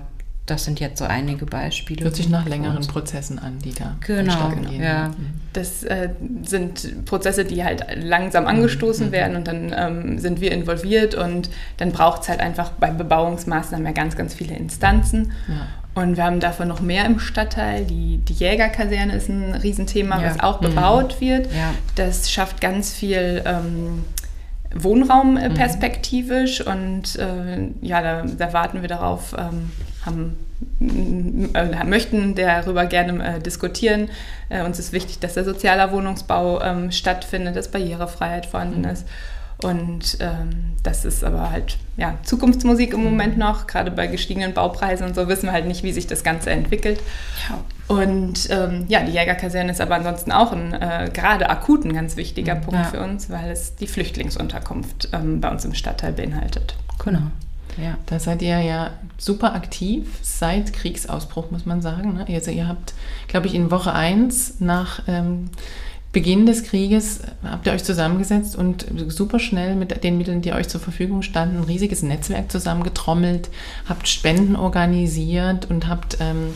das 0.51 0.65
sind 0.65 0.81
jetzt 0.81 0.99
so 0.99 1.05
einige 1.05 1.47
Beispiele. 1.47 2.05
Hört 2.05 2.17
sich 2.17 2.29
nach 2.29 2.47
längeren 2.47 2.85
Prozessen 2.87 3.39
an, 3.39 3.59
die 3.61 3.73
da 3.73 3.97
genau, 4.05 4.49
gehen. 4.49 4.83
Ja. 4.83 5.11
Das 5.53 5.85
äh, 5.85 6.11
sind 6.43 7.05
Prozesse, 7.05 7.45
die 7.45 7.63
halt 7.63 7.85
langsam 7.97 8.47
angestoßen 8.47 9.09
mhm. 9.09 9.13
werden 9.13 9.37
und 9.37 9.47
dann 9.47 9.75
ähm, 9.77 10.19
sind 10.19 10.41
wir 10.41 10.51
involviert 10.51 11.15
und 11.15 11.51
dann 11.77 11.93
braucht 11.93 12.23
es 12.23 12.29
halt 12.29 12.41
einfach 12.41 12.71
bei 12.73 12.91
Bebauungsmaßnahmen 12.91 13.87
ja 13.87 13.93
ganz, 13.93 14.17
ganz 14.17 14.35
viele 14.35 14.57
Instanzen. 14.57 15.33
Ja. 15.47 15.67
Und 15.95 16.17
wir 16.17 16.25
haben 16.25 16.41
davon 16.41 16.69
noch 16.69 16.81
mehr 16.81 17.05
im 17.05 17.19
Stadtteil. 17.19 17.85
Die, 17.85 18.19
die 18.19 18.33
Jägerkaserne 18.33 19.15
ist 19.15 19.29
ein 19.29 19.55
Riesenthema, 19.55 20.21
ja. 20.21 20.31
was 20.31 20.41
auch 20.41 20.59
bebaut 20.59 21.17
mhm. 21.17 21.27
wird. 21.27 21.47
Ja. 21.47 21.75
Das 21.97 22.31
schafft 22.31 22.61
ganz 22.61 22.93
viel 22.93 23.43
ähm, 23.45 24.05
Wohnraum 24.75 25.37
äh, 25.37 25.49
mhm. 25.49 25.55
perspektivisch 25.55 26.65
mhm. 26.65 26.73
und 26.73 27.17
äh, 27.17 27.69
ja, 27.81 28.03
da, 28.03 28.23
da, 28.23 28.53
warten 28.53 28.83
wir 28.83 28.89
darauf, 28.89 29.35
ähm, 29.37 29.73
haben, 30.07 30.37
äh, 31.55 31.85
möchten 31.85 32.35
darüber 32.37 32.87
gerne 32.87 33.37
äh, 33.37 33.41
diskutieren. 33.41 34.11
Äh, 34.49 34.63
uns 34.63 34.79
ist 34.79 34.93
wichtig, 34.93 35.19
dass 35.19 35.35
der 35.35 35.45
sozialer 35.45 35.91
Wohnungsbau 35.91 36.63
ähm, 36.63 36.93
stattfindet, 36.93 37.57
dass 37.57 37.69
Barrierefreiheit 37.69 38.47
vorhanden 38.47 38.83
mhm. 38.83 38.91
ist. 38.91 39.07
Und 39.63 40.19
ähm, 40.21 40.73
das 40.83 41.05
ist 41.05 41.23
aber 41.23 41.51
halt 41.51 41.77
ja, 41.97 42.19
Zukunftsmusik 42.23 42.95
im 42.95 43.05
Moment 43.05 43.35
mhm. 43.35 43.41
noch. 43.41 43.67
Gerade 43.67 43.91
bei 43.91 44.07
gestiegenen 44.07 44.55
Baupreisen 44.55 45.07
und 45.07 45.15
so 45.15 45.29
wissen 45.29 45.47
wir 45.47 45.53
halt 45.53 45.67
nicht, 45.67 45.83
wie 45.83 45.93
sich 45.93 46.07
das 46.07 46.25
Ganze 46.25 46.51
entwickelt. 46.51 47.01
Ja. 47.49 47.59
Und 47.95 48.49
ähm, 48.51 48.85
ja, 48.89 49.03
die 49.03 49.13
Jägerkaserne 49.13 49.73
ist 49.73 49.81
aber 49.81 49.97
ansonsten 49.97 50.31
auch 50.31 50.53
ein 50.53 50.73
äh, 50.73 51.11
gerade 51.13 51.51
akut 51.51 51.85
ein 51.85 51.93
ganz 51.93 52.17
wichtiger 52.17 52.55
mhm. 52.55 52.61
Punkt 52.61 52.81
ja. 52.81 52.85
für 52.85 53.01
uns, 53.01 53.31
weil 53.31 53.51
es 53.51 53.77
die 53.77 53.87
Flüchtlingsunterkunft 53.87 55.09
ähm, 55.13 55.41
bei 55.41 55.51
uns 55.51 55.65
im 55.65 55.75
Stadtteil 55.75 56.13
beinhaltet. 56.13 56.77
Genau. 57.05 57.23
Ja. 57.77 57.97
Da 58.07 58.19
seid 58.19 58.43
ihr 58.43 58.61
ja 58.61 58.91
super 59.17 59.55
aktiv 59.55 60.19
seit 60.23 60.73
Kriegsausbruch, 60.73 61.51
muss 61.51 61.67
man 61.67 61.83
sagen. 61.83 62.15
Ne? 62.15 62.27
Also 62.29 62.51
ihr 62.51 62.69
habt, 62.69 62.95
glaube 63.29 63.47
ich, 63.47 63.55
in 63.55 63.71
Woche 63.71 63.93
1 63.93 64.61
nach 64.61 65.03
ähm, 65.07 65.51
Beginn 66.13 66.45
des 66.45 66.65
Krieges 66.65 67.21
habt 67.45 67.67
ihr 67.67 67.73
euch 67.73 67.85
zusammengesetzt 67.85 68.57
und 68.57 68.87
super 69.09 69.39
schnell 69.39 69.77
mit 69.77 70.03
den 70.03 70.19
Mitteln, 70.19 70.43
die 70.43 70.53
euch 70.53 70.69
zur 70.69 70.81
Verfügung 70.81 71.23
standen, 71.23 71.59
ein 71.59 71.65
riesiges 71.65 72.03
Netzwerk 72.03 72.51
zusammengetrommelt, 72.51 73.49
habt 73.89 74.09
Spenden 74.09 74.57
organisiert 74.57 75.71
und 75.71 75.87
habt 75.87 76.19
ähm, 76.19 76.53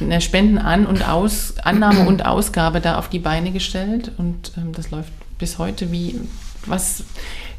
eine 0.00 0.22
Spendenan- 0.22 0.86
und 0.86 1.06
Aus 1.06 1.58
Annahme 1.58 2.06
und 2.06 2.24
Ausgabe 2.24 2.80
da 2.80 2.98
auf 2.98 3.10
die 3.10 3.18
Beine 3.18 3.52
gestellt. 3.52 4.10
Und 4.16 4.52
ähm, 4.56 4.72
das 4.72 4.90
läuft 4.90 5.12
bis 5.38 5.58
heute. 5.58 5.92
Wie, 5.92 6.20
was 6.64 7.04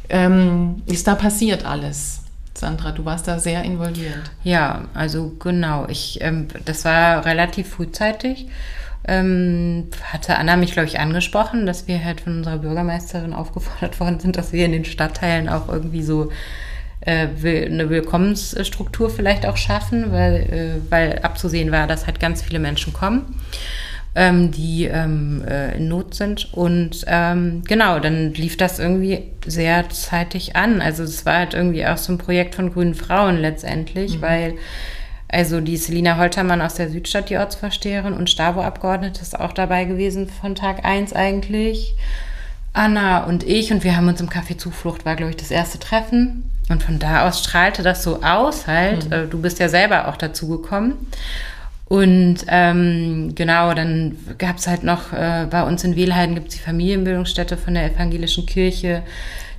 ähm, 0.09 0.81
ist 0.87 1.05
da 1.05 1.13
passiert 1.13 1.63
alles? 1.63 2.21
Sandra, 2.55 2.91
du 2.91 3.05
warst 3.05 3.27
da 3.27 3.37
sehr 3.37 3.63
involviert. 3.63 4.31
Ja, 4.43 4.85
also 4.93 5.35
genau. 5.39 5.87
Ich, 5.89 6.19
ähm, 6.21 6.47
das 6.63 6.85
war 6.85 7.25
relativ 7.25 7.69
frühzeitig 7.69 8.47
ähm, 9.07 9.87
hatte 10.03 10.37
Anna 10.37 10.55
mich, 10.55 10.73
glaube 10.73 10.87
ich, 10.87 10.99
angesprochen, 10.99 11.65
dass 11.65 11.87
wir 11.87 12.03
halt 12.03 12.21
von 12.21 12.37
unserer 12.37 12.57
Bürgermeisterin 12.57 13.33
aufgefordert 13.33 13.99
worden 13.99 14.19
sind, 14.19 14.37
dass 14.37 14.53
wir 14.53 14.65
in 14.65 14.71
den 14.71 14.85
Stadtteilen 14.85 15.49
auch 15.49 15.69
irgendwie 15.69 16.03
so 16.03 16.31
äh, 17.01 17.27
eine 17.65 17.89
Willkommensstruktur 17.89 19.09
vielleicht 19.09 19.45
auch 19.45 19.57
schaffen, 19.57 20.11
weil, 20.11 20.35
äh, 20.35 20.91
weil 20.91 21.19
abzusehen 21.19 21.71
war, 21.71 21.87
dass 21.87 22.07
halt 22.07 22.19
ganz 22.19 22.41
viele 22.41 22.59
Menschen 22.59 22.93
kommen, 22.93 23.39
ähm, 24.15 24.51
die 24.51 24.85
ähm, 24.85 25.43
äh, 25.47 25.77
in 25.77 25.87
Not 25.87 26.15
sind. 26.15 26.53
Und 26.53 27.05
ähm, 27.07 27.61
genau, 27.67 27.99
dann 27.99 28.33
lief 28.33 28.57
das 28.57 28.79
irgendwie 28.79 29.31
sehr 29.45 29.87
zeitig 29.89 30.55
an. 30.55 30.81
Also 30.81 31.03
es 31.03 31.25
war 31.25 31.37
halt 31.37 31.53
irgendwie 31.53 31.85
auch 31.85 31.97
so 31.97 32.11
ein 32.11 32.17
Projekt 32.17 32.55
von 32.55 32.73
grünen 32.73 32.95
Frauen 32.95 33.37
letztendlich, 33.37 34.17
mhm. 34.17 34.21
weil 34.21 34.53
also 35.27 35.59
die 35.59 35.77
Selina 35.77 36.17
Holtermann 36.17 36.61
aus 36.61 36.75
der 36.75 36.89
Südstadt, 36.89 37.29
die 37.29 37.37
Ortsvorsteherin 37.37 38.13
und 38.13 38.29
Stabo-Abgeordnete 38.29 39.21
ist 39.21 39.39
auch 39.39 39.53
dabei 39.53 39.85
gewesen 39.85 40.29
von 40.29 40.55
Tag 40.55 40.85
1 40.85 41.13
eigentlich. 41.13 41.95
Anna 42.73 43.23
und 43.23 43.43
ich 43.43 43.71
und 43.71 43.83
wir 43.83 43.95
haben 43.95 44.07
uns 44.07 44.19
im 44.19 44.29
Café 44.29 44.57
Zuflucht, 44.57 45.05
war 45.05 45.15
glaube 45.15 45.31
ich 45.31 45.37
das 45.37 45.51
erste 45.51 45.79
Treffen. 45.79 46.49
Und 46.69 46.83
von 46.83 46.99
da 46.99 47.27
aus 47.27 47.39
strahlte 47.43 47.83
das 47.83 48.03
so 48.03 48.21
aus 48.23 48.67
halt. 48.67 49.05
Mhm. 49.05 49.13
Äh, 49.13 49.27
du 49.27 49.41
bist 49.41 49.59
ja 49.59 49.69
selber 49.69 50.07
auch 50.07 50.17
dazu 50.17 50.47
gekommen. 50.47 50.93
Und 51.87 52.37
ähm, 52.47 53.33
genau, 53.35 53.73
dann 53.75 54.17
gab 54.39 54.57
es 54.57 54.67
halt 54.67 54.83
noch, 54.83 55.13
äh, 55.13 55.45
bei 55.49 55.63
uns 55.63 55.83
in 55.83 55.95
Wehlheiden 55.95 56.33
gibt 56.33 56.49
es 56.49 56.55
die 56.55 56.61
Familienbildungsstätte 56.61 57.57
von 57.57 57.75
der 57.75 57.91
evangelischen 57.91 58.47
Kirche, 58.47 59.03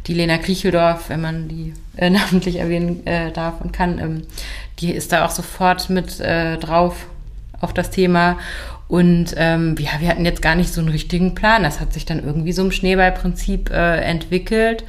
die 0.06 0.14
Lena 0.14 0.38
Kriecheldorf, 0.38 1.08
wenn 1.08 1.20
man 1.20 1.48
die 1.48 1.74
äh, 1.96 2.10
namentlich 2.10 2.56
erwähnen 2.56 3.06
äh, 3.06 3.32
darf 3.32 3.60
und 3.60 3.72
kann. 3.72 3.98
Ähm, 3.98 4.22
die 4.80 4.92
ist 4.92 5.12
da 5.12 5.24
auch 5.24 5.30
sofort 5.30 5.90
mit 5.90 6.20
äh, 6.20 6.58
drauf 6.58 7.06
auf 7.60 7.72
das 7.72 7.90
Thema. 7.90 8.38
Und 8.88 9.34
ähm, 9.36 9.74
ja, 9.78 9.90
wir 9.98 10.08
hatten 10.08 10.24
jetzt 10.24 10.42
gar 10.42 10.54
nicht 10.54 10.72
so 10.72 10.80
einen 10.80 10.90
richtigen 10.90 11.34
Plan. 11.34 11.62
Das 11.62 11.80
hat 11.80 11.92
sich 11.92 12.04
dann 12.04 12.22
irgendwie 12.22 12.52
so 12.52 12.62
im 12.62 12.70
Schneeballprinzip 12.70 13.70
äh, 13.70 14.00
entwickelt. 14.00 14.84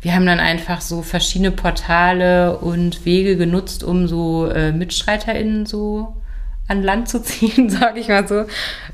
Wir 0.00 0.14
haben 0.14 0.26
dann 0.26 0.40
einfach 0.40 0.80
so 0.80 1.02
verschiedene 1.02 1.52
Portale 1.52 2.58
und 2.58 3.04
Wege 3.04 3.36
genutzt, 3.36 3.84
um 3.84 4.08
so 4.08 4.48
äh, 4.48 4.72
MitstreiterInnen 4.72 5.66
so 5.66 6.14
an 6.68 6.82
Land 6.82 7.08
zu 7.08 7.22
ziehen, 7.22 7.70
sage 7.70 8.00
ich 8.00 8.08
mal 8.08 8.26
so. 8.26 8.44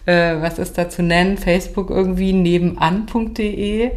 Äh, 0.06 0.40
was 0.40 0.58
ist 0.58 0.78
da 0.78 0.88
zu 0.88 1.02
nennen? 1.02 1.38
Facebook 1.38 1.90
irgendwie 1.90 2.32
nebenan.de 2.32 3.92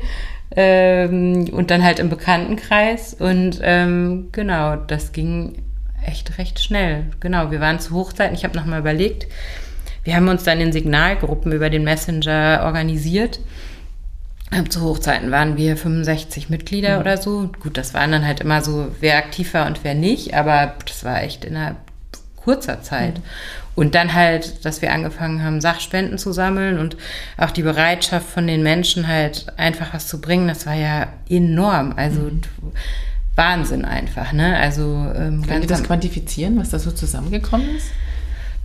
ähm, 0.56 1.50
und 1.52 1.72
dann 1.72 1.84
halt 1.84 2.00
im 2.00 2.10
Bekanntenkreis. 2.10 3.14
Und 3.14 3.60
ähm, 3.62 4.30
genau, 4.32 4.76
das 4.76 5.12
ging 5.12 5.58
echt 6.06 6.38
recht 6.38 6.60
schnell. 6.60 7.06
Genau, 7.20 7.52
wir 7.52 7.60
waren 7.60 7.80
zu 7.80 7.94
Hochzeiten. 7.94 8.36
Ich 8.36 8.44
habe 8.44 8.56
nochmal 8.56 8.80
überlegt. 8.80 9.28
Wir 10.04 10.16
haben 10.16 10.30
uns 10.30 10.44
dann 10.44 10.62
in 10.62 10.72
Signalgruppen 10.72 11.52
über 11.52 11.70
den 11.70 11.84
Messenger 11.84 12.62
organisiert. 12.64 13.40
Zu 14.70 14.82
Hochzeiten 14.82 15.32
waren 15.32 15.58
wir 15.58 15.76
65 15.76 16.50
Mitglieder 16.50 16.96
mhm. 16.96 17.02
oder 17.02 17.18
so. 17.18 17.50
Gut, 17.60 17.78
das 17.78 17.94
waren 17.96 18.12
dann 18.12 18.26
halt 18.26 18.40
immer 18.40 18.62
so, 18.62 18.88
wer 19.02 19.18
aktiv 19.18 19.54
war 19.56 19.66
und 19.66 19.84
wer 19.84 19.96
nicht, 19.96 20.36
aber 20.36 20.76
das 20.86 21.04
war 21.04 21.24
echt 21.24 21.44
innerhalb 21.44 21.78
kurzer 22.36 22.82
Zeit. 22.84 23.18
Mhm. 23.18 23.24
Und 23.76 23.94
dann 23.94 24.14
halt, 24.14 24.64
dass 24.64 24.82
wir 24.82 24.94
angefangen 24.94 25.44
haben, 25.44 25.60
Sachspenden 25.60 26.18
zu 26.18 26.32
sammeln 26.32 26.80
und 26.80 26.96
auch 27.38 27.52
die 27.52 27.62
Bereitschaft 27.62 28.28
von 28.28 28.48
den 28.48 28.64
Menschen 28.64 29.08
halt 29.08 29.48
einfach 29.58 29.94
was 29.94 30.08
zu 30.08 30.22
bringen, 30.22 30.48
das 30.48 30.66
war 30.66 30.76
ja 30.76 31.08
enorm. 31.30 31.94
Also 31.98 32.22
mhm. 32.22 32.42
Wahnsinn 33.36 33.84
einfach, 33.84 34.32
ne? 34.32 34.58
Also 34.58 34.84
ähm, 35.16 35.46
Könnt 35.46 35.66
ihr 35.66 35.68
das 35.68 35.84
quantifizieren, 35.84 36.58
was 36.58 36.70
da 36.70 36.80
so 36.80 36.92
zusammengekommen 36.92 37.76
ist? 37.76 37.88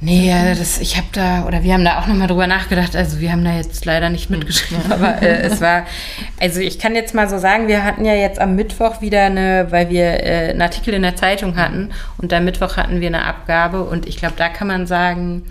Nee, 0.03 0.33
das, 0.59 0.81
ich 0.81 0.97
habe 0.97 1.09
da, 1.13 1.45
oder 1.45 1.63
wir 1.63 1.75
haben 1.75 1.85
da 1.85 2.01
auch 2.01 2.07
nochmal 2.07 2.27
drüber 2.27 2.47
nachgedacht. 2.47 2.97
Also 2.97 3.21
wir 3.21 3.33
haben 3.33 3.45
da 3.45 3.55
jetzt 3.55 3.85
leider 3.85 4.09
nicht 4.09 4.31
hm, 4.31 4.39
mitgeschrieben, 4.39 4.91
aber 4.91 5.21
äh, 5.21 5.43
es 5.43 5.61
war, 5.61 5.85
also 6.41 6.61
ich 6.61 6.79
kann 6.79 6.95
jetzt 6.95 7.15
mal 7.15 7.29
so 7.29 7.39
sagen, 7.39 7.69
wir 7.69 7.85
hatten 7.85 8.07
ja 8.07 8.15
jetzt 8.15 8.39
am 8.39 8.57
Mittwoch 8.57 9.03
wieder 9.03 9.25
eine, 9.25 9.67
weil 9.71 9.91
wir 9.91 10.25
äh, 10.25 10.51
einen 10.51 10.63
Artikel 10.63 10.95
in 10.95 11.03
der 11.03 11.17
Zeitung 11.17 11.57
hatten 11.57 11.91
und 12.17 12.33
am 12.33 12.47
Mittwoch 12.47 12.79
hatten 12.79 13.03
wir 13.03 13.09
eine 13.09 13.25
Abgabe 13.27 13.85
und 13.85 14.09
ich 14.09 14.17
glaube, 14.17 14.35
da 14.39 14.49
kann 14.49 14.69
man 14.69 14.87
sagen, 14.87 15.43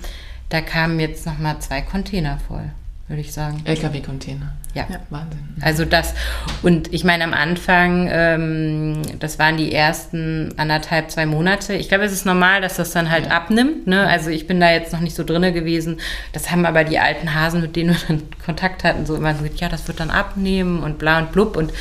da 0.50 0.62
kamen 0.62 1.00
jetzt 1.00 1.28
nochmal 1.28 1.60
zwei 1.60 1.82
Container 1.82 2.40
voll 2.48 2.72
würde 3.10 3.22
ich 3.22 3.34
sagen. 3.34 3.62
LKW-Container. 3.66 4.54
Ja. 4.76 4.86
ja. 4.88 5.00
Wahnsinn. 5.10 5.40
Also 5.62 5.84
das, 5.84 6.14
und 6.62 6.94
ich 6.94 7.04
meine 7.04 7.24
am 7.24 7.34
Anfang, 7.34 8.08
ähm, 8.12 9.02
das 9.20 9.40
waren 9.40 9.58
die 9.58 9.74
ersten 9.74 10.54
anderthalb, 10.58 11.10
zwei 11.10 11.26
Monate. 11.26 11.74
Ich 11.74 11.90
glaube, 11.90 12.04
es 12.04 12.14
ist 12.14 12.26
normal, 12.26 12.62
dass 12.62 12.76
das 12.76 12.92
dann 12.92 13.10
halt 13.10 13.26
ja. 13.26 13.32
abnimmt. 13.32 13.88
Ne? 13.88 14.08
Also 14.08 14.30
ich 14.30 14.46
bin 14.46 14.60
da 14.60 14.72
jetzt 14.72 14.94
noch 14.94 15.00
nicht 15.00 15.16
so 15.16 15.24
drinne 15.24 15.52
gewesen. 15.52 16.00
Das 16.34 16.52
haben 16.52 16.68
aber 16.68 16.84
die 16.84 17.00
alten 17.00 17.34
Hasen, 17.34 17.62
mit 17.62 17.76
denen 17.76 17.96
wir 17.96 18.00
dann 18.08 18.24
Kontakt 18.46 18.84
hatten, 18.84 19.08
so 19.08 19.16
immer 19.16 19.34
gesagt, 19.34 19.60
ja, 19.60 19.70
das 19.70 19.88
wird 19.88 20.00
dann 20.00 20.12
abnehmen 20.12 20.84
und 20.84 21.00
bla 21.00 21.18
und 21.18 21.32
blub. 21.32 21.58
Und 21.58 21.74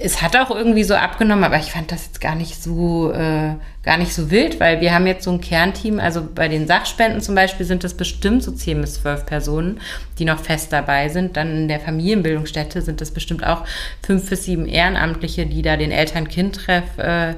es 0.00 0.22
hat 0.22 0.36
auch 0.36 0.50
irgendwie 0.50 0.84
so 0.84 0.94
abgenommen, 0.94 1.44
aber 1.44 1.58
ich 1.58 1.72
fand 1.72 1.92
das 1.92 2.06
jetzt 2.06 2.20
gar 2.20 2.34
nicht 2.34 2.62
so 2.62 3.12
äh, 3.12 3.54
gar 3.82 3.96
nicht 3.96 4.14
so 4.14 4.30
wild, 4.30 4.60
weil 4.60 4.80
wir 4.80 4.94
haben 4.94 5.06
jetzt 5.06 5.24
so 5.24 5.32
ein 5.32 5.40
Kernteam, 5.40 5.98
also 5.98 6.26
bei 6.34 6.48
den 6.48 6.66
Sachspenden 6.66 7.20
zum 7.20 7.34
Beispiel 7.34 7.66
sind 7.66 7.82
das 7.82 7.94
bestimmt 7.94 8.42
so 8.42 8.52
10 8.52 8.80
bis 8.80 8.94
12 9.02 9.26
Personen, 9.26 9.80
die 10.18 10.24
noch 10.24 10.38
fest 10.38 10.72
dabei 10.72 11.08
sind. 11.08 11.36
Dann 11.36 11.56
in 11.56 11.68
der 11.68 11.80
Familienbildungsstätte 11.80 12.80
sind 12.80 13.00
das 13.00 13.10
bestimmt 13.10 13.44
auch 13.44 13.64
fünf 14.04 14.30
bis 14.30 14.44
sieben 14.44 14.66
Ehrenamtliche, 14.66 15.46
die 15.46 15.62
da 15.62 15.76
den 15.76 15.90
Eltern-Kind-Treff 15.90 16.98
äh, 16.98 17.34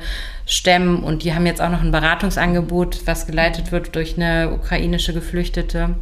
stemmen 0.46 1.02
und 1.02 1.24
die 1.24 1.34
haben 1.34 1.46
jetzt 1.46 1.62
auch 1.62 1.70
noch 1.70 1.80
ein 1.80 1.92
Beratungsangebot, 1.92 3.06
was 3.06 3.26
geleitet 3.26 3.72
wird 3.72 3.96
durch 3.96 4.16
eine 4.16 4.52
ukrainische 4.52 5.14
Geflüchtete. 5.14 5.94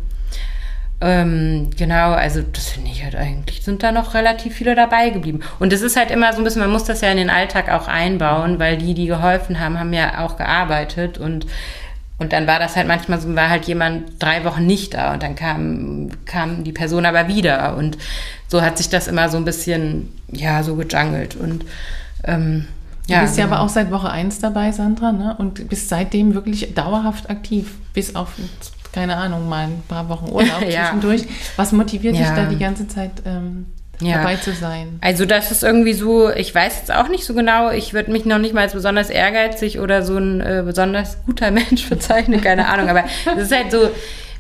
Ähm, 1.05 1.71
genau, 1.77 2.13
also 2.13 2.43
das 2.43 2.69
finde 2.69 2.91
ich 2.91 3.03
halt 3.03 3.17
eigentlich, 3.17 3.65
sind 3.65 3.83
da 3.83 3.91
noch 3.91 4.15
relativ 4.15 4.55
viele 4.55 4.77
dabei 4.77 5.11
geblieben. 5.11 5.41
Und 5.59 5.73
es 5.73 5.83
ist 5.83 5.97
halt 5.97 6.13
immer 6.13 6.33
so 6.33 6.39
ein 6.39 6.45
bisschen, 6.45 6.63
man 6.63 6.71
muss 6.71 6.85
das 6.85 7.01
ja 7.01 7.11
in 7.11 7.17
den 7.17 7.29
Alltag 7.29 7.71
auch 7.71 7.89
einbauen, 7.89 8.61
weil 8.61 8.79
die, 8.79 8.95
die 8.95 9.07
geholfen 9.07 9.59
haben, 9.59 9.81
haben 9.81 9.93
ja 9.93 10.25
auch 10.25 10.37
gearbeitet 10.37 11.19
und 11.19 11.47
und 12.19 12.33
dann 12.33 12.47
war 12.47 12.61
das 12.61 12.77
halt 12.77 12.87
manchmal 12.87 13.21
so, 13.21 13.35
war 13.35 13.51
halt 13.51 13.65
jemand 13.65 14.23
drei 14.23 14.45
Wochen 14.45 14.65
nicht 14.65 14.95
da 14.95 15.13
und 15.13 15.25
dann 15.25 15.35
kam, 15.35 16.11
kam 16.25 16.63
die 16.63 16.71
Person 16.71 17.05
aber 17.05 17.27
wieder. 17.27 17.77
Und 17.77 17.99
so 18.47 18.63
hat 18.63 18.79
sich 18.79 18.89
das 18.89 19.09
immer 19.09 19.29
so 19.29 19.39
ein 19.39 19.45
bisschen, 19.45 20.09
ja, 20.31 20.63
so 20.63 20.77
gejungelt. 20.77 21.35
Und 21.35 21.65
ähm, 22.23 22.69
Du 23.09 23.15
ja, 23.15 23.23
bist 23.23 23.37
ja 23.37 23.45
genau. 23.45 23.57
aber 23.57 23.65
auch 23.65 23.69
seit 23.69 23.91
Woche 23.91 24.11
1 24.11 24.39
dabei, 24.39 24.71
Sandra, 24.71 25.11
ne? 25.11 25.35
und 25.37 25.69
bist 25.69 25.89
seitdem 25.89 26.35
wirklich 26.35 26.75
dauerhaft 26.75 27.29
aktiv, 27.29 27.75
bis 27.93 28.15
auf, 28.15 28.35
keine 28.93 29.17
Ahnung, 29.17 29.49
mal 29.49 29.65
ein 29.65 29.83
paar 29.89 30.09
Wochen 30.09 30.31
Urlaub 30.31 30.63
ja. 30.69 30.85
zwischendurch. 30.85 31.23
Was 31.57 31.73
motiviert 31.73 32.15
dich 32.15 32.27
da 32.27 32.45
die 32.45 32.59
ganze 32.59 32.87
Zeit 32.87 33.11
ähm, 33.25 33.67
ja. 34.01 34.19
dabei 34.19 34.37
zu 34.37 34.53
sein? 34.53 34.99
Also 35.01 35.25
das 35.25 35.51
ist 35.51 35.63
irgendwie 35.63 35.95
so, 35.95 36.31
ich 36.31 36.55
weiß 36.55 36.79
jetzt 36.79 36.95
auch 36.95 37.09
nicht 37.09 37.25
so 37.25 37.35
genau, 37.35 37.71
ich 37.71 37.95
würde 37.95 38.13
mich 38.13 38.25
noch 38.27 38.39
nicht 38.39 38.55
mal 38.55 38.63
als 38.63 38.75
besonders 38.75 39.09
ehrgeizig 39.09 39.81
oder 39.81 40.03
so 40.03 40.19
ein 40.19 40.41
äh, 40.41 40.63
besonders 40.65 41.25
guter 41.25 41.51
Mensch 41.51 41.89
bezeichnen, 41.89 42.41
keine 42.41 42.69
Ahnung, 42.69 42.89
aber 42.89 43.05
es 43.37 43.45
ist 43.45 43.55
halt 43.55 43.73
so, 43.73 43.91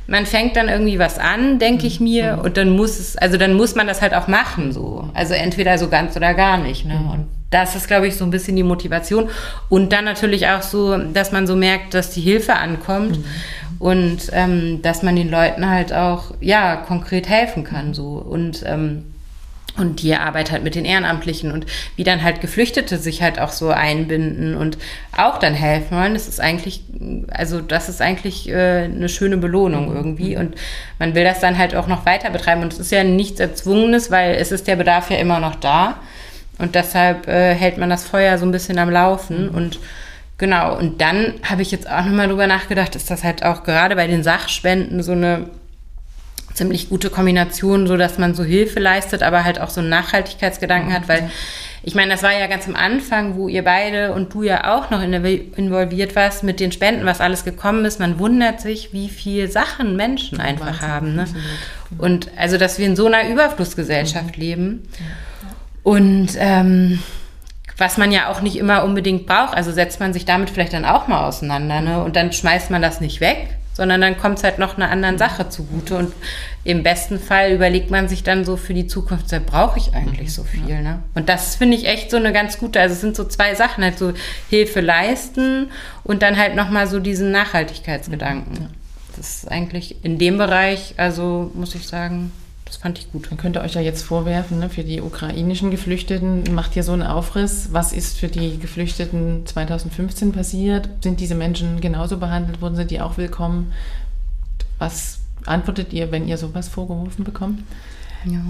man 0.06 0.26
fängt 0.26 0.56
dann 0.56 0.68
irgendwie 0.68 0.98
was 0.98 1.18
an, 1.18 1.58
denke 1.58 1.86
ich 1.86 2.00
mir, 2.00 2.36
mhm. 2.36 2.42
und 2.42 2.56
dann 2.56 2.70
muss 2.70 2.98
es, 2.98 3.16
also 3.16 3.38
dann 3.38 3.54
muss 3.54 3.74
man 3.74 3.86
das 3.86 4.02
halt 4.02 4.14
auch 4.14 4.28
machen, 4.28 4.72
so. 4.72 5.08
Also 5.14 5.32
entweder 5.34 5.78
so 5.78 5.88
ganz 5.88 6.16
oder 6.16 6.34
gar 6.34 6.58
nicht. 6.58 6.84
Ne? 6.84 6.94
Mhm. 6.94 7.41
Das 7.52 7.76
ist, 7.76 7.86
glaube 7.86 8.08
ich, 8.08 8.16
so 8.16 8.24
ein 8.24 8.30
bisschen 8.30 8.56
die 8.56 8.64
Motivation. 8.64 9.30
Und 9.68 9.92
dann 9.92 10.04
natürlich 10.04 10.48
auch 10.48 10.62
so, 10.62 10.96
dass 10.96 11.30
man 11.30 11.46
so 11.46 11.54
merkt, 11.54 11.94
dass 11.94 12.10
die 12.10 12.20
Hilfe 12.20 12.54
ankommt 12.54 13.18
mhm. 13.18 13.24
und 13.78 14.18
ähm, 14.32 14.82
dass 14.82 15.02
man 15.04 15.14
den 15.14 15.30
Leuten 15.30 15.68
halt 15.70 15.92
auch, 15.92 16.34
ja, 16.40 16.76
konkret 16.76 17.28
helfen 17.28 17.62
kann, 17.62 17.94
so. 17.94 18.14
Und 18.14 18.64
ähm, 18.66 19.04
und 19.76 20.02
die 20.02 20.14
Arbeit 20.14 20.52
halt 20.52 20.64
mit 20.64 20.74
den 20.74 20.84
Ehrenamtlichen 20.84 21.50
und 21.50 21.66
wie 21.96 22.04
dann 22.04 22.22
halt 22.22 22.40
Geflüchtete 22.40 22.98
sich 22.98 23.22
halt 23.22 23.38
auch 23.38 23.52
so 23.52 23.70
einbinden 23.70 24.54
und 24.54 24.76
auch 25.16 25.38
dann 25.38 25.54
helfen 25.54 25.96
wollen, 25.96 26.12
das 26.12 26.28
ist 26.28 26.40
eigentlich, 26.40 26.82
also 27.30 27.60
das 27.60 27.88
ist 27.88 28.02
eigentlich 28.02 28.50
äh, 28.50 28.84
eine 28.84 29.08
schöne 29.08 29.38
Belohnung 29.38 29.88
mhm. 29.88 29.96
irgendwie 29.96 30.36
und 30.36 30.56
man 30.98 31.14
will 31.14 31.24
das 31.24 31.40
dann 31.40 31.56
halt 31.56 31.74
auch 31.74 31.86
noch 31.86 32.04
weiter 32.04 32.30
betreiben 32.30 32.62
und 32.62 32.72
es 32.72 32.78
ist 32.78 32.92
ja 32.92 33.02
nichts 33.02 33.40
Erzwungenes, 33.40 34.10
weil 34.10 34.34
es 34.34 34.52
ist 34.52 34.66
der 34.66 34.76
Bedarf 34.76 35.10
ja 35.10 35.16
immer 35.16 35.40
noch 35.40 35.54
da 35.54 36.00
und 36.62 36.74
deshalb 36.74 37.28
äh, 37.28 37.54
hält 37.54 37.76
man 37.76 37.90
das 37.90 38.04
Feuer 38.04 38.38
so 38.38 38.46
ein 38.46 38.52
bisschen 38.52 38.78
am 38.78 38.88
Laufen 38.88 39.48
mhm. 39.48 39.54
und 39.54 39.78
genau 40.38 40.78
und 40.78 41.00
dann 41.00 41.34
habe 41.42 41.62
ich 41.62 41.70
jetzt 41.70 41.90
auch 41.90 42.04
nochmal 42.04 42.28
drüber 42.28 42.46
nachgedacht, 42.46 42.96
ist 42.96 43.10
das 43.10 43.24
halt 43.24 43.44
auch 43.44 43.64
gerade 43.64 43.96
bei 43.96 44.06
den 44.06 44.22
Sachspenden 44.22 45.02
so 45.02 45.12
eine 45.12 45.50
ziemlich 46.54 46.88
gute 46.88 47.10
Kombination, 47.10 47.86
so 47.86 47.96
dass 47.96 48.18
man 48.18 48.34
so 48.34 48.44
Hilfe 48.44 48.78
leistet, 48.78 49.22
aber 49.22 49.44
halt 49.44 49.60
auch 49.60 49.70
so 49.70 49.80
einen 49.80 49.88
Nachhaltigkeitsgedanken 49.88 50.92
hat, 50.92 51.08
weil 51.08 51.30
ich 51.84 51.96
meine, 51.96 52.12
das 52.12 52.22
war 52.22 52.32
ja 52.32 52.46
ganz 52.46 52.68
am 52.68 52.76
Anfang, 52.76 53.36
wo 53.36 53.48
ihr 53.48 53.64
beide 53.64 54.12
und 54.12 54.32
du 54.34 54.44
ja 54.44 54.72
auch 54.72 54.90
noch 54.90 55.02
involviert 55.02 56.14
warst 56.14 56.44
mit 56.44 56.60
den 56.60 56.70
Spenden, 56.70 57.04
was 57.06 57.20
alles 57.20 57.44
gekommen 57.44 57.84
ist. 57.84 57.98
Man 57.98 58.20
wundert 58.20 58.60
sich, 58.60 58.92
wie 58.92 59.08
viel 59.08 59.50
Sachen 59.50 59.96
Menschen 59.96 60.40
einfach 60.40 60.80
Wahnsinn, 60.80 60.88
haben. 60.88 61.14
Ne? 61.16 61.24
Und 61.98 62.30
also, 62.36 62.56
dass 62.56 62.78
wir 62.78 62.86
in 62.86 62.94
so 62.94 63.06
einer 63.06 63.28
Überflussgesellschaft 63.28 64.36
mhm. 64.36 64.42
leben. 64.42 64.88
Und 65.82 66.30
ähm, 66.38 67.00
was 67.82 67.98
man 67.98 68.12
ja 68.12 68.28
auch 68.28 68.40
nicht 68.40 68.56
immer 68.56 68.84
unbedingt 68.84 69.26
braucht. 69.26 69.54
Also 69.54 69.72
setzt 69.72 70.00
man 70.00 70.12
sich 70.12 70.24
damit 70.24 70.50
vielleicht 70.50 70.72
dann 70.72 70.84
auch 70.84 71.08
mal 71.08 71.26
auseinander. 71.26 71.80
Ne? 71.80 72.02
Und 72.02 72.16
dann 72.16 72.32
schmeißt 72.32 72.70
man 72.70 72.82
das 72.82 73.00
nicht 73.00 73.20
weg, 73.20 73.48
sondern 73.74 74.00
dann 74.00 74.18
kommt 74.18 74.38
es 74.38 74.44
halt 74.44 74.58
noch 74.58 74.76
einer 74.76 74.90
anderen 74.90 75.18
Sache 75.18 75.48
zugute. 75.48 75.96
Und 75.96 76.12
im 76.64 76.82
besten 76.82 77.18
Fall 77.18 77.52
überlegt 77.52 77.90
man 77.90 78.08
sich 78.08 78.22
dann 78.22 78.44
so 78.44 78.56
für 78.56 78.74
die 78.74 78.86
Zukunft, 78.86 79.32
da 79.32 79.40
brauche 79.44 79.78
ich 79.78 79.94
eigentlich 79.94 80.32
so 80.32 80.44
viel. 80.44 80.82
Ne? 80.82 81.00
Und 81.14 81.28
das 81.28 81.56
finde 81.56 81.76
ich 81.76 81.86
echt 81.86 82.10
so 82.10 82.18
eine 82.18 82.32
ganz 82.32 82.58
gute, 82.58 82.80
also 82.80 82.94
es 82.94 83.00
sind 83.00 83.16
so 83.16 83.24
zwei 83.24 83.54
Sachen, 83.54 83.82
halt 83.82 83.98
so 83.98 84.12
Hilfe 84.48 84.80
leisten 84.80 85.70
und 86.04 86.22
dann 86.22 86.36
halt 86.36 86.54
nochmal 86.54 86.86
so 86.86 87.00
diesen 87.00 87.32
Nachhaltigkeitsgedanken. 87.32 88.68
Das 89.16 89.36
ist 89.36 89.50
eigentlich 89.50 90.04
in 90.04 90.18
dem 90.18 90.38
Bereich, 90.38 90.94
also 90.96 91.50
muss 91.54 91.74
ich 91.74 91.86
sagen, 91.86 92.32
das 92.72 92.80
fand 92.80 92.98
ich 92.98 93.12
gut. 93.12 93.30
Man 93.30 93.36
könnte 93.36 93.60
euch 93.60 93.74
ja 93.74 93.82
jetzt 93.82 94.02
vorwerfen, 94.02 94.58
ne, 94.58 94.70
für 94.70 94.82
die 94.82 95.02
ukrainischen 95.02 95.70
Geflüchteten, 95.70 96.54
macht 96.54 96.74
ihr 96.74 96.82
so 96.82 96.92
einen 96.92 97.02
Aufriss. 97.02 97.68
Was 97.72 97.92
ist 97.92 98.18
für 98.18 98.28
die 98.28 98.58
Geflüchteten 98.58 99.44
2015 99.44 100.32
passiert? 100.32 100.88
Sind 101.02 101.20
diese 101.20 101.34
Menschen 101.34 101.82
genauso 101.82 102.16
behandelt 102.16 102.62
worden? 102.62 102.76
Sind 102.76 102.90
die 102.90 103.02
auch 103.02 103.18
willkommen? 103.18 103.74
Was 104.78 105.18
antwortet 105.44 105.92
ihr, 105.92 106.10
wenn 106.12 106.26
ihr 106.26 106.38
sowas 106.38 106.68
vorgeworfen 106.68 107.24
bekommt? 107.26 107.62
Ja. 108.24 108.40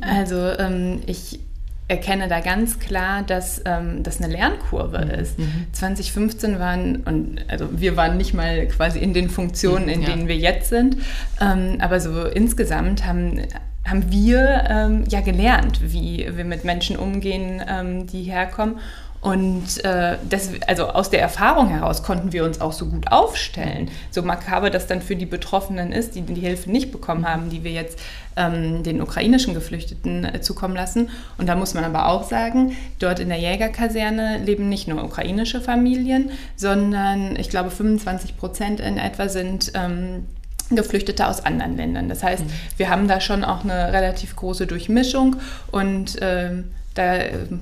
Also 0.00 0.36
ähm, 0.36 1.02
ich 1.04 1.40
erkenne 1.88 2.28
da 2.28 2.40
ganz 2.40 2.78
klar, 2.78 3.22
dass 3.22 3.62
ähm, 3.64 4.02
das 4.02 4.20
eine 4.20 4.32
Lernkurve 4.32 5.04
mhm. 5.04 5.10
ist. 5.10 5.38
Mhm. 5.38 5.66
2015 5.72 6.58
waren, 6.58 6.96
und 7.04 7.44
also 7.48 7.68
wir 7.72 7.96
waren 7.96 8.16
nicht 8.16 8.34
mal 8.34 8.66
quasi 8.66 8.98
in 8.98 9.14
den 9.14 9.30
Funktionen, 9.30 9.88
in 9.88 10.02
ja. 10.02 10.08
denen 10.08 10.28
wir 10.28 10.36
jetzt 10.36 10.68
sind, 10.68 10.96
ähm, 11.40 11.76
aber 11.80 12.00
so 12.00 12.24
insgesamt 12.24 13.06
haben 13.06 13.40
haben 13.86 14.10
wir 14.10 14.64
ähm, 14.68 15.04
ja 15.08 15.20
gelernt, 15.20 15.80
wie 15.80 16.28
wir 16.34 16.44
mit 16.44 16.64
Menschen 16.64 16.96
umgehen, 16.96 17.62
ähm, 17.68 18.06
die 18.06 18.24
herkommen. 18.24 18.78
Und 19.20 19.84
äh, 19.84 20.18
das, 20.28 20.50
also 20.66 20.88
aus 20.88 21.10
der 21.10 21.20
Erfahrung 21.20 21.68
heraus 21.68 22.02
konnten 22.02 22.32
wir 22.32 22.44
uns 22.44 22.60
auch 22.60 22.72
so 22.72 22.86
gut 22.86 23.10
aufstellen. 23.10 23.90
So 24.10 24.22
makaber 24.22 24.70
das 24.70 24.86
dann 24.86 25.02
für 25.02 25.16
die 25.16 25.26
Betroffenen 25.26 25.92
ist, 25.92 26.14
die 26.14 26.22
die 26.22 26.40
Hilfe 26.40 26.70
nicht 26.70 26.92
bekommen 26.92 27.26
haben, 27.26 27.50
die 27.50 27.64
wir 27.64 27.72
jetzt 27.72 27.98
ähm, 28.36 28.82
den 28.82 29.00
ukrainischen 29.00 29.54
Geflüchteten 29.54 30.24
äh, 30.24 30.40
zukommen 30.40 30.76
lassen. 30.76 31.08
Und 31.38 31.48
da 31.48 31.56
muss 31.56 31.74
man 31.74 31.84
aber 31.84 32.08
auch 32.08 32.24
sagen, 32.24 32.76
dort 32.98 33.18
in 33.18 33.28
der 33.28 33.38
Jägerkaserne 33.38 34.38
leben 34.38 34.68
nicht 34.68 34.86
nur 34.86 35.02
ukrainische 35.02 35.60
Familien, 35.60 36.30
sondern 36.54 37.36
ich 37.36 37.50
glaube 37.50 37.70
25 37.70 38.36
Prozent 38.36 38.80
in 38.80 38.98
etwa 38.98 39.28
sind 39.28 39.72
ähm, 39.74 40.26
Geflüchtete 40.70 41.26
aus 41.26 41.44
anderen 41.44 41.76
Ländern. 41.76 42.08
Das 42.08 42.22
heißt, 42.22 42.44
mhm. 42.44 42.50
wir 42.76 42.90
haben 42.90 43.08
da 43.08 43.20
schon 43.20 43.44
auch 43.44 43.64
eine 43.64 43.92
relativ 43.92 44.36
große 44.36 44.66
Durchmischung 44.66 45.36
und 45.70 46.16
ähm, 46.20 46.72
da 46.94 47.14
ähm, 47.14 47.60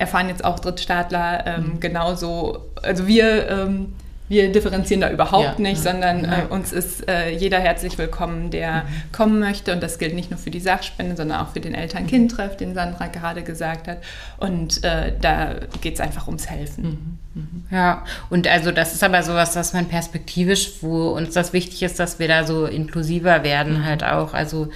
erfahren 0.00 0.28
jetzt 0.28 0.44
auch 0.44 0.58
Drittstaatler 0.58 1.46
ähm, 1.46 1.62
mhm. 1.74 1.80
genauso, 1.80 2.70
also 2.82 3.06
wir 3.06 3.48
ähm, 3.48 3.92
wir 4.30 4.52
differenzieren 4.52 5.00
da 5.00 5.10
überhaupt 5.10 5.58
ja, 5.58 5.62
nicht, 5.62 5.82
sondern. 5.82 6.24
Äh, 6.24 6.44
uns 6.50 6.72
ist 6.72 7.08
äh, 7.08 7.30
jeder 7.30 7.58
herzlich 7.58 7.98
willkommen, 7.98 8.52
der 8.52 8.84
mhm. 8.84 9.12
kommen 9.12 9.40
möchte. 9.40 9.72
Und 9.72 9.82
das 9.82 9.98
gilt 9.98 10.14
nicht 10.14 10.30
nur 10.30 10.38
für 10.38 10.52
die 10.52 10.60
Sachspende, 10.60 11.16
sondern 11.16 11.40
auch 11.40 11.48
für 11.48 11.58
den 11.58 11.74
Eltern-Kind-Treff, 11.74 12.56
den 12.56 12.72
Sandra 12.72 13.08
gerade 13.08 13.42
gesagt 13.42 13.88
hat. 13.88 13.98
Und 14.38 14.84
äh, 14.84 15.12
da 15.20 15.56
geht 15.80 15.94
es 15.94 16.00
einfach 16.00 16.28
ums 16.28 16.48
Helfen. 16.48 17.18
Mhm. 17.34 17.42
Mhm. 17.42 17.64
Ja, 17.72 18.04
und 18.28 18.46
also 18.46 18.70
das 18.70 18.94
ist 18.94 19.02
aber 19.02 19.24
sowas, 19.24 19.56
was 19.56 19.72
man 19.72 19.86
perspektivisch, 19.86 20.80
wo 20.80 21.08
uns 21.08 21.34
das 21.34 21.52
wichtig 21.52 21.82
ist, 21.82 21.98
dass 21.98 22.20
wir 22.20 22.28
da 22.28 22.46
so 22.46 22.66
inklusiver 22.66 23.42
werden, 23.42 23.80
mhm. 23.80 23.84
halt 23.84 24.04
auch. 24.04 24.32
Also, 24.32 24.68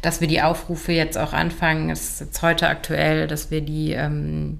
dass 0.00 0.22
wir 0.22 0.28
die 0.28 0.40
Aufrufe 0.40 0.92
jetzt 0.92 1.18
auch 1.18 1.34
anfangen, 1.34 1.90
ist 1.90 2.20
jetzt 2.20 2.40
heute 2.40 2.66
aktuell, 2.66 3.26
dass 3.26 3.50
wir 3.50 3.60
die. 3.60 3.92
Ähm, 3.92 4.58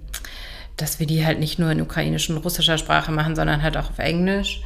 dass 0.83 0.99
wir 0.99 1.07
die 1.07 1.25
halt 1.25 1.39
nicht 1.39 1.59
nur 1.59 1.71
in 1.71 1.81
ukrainischer 1.81 2.35
und 2.35 2.45
russischer 2.45 2.77
Sprache 2.77 3.13
machen, 3.13 3.37
sondern 3.37 3.63
halt 3.63 3.77
auch 3.77 3.91
auf 3.91 3.99
Englisch. 3.99 4.63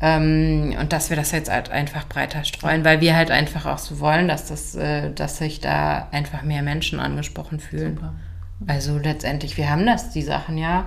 Ähm, 0.00 0.76
und 0.78 0.92
dass 0.92 1.10
wir 1.10 1.16
das 1.16 1.32
jetzt 1.32 1.50
halt 1.50 1.70
einfach 1.70 2.06
breiter 2.06 2.44
streuen, 2.44 2.84
weil 2.84 3.00
wir 3.00 3.16
halt 3.16 3.30
einfach 3.30 3.66
auch 3.66 3.78
so 3.78 3.98
wollen, 3.98 4.28
dass 4.28 4.46
das, 4.46 4.74
äh, 4.76 5.10
dass 5.12 5.38
sich 5.38 5.60
da 5.60 6.08
einfach 6.12 6.42
mehr 6.42 6.62
Menschen 6.62 7.00
angesprochen 7.00 7.58
fühlen. 7.58 7.96
Super. 7.96 8.12
Also 8.66 8.98
letztendlich, 8.98 9.56
wir 9.56 9.68
haben 9.68 9.86
das, 9.86 10.10
die 10.10 10.22
Sachen 10.22 10.56
ja. 10.56 10.86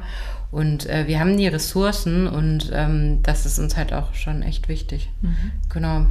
Und 0.51 0.87
äh, 0.89 1.07
wir 1.07 1.19
haben 1.19 1.37
die 1.37 1.47
Ressourcen 1.47 2.27
und 2.27 2.71
ähm, 2.73 3.21
das 3.21 3.45
ist 3.45 3.59
uns 3.59 3.77
halt 3.77 3.93
auch 3.93 4.13
schon 4.13 4.41
echt 4.41 4.69
wichtig. 4.69 5.09
Mhm. 5.21 5.51
Genau. 5.69 6.05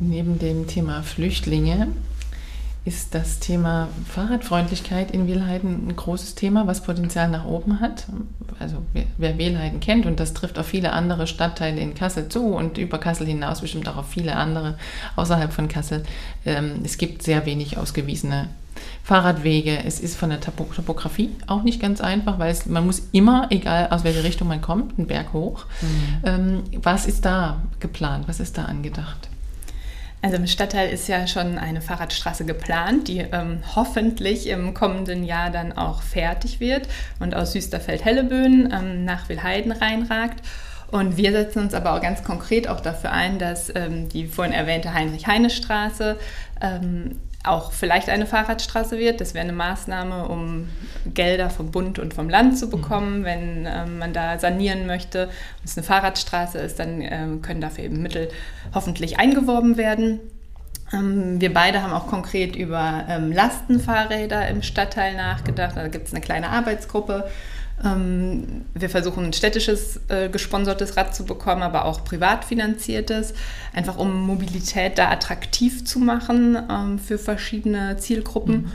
Neben 0.00 0.38
dem 0.38 0.66
Thema 0.66 1.02
Flüchtlinge 1.02 1.88
ist 2.88 3.14
das 3.14 3.38
Thema 3.38 3.88
Fahrradfreundlichkeit 4.08 5.10
in 5.10 5.26
Wehlheiden 5.26 5.88
ein 5.88 5.94
großes 5.94 6.34
Thema, 6.34 6.66
was 6.66 6.82
Potenzial 6.82 7.28
nach 7.28 7.44
oben 7.44 7.80
hat. 7.80 8.06
Also 8.58 8.78
wer, 8.94 9.04
wer 9.18 9.36
Wehlheiden 9.36 9.80
kennt, 9.80 10.06
und 10.06 10.18
das 10.18 10.32
trifft 10.32 10.58
auf 10.58 10.66
viele 10.66 10.94
andere 10.94 11.26
Stadtteile 11.26 11.80
in 11.82 11.92
Kassel 11.94 12.30
zu 12.30 12.46
und 12.46 12.78
über 12.78 12.96
Kassel 12.96 13.26
hinaus 13.26 13.60
bestimmt 13.60 13.88
auch 13.90 13.98
auf 13.98 14.08
viele 14.08 14.36
andere 14.36 14.78
außerhalb 15.16 15.52
von 15.52 15.68
Kassel. 15.68 16.02
Ähm, 16.46 16.80
es 16.82 16.96
gibt 16.96 17.22
sehr 17.22 17.44
wenig 17.44 17.76
ausgewiesene 17.76 18.48
Fahrradwege. 19.04 19.84
Es 19.84 20.00
ist 20.00 20.16
von 20.16 20.30
der 20.30 20.40
Topografie 20.40 21.28
auch 21.46 21.64
nicht 21.64 21.82
ganz 21.82 22.00
einfach, 22.00 22.38
weil 22.38 22.50
es, 22.50 22.64
man 22.64 22.86
muss 22.86 23.02
immer, 23.12 23.48
egal 23.50 23.88
aus 23.90 24.02
welcher 24.02 24.24
Richtung 24.24 24.48
man 24.48 24.62
kommt, 24.62 24.98
einen 24.98 25.08
Berg 25.08 25.34
hoch. 25.34 25.66
Mhm. 25.82 25.88
Ähm, 26.24 26.62
was 26.82 27.04
ist 27.04 27.26
da 27.26 27.60
geplant? 27.80 28.28
Was 28.28 28.40
ist 28.40 28.56
da 28.56 28.64
angedacht? 28.64 29.28
Also 30.20 30.36
im 30.36 30.46
Stadtteil 30.46 30.90
ist 30.90 31.06
ja 31.08 31.26
schon 31.26 31.58
eine 31.58 31.80
Fahrradstraße 31.80 32.44
geplant, 32.44 33.06
die 33.06 33.18
ähm, 33.20 33.62
hoffentlich 33.76 34.48
im 34.48 34.74
kommenden 34.74 35.24
Jahr 35.24 35.50
dann 35.50 35.72
auch 35.72 36.02
fertig 36.02 36.58
wird 36.58 36.88
und 37.20 37.36
aus 37.36 37.52
Süsterfeld-Helleböen 37.52 38.72
ähm, 38.72 39.04
nach 39.04 39.28
Wilheiden 39.28 39.70
reinragt. 39.70 40.40
Und 40.90 41.16
wir 41.16 41.32
setzen 41.32 41.60
uns 41.60 41.74
aber 41.74 41.94
auch 41.94 42.00
ganz 42.00 42.24
konkret 42.24 42.66
auch 42.68 42.80
dafür 42.80 43.12
ein, 43.12 43.38
dass 43.38 43.72
ähm, 43.74 44.08
die 44.08 44.26
vorhin 44.26 44.54
erwähnte 44.54 44.94
Heinrich-Heine-Straße 44.94 46.18
ähm, 46.62 47.20
auch 47.44 47.72
vielleicht 47.72 48.08
eine 48.08 48.26
Fahrradstraße 48.26 48.98
wird. 48.98 49.20
Das 49.20 49.34
wäre 49.34 49.44
eine 49.44 49.52
Maßnahme, 49.52 50.28
um 50.28 50.68
Gelder 51.06 51.50
vom 51.50 51.70
Bund 51.70 51.98
und 51.98 52.12
vom 52.12 52.28
Land 52.28 52.58
zu 52.58 52.68
bekommen. 52.68 53.20
Mhm. 53.20 53.24
Wenn 53.24 53.66
ähm, 53.66 53.98
man 53.98 54.12
da 54.12 54.38
sanieren 54.38 54.86
möchte 54.86 55.26
und 55.26 55.64
es 55.64 55.76
eine 55.76 55.86
Fahrradstraße 55.86 56.58
ist, 56.58 56.78
dann 56.78 57.00
ähm, 57.00 57.42
können 57.42 57.60
dafür 57.60 57.84
eben 57.84 58.02
Mittel 58.02 58.28
hoffentlich 58.74 59.18
eingeworben 59.18 59.76
werden. 59.76 60.20
Ähm, 60.92 61.40
wir 61.40 61.52
beide 61.54 61.82
haben 61.82 61.92
auch 61.92 62.06
konkret 62.06 62.56
über 62.56 63.04
ähm, 63.08 63.32
Lastenfahrräder 63.32 64.48
im 64.48 64.62
Stadtteil 64.62 65.14
nachgedacht. 65.14 65.76
Da 65.76 65.88
gibt 65.88 66.08
es 66.08 66.14
eine 66.14 66.20
kleine 66.20 66.50
Arbeitsgruppe 66.50 67.30
Ähm, 67.84 68.64
wir 68.74 68.90
versuchen 68.90 69.24
ein 69.24 69.32
städtisches 69.32 70.00
äh, 70.08 70.28
gesponsertes 70.28 70.96
Rad 70.96 71.14
zu 71.14 71.24
bekommen, 71.24 71.62
aber 71.62 71.84
auch 71.84 72.04
privat 72.04 72.44
finanziertes, 72.44 73.34
einfach 73.72 73.96
um 73.96 74.26
Mobilität 74.26 74.98
da 74.98 75.10
attraktiv 75.10 75.84
zu 75.84 75.98
machen 75.98 76.58
ähm, 76.70 76.98
für 76.98 77.18
verschiedene 77.18 77.96
Zielgruppen. 77.98 78.62
Mhm. 78.62 78.72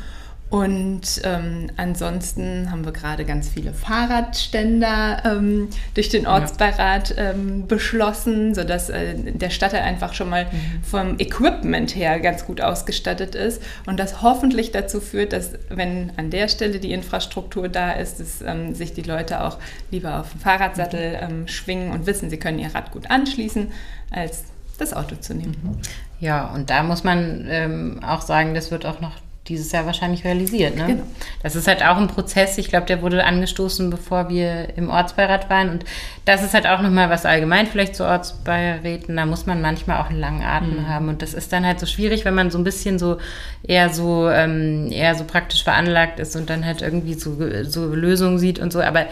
Und 0.53 1.19
ähm, 1.23 1.71
ansonsten 1.77 2.69
haben 2.69 2.85
wir 2.85 2.91
gerade 2.91 3.25
ganz 3.25 3.49
viele 3.49 3.73
Fahrradständer 3.73 5.23
ähm, 5.25 5.69
durch 5.95 6.09
den 6.09 6.27
Ortsbeirat 6.27 7.15
ähm, 7.17 7.65
beschlossen, 7.65 8.53
sodass 8.53 8.91
äh, 8.91 9.15
der 9.15 9.49
Stadtteil 9.49 9.81
einfach 9.81 10.13
schon 10.13 10.29
mal 10.29 10.45
mhm. 10.45 10.83
vom 10.83 11.17
Equipment 11.17 11.95
her 11.95 12.19
ganz 12.19 12.45
gut 12.45 12.61
ausgestattet 12.61 13.33
ist 13.33 13.63
und 13.87 13.99
das 13.99 14.21
hoffentlich 14.21 14.71
dazu 14.71 15.01
führt, 15.01 15.33
dass 15.33 15.53
wenn 15.69 16.11
an 16.17 16.29
der 16.29 16.47
Stelle 16.47 16.79
die 16.79 16.91
Infrastruktur 16.91 17.67
da 17.67 17.93
ist, 17.93 18.19
dass 18.19 18.43
ähm, 18.43 18.75
sich 18.75 18.93
die 18.93 19.01
Leute 19.01 19.43
auch 19.43 19.57
lieber 19.89 20.19
auf 20.19 20.33
den 20.33 20.39
Fahrradsattel 20.39 21.13
mhm. 21.13 21.17
ähm, 21.31 21.47
schwingen 21.47 21.89
und 21.89 22.05
wissen, 22.05 22.29
sie 22.29 22.37
können 22.37 22.59
ihr 22.59 22.75
Rad 22.75 22.91
gut 22.91 23.09
anschließen, 23.09 23.71
als 24.11 24.43
das 24.77 24.93
Auto 24.93 25.15
zu 25.15 25.33
nehmen. 25.33 25.55
Mhm. 25.63 25.77
Ja, 26.19 26.45
und 26.53 26.69
da 26.69 26.83
muss 26.83 27.03
man 27.03 27.47
ähm, 27.49 28.01
auch 28.05 28.21
sagen, 28.21 28.53
das 28.53 28.69
wird 28.69 28.85
auch 28.85 29.01
noch 29.01 29.13
dieses 29.47 29.73
Jahr 29.73 29.85
wahrscheinlich 29.85 30.23
realisiert. 30.23 30.77
Ne? 30.77 30.87
Genau. 30.87 31.03
Das 31.41 31.55
ist 31.55 31.67
halt 31.67 31.83
auch 31.83 31.97
ein 31.97 32.07
Prozess, 32.07 32.57
ich 32.57 32.69
glaube, 32.69 32.85
der 32.85 33.01
wurde 33.01 33.25
angestoßen, 33.25 33.89
bevor 33.89 34.29
wir 34.29 34.77
im 34.77 34.89
Ortsbeirat 34.89 35.49
waren. 35.49 35.69
Und 35.69 35.85
das 36.23 36.43
ist 36.43 36.53
halt 36.53 36.65
auch 36.65 36.81
nochmal 36.81 37.09
was 37.09 37.25
allgemein 37.25 37.67
vielleicht 37.67 37.95
zu 37.95 38.05
Ortsbeiräten. 38.05 39.17
Da 39.17 39.25
muss 39.25 39.45
man 39.45 39.61
manchmal 39.61 39.99
auch 39.99 40.09
einen 40.09 40.19
langen 40.19 40.43
Atem 40.43 40.83
mhm. 40.83 40.87
haben. 40.87 41.09
Und 41.09 41.21
das 41.21 41.33
ist 41.33 41.51
dann 41.51 41.65
halt 41.65 41.79
so 41.79 41.85
schwierig, 41.85 42.23
wenn 42.23 42.35
man 42.35 42.51
so 42.51 42.57
ein 42.57 42.63
bisschen 42.63 42.97
so 42.99 43.17
eher 43.63 43.89
so, 43.89 44.29
ähm, 44.29 44.89
eher 44.91 45.13
so 45.15 45.25
praktisch 45.25 45.63
veranlagt 45.65 46.19
ist 46.19 46.37
und 46.37 46.49
dann 46.49 46.65
halt 46.65 46.81
irgendwie 46.81 47.15
so, 47.15 47.37
so 47.63 47.93
Lösungen 47.93 48.39
sieht 48.39 48.59
und 48.59 48.71
so. 48.71 48.81
Aber 48.81 49.07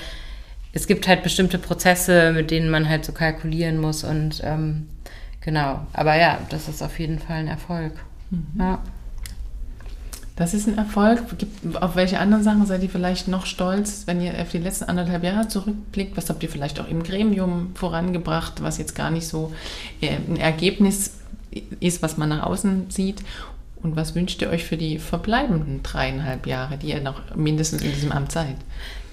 es 0.72 0.88
gibt 0.88 1.10
halt 1.10 1.24
bestimmte 1.24 1.58
Prozesse, 1.58 2.32
mit 2.32 2.52
denen 2.52 2.70
man 2.70 2.88
halt 2.88 3.04
so 3.04 3.12
kalkulieren 3.12 3.78
muss. 3.80 4.06
Und 4.06 4.42
ähm, 4.46 4.88
genau. 5.42 5.82
Aber 5.92 6.16
ja, 6.16 6.40
das 6.50 6.70
ist 6.70 6.82
auf 6.82 7.00
jeden 7.00 7.20
Fall 7.20 7.40
ein 7.40 7.48
Erfolg. 7.50 7.92
Mhm. 8.30 8.46
Ja. 8.58 8.80
Das 10.42 10.56
ist 10.56 10.68
ein 10.68 10.76
Erfolg. 10.76 11.22
Auf 11.82 11.96
welche 11.96 12.18
anderen 12.18 12.44
Sachen 12.44 12.66
seid 12.66 12.82
ihr 12.82 12.90
vielleicht 12.90 13.28
noch 13.28 13.46
stolz, 13.46 14.08
wenn 14.08 14.20
ihr 14.24 14.34
auf 14.42 14.50
die 14.50 14.58
letzten 14.58 14.86
anderthalb 14.86 15.24
Jahre 15.24 15.48
zurückblickt? 15.48 16.18
Was 16.18 16.32
habt 16.32 16.42
ihr 16.42 16.50
vielleicht 16.50 16.80
auch 16.80 16.88
im 16.88 17.04
Gremium 17.04 17.76
vorangebracht, 17.76 18.64
was 18.64 18.80
jetzt 18.80 18.96
gar 18.96 19.12
nicht 19.12 19.28
so 19.28 19.54
äh, 20.02 20.16
ein 20.28 20.38
Ergebnis 20.38 21.18
ist, 21.80 22.02
was 22.02 22.18
man 22.18 22.30
nach 22.30 22.42
außen 22.42 22.90
sieht? 22.90 23.22
Und 23.84 23.96
was 23.96 24.16
wünscht 24.16 24.42
ihr 24.42 24.50
euch 24.50 24.64
für 24.64 24.78
die 24.78 24.98
verbleibenden 24.98 25.84
dreieinhalb 25.84 26.48
Jahre, 26.48 26.80
die 26.80 26.88
ihr 26.88 27.02
noch 27.02 27.36
mindestens 27.36 27.84
in 27.84 27.94
diesem 27.94 28.12
Amt 28.12 28.32
seid? 28.32 28.56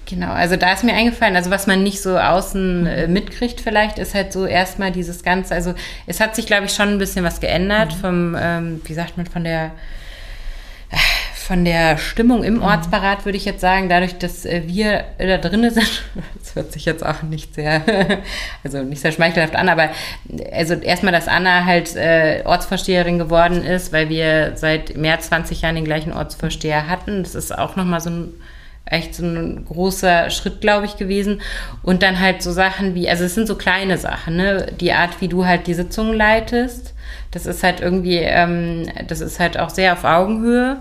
Genau, 0.07 0.31
also 0.31 0.55
da 0.55 0.73
ist 0.73 0.83
mir 0.83 0.95
eingefallen, 0.95 1.35
also 1.35 1.51
was 1.51 1.67
man 1.67 1.83
nicht 1.83 2.01
so 2.01 2.17
außen 2.17 2.87
äh, 2.87 3.07
mitkriegt 3.07 3.61
vielleicht, 3.61 3.99
ist 3.99 4.15
halt 4.15 4.33
so 4.33 4.47
erstmal 4.47 4.91
dieses 4.91 5.21
Ganze, 5.21 5.53
also 5.53 5.75
es 6.07 6.19
hat 6.19 6.35
sich, 6.35 6.47
glaube 6.47 6.65
ich, 6.65 6.73
schon 6.73 6.87
ein 6.87 6.97
bisschen 6.97 7.23
was 7.23 7.39
geändert 7.39 7.93
mhm. 7.97 7.99
vom, 7.99 8.35
ähm, 8.35 8.81
wie 8.85 8.95
sagt 8.95 9.17
man, 9.17 9.27
von 9.27 9.43
der 9.43 9.73
von 11.49 11.65
der 11.65 11.97
Stimmung 11.97 12.43
im 12.43 12.57
mhm. 12.57 12.61
Ortsparat 12.61 13.25
würde 13.25 13.35
ich 13.35 13.43
jetzt 13.43 13.61
sagen, 13.61 13.89
dadurch, 13.89 14.19
dass 14.19 14.45
äh, 14.45 14.61
wir 14.67 15.05
da 15.17 15.39
drinnen 15.39 15.71
sind, 15.71 16.03
das 16.39 16.53
hört 16.53 16.71
sich 16.71 16.85
jetzt 16.85 17.03
auch 17.03 17.23
nicht 17.23 17.55
sehr, 17.55 17.81
also 18.63 18.83
nicht 18.83 19.01
sehr 19.01 19.11
schmeichelhaft 19.11 19.55
an, 19.55 19.67
aber 19.67 19.89
also 20.51 20.75
erstmal, 20.75 21.11
dass 21.11 21.27
Anna 21.27 21.65
halt 21.65 21.95
äh, 21.95 22.43
Ortsvorsteherin 22.45 23.17
geworden 23.17 23.63
ist, 23.63 23.91
weil 23.91 24.09
wir 24.09 24.51
seit 24.57 24.95
mehr 24.95 25.15
als 25.15 25.25
20 25.29 25.63
Jahren 25.63 25.73
den 25.73 25.85
gleichen 25.85 26.13
Ortsvorsteher 26.13 26.87
hatten. 26.87 27.23
Das 27.23 27.33
ist 27.33 27.57
auch 27.57 27.75
nochmal 27.75 27.99
so 27.99 28.11
ein 28.11 28.33
echt 28.85 29.15
so 29.15 29.25
ein 29.25 29.65
großer 29.65 30.29
Schritt, 30.29 30.61
glaube 30.61 30.85
ich, 30.85 30.97
gewesen. 30.97 31.41
Und 31.81 32.03
dann 32.03 32.19
halt 32.19 32.43
so 32.43 32.51
Sachen 32.51 32.93
wie, 32.93 33.09
also 33.09 33.23
es 33.23 33.33
sind 33.33 33.47
so 33.47 33.55
kleine 33.55 33.97
Sachen, 33.97 34.35
ne? 34.35 34.67
Die 34.79 34.93
Art, 34.93 35.19
wie 35.19 35.27
du 35.27 35.47
halt 35.47 35.65
die 35.65 35.73
Sitzungen 35.73 36.15
leitest, 36.15 36.93
das 37.31 37.47
ist 37.47 37.63
halt 37.63 37.81
irgendwie, 37.81 38.17
ähm, 38.17 38.87
das 39.07 39.21
ist 39.21 39.39
halt 39.39 39.57
auch 39.57 39.71
sehr 39.71 39.93
auf 39.93 40.03
Augenhöhe. 40.03 40.77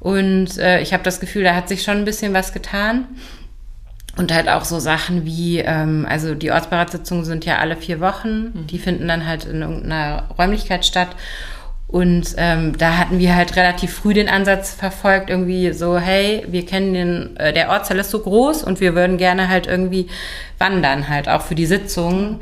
Und 0.00 0.58
äh, 0.58 0.80
ich 0.80 0.92
habe 0.92 1.02
das 1.02 1.20
Gefühl, 1.20 1.44
da 1.44 1.54
hat 1.54 1.68
sich 1.68 1.82
schon 1.82 1.98
ein 1.98 2.04
bisschen 2.04 2.34
was 2.34 2.52
getan. 2.52 3.06
Und 4.16 4.34
halt 4.34 4.48
auch 4.48 4.64
so 4.64 4.80
Sachen 4.80 5.24
wie, 5.24 5.60
ähm, 5.60 6.04
also 6.08 6.34
die 6.34 6.50
Ortsberatssitzungen 6.50 7.24
sind 7.24 7.44
ja 7.44 7.58
alle 7.58 7.76
vier 7.76 8.00
Wochen, 8.00 8.52
mhm. 8.52 8.66
die 8.66 8.78
finden 8.78 9.06
dann 9.06 9.26
halt 9.26 9.44
in 9.44 9.62
irgendeiner 9.62 10.24
Räumlichkeit 10.36 10.84
statt. 10.84 11.10
Und 11.86 12.34
ähm, 12.36 12.76
da 12.78 12.98
hatten 12.98 13.18
wir 13.18 13.34
halt 13.34 13.56
relativ 13.56 13.92
früh 13.92 14.14
den 14.14 14.28
Ansatz 14.28 14.74
verfolgt, 14.74 15.28
irgendwie 15.28 15.72
so, 15.72 15.98
hey, 15.98 16.44
wir 16.48 16.64
kennen 16.64 16.94
den, 16.94 17.36
äh, 17.36 17.52
der 17.52 17.68
Ortsteil 17.68 17.98
ist 17.98 18.10
so 18.10 18.20
groß 18.20 18.62
und 18.62 18.80
wir 18.80 18.94
würden 18.94 19.16
gerne 19.16 19.48
halt 19.48 19.66
irgendwie 19.66 20.06
wandern, 20.58 21.08
halt 21.08 21.28
auch 21.28 21.42
für 21.42 21.56
die 21.56 21.66
Sitzungen 21.66 22.40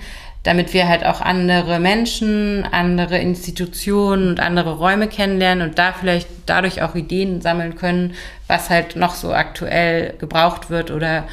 damit 0.49 0.73
wir 0.73 0.89
halt 0.89 1.05
auch 1.05 1.21
andere 1.21 1.79
Menschen, 1.79 2.65
andere 2.65 3.19
Institutionen 3.19 4.31
und 4.31 4.41
andere 4.41 4.79
Räume 4.79 5.07
kennenlernen 5.07 5.69
und 5.69 5.79
da 5.79 5.93
vielleicht 5.93 6.27
dadurch 6.47 6.81
auch 6.81 6.95
Ideen 6.95 7.43
sammeln 7.43 7.75
können, 7.75 8.15
was 8.47 8.71
halt 8.71 8.97
noch 8.97 9.15
so 9.15 9.35
aktuell 9.35 10.15
gebraucht 10.19 10.71
wird 10.71 10.91
oder 10.91 11.25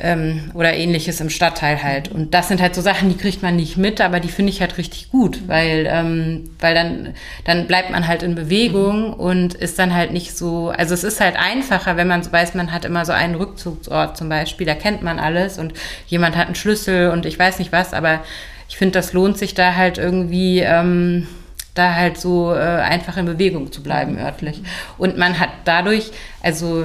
ähm, 0.00 0.50
oder 0.54 0.74
ähnliches 0.74 1.20
im 1.20 1.30
Stadtteil 1.30 1.82
halt. 1.82 2.08
Und 2.08 2.34
das 2.34 2.48
sind 2.48 2.60
halt 2.60 2.74
so 2.74 2.80
Sachen, 2.80 3.08
die 3.08 3.16
kriegt 3.16 3.42
man 3.42 3.56
nicht 3.56 3.76
mit, 3.76 4.00
aber 4.00 4.20
die 4.20 4.28
finde 4.28 4.50
ich 4.50 4.60
halt 4.60 4.78
richtig 4.78 5.10
gut, 5.10 5.48
weil, 5.48 5.86
ähm, 5.88 6.50
weil 6.58 6.74
dann, 6.74 7.14
dann 7.44 7.66
bleibt 7.66 7.90
man 7.90 8.06
halt 8.06 8.22
in 8.22 8.34
Bewegung 8.34 9.12
und 9.12 9.54
ist 9.54 9.78
dann 9.78 9.94
halt 9.94 10.12
nicht 10.12 10.36
so, 10.36 10.70
also 10.70 10.94
es 10.94 11.04
ist 11.04 11.20
halt 11.20 11.36
einfacher, 11.36 11.96
wenn 11.96 12.08
man 12.08 12.22
so 12.22 12.32
weiß, 12.32 12.54
man 12.54 12.72
hat 12.72 12.84
immer 12.84 13.04
so 13.04 13.12
einen 13.12 13.34
Rückzugsort 13.34 14.16
zum 14.16 14.28
Beispiel, 14.28 14.66
da 14.66 14.74
kennt 14.74 15.02
man 15.02 15.18
alles 15.18 15.58
und 15.58 15.74
jemand 16.06 16.36
hat 16.36 16.46
einen 16.46 16.54
Schlüssel 16.54 17.10
und 17.10 17.26
ich 17.26 17.38
weiß 17.38 17.58
nicht 17.58 17.72
was, 17.72 17.92
aber 17.92 18.20
ich 18.68 18.76
finde, 18.76 18.92
das 18.92 19.12
lohnt 19.12 19.36
sich 19.36 19.54
da 19.54 19.74
halt 19.74 19.98
irgendwie, 19.98 20.60
ähm, 20.60 21.26
da 21.74 21.94
halt 21.94 22.18
so 22.18 22.52
äh, 22.52 22.58
einfach 22.58 23.16
in 23.16 23.26
Bewegung 23.26 23.70
zu 23.72 23.82
bleiben 23.82 24.18
örtlich. 24.18 24.62
Und 24.98 25.16
man 25.16 25.38
hat 25.38 25.50
dadurch, 25.64 26.10
also 26.42 26.84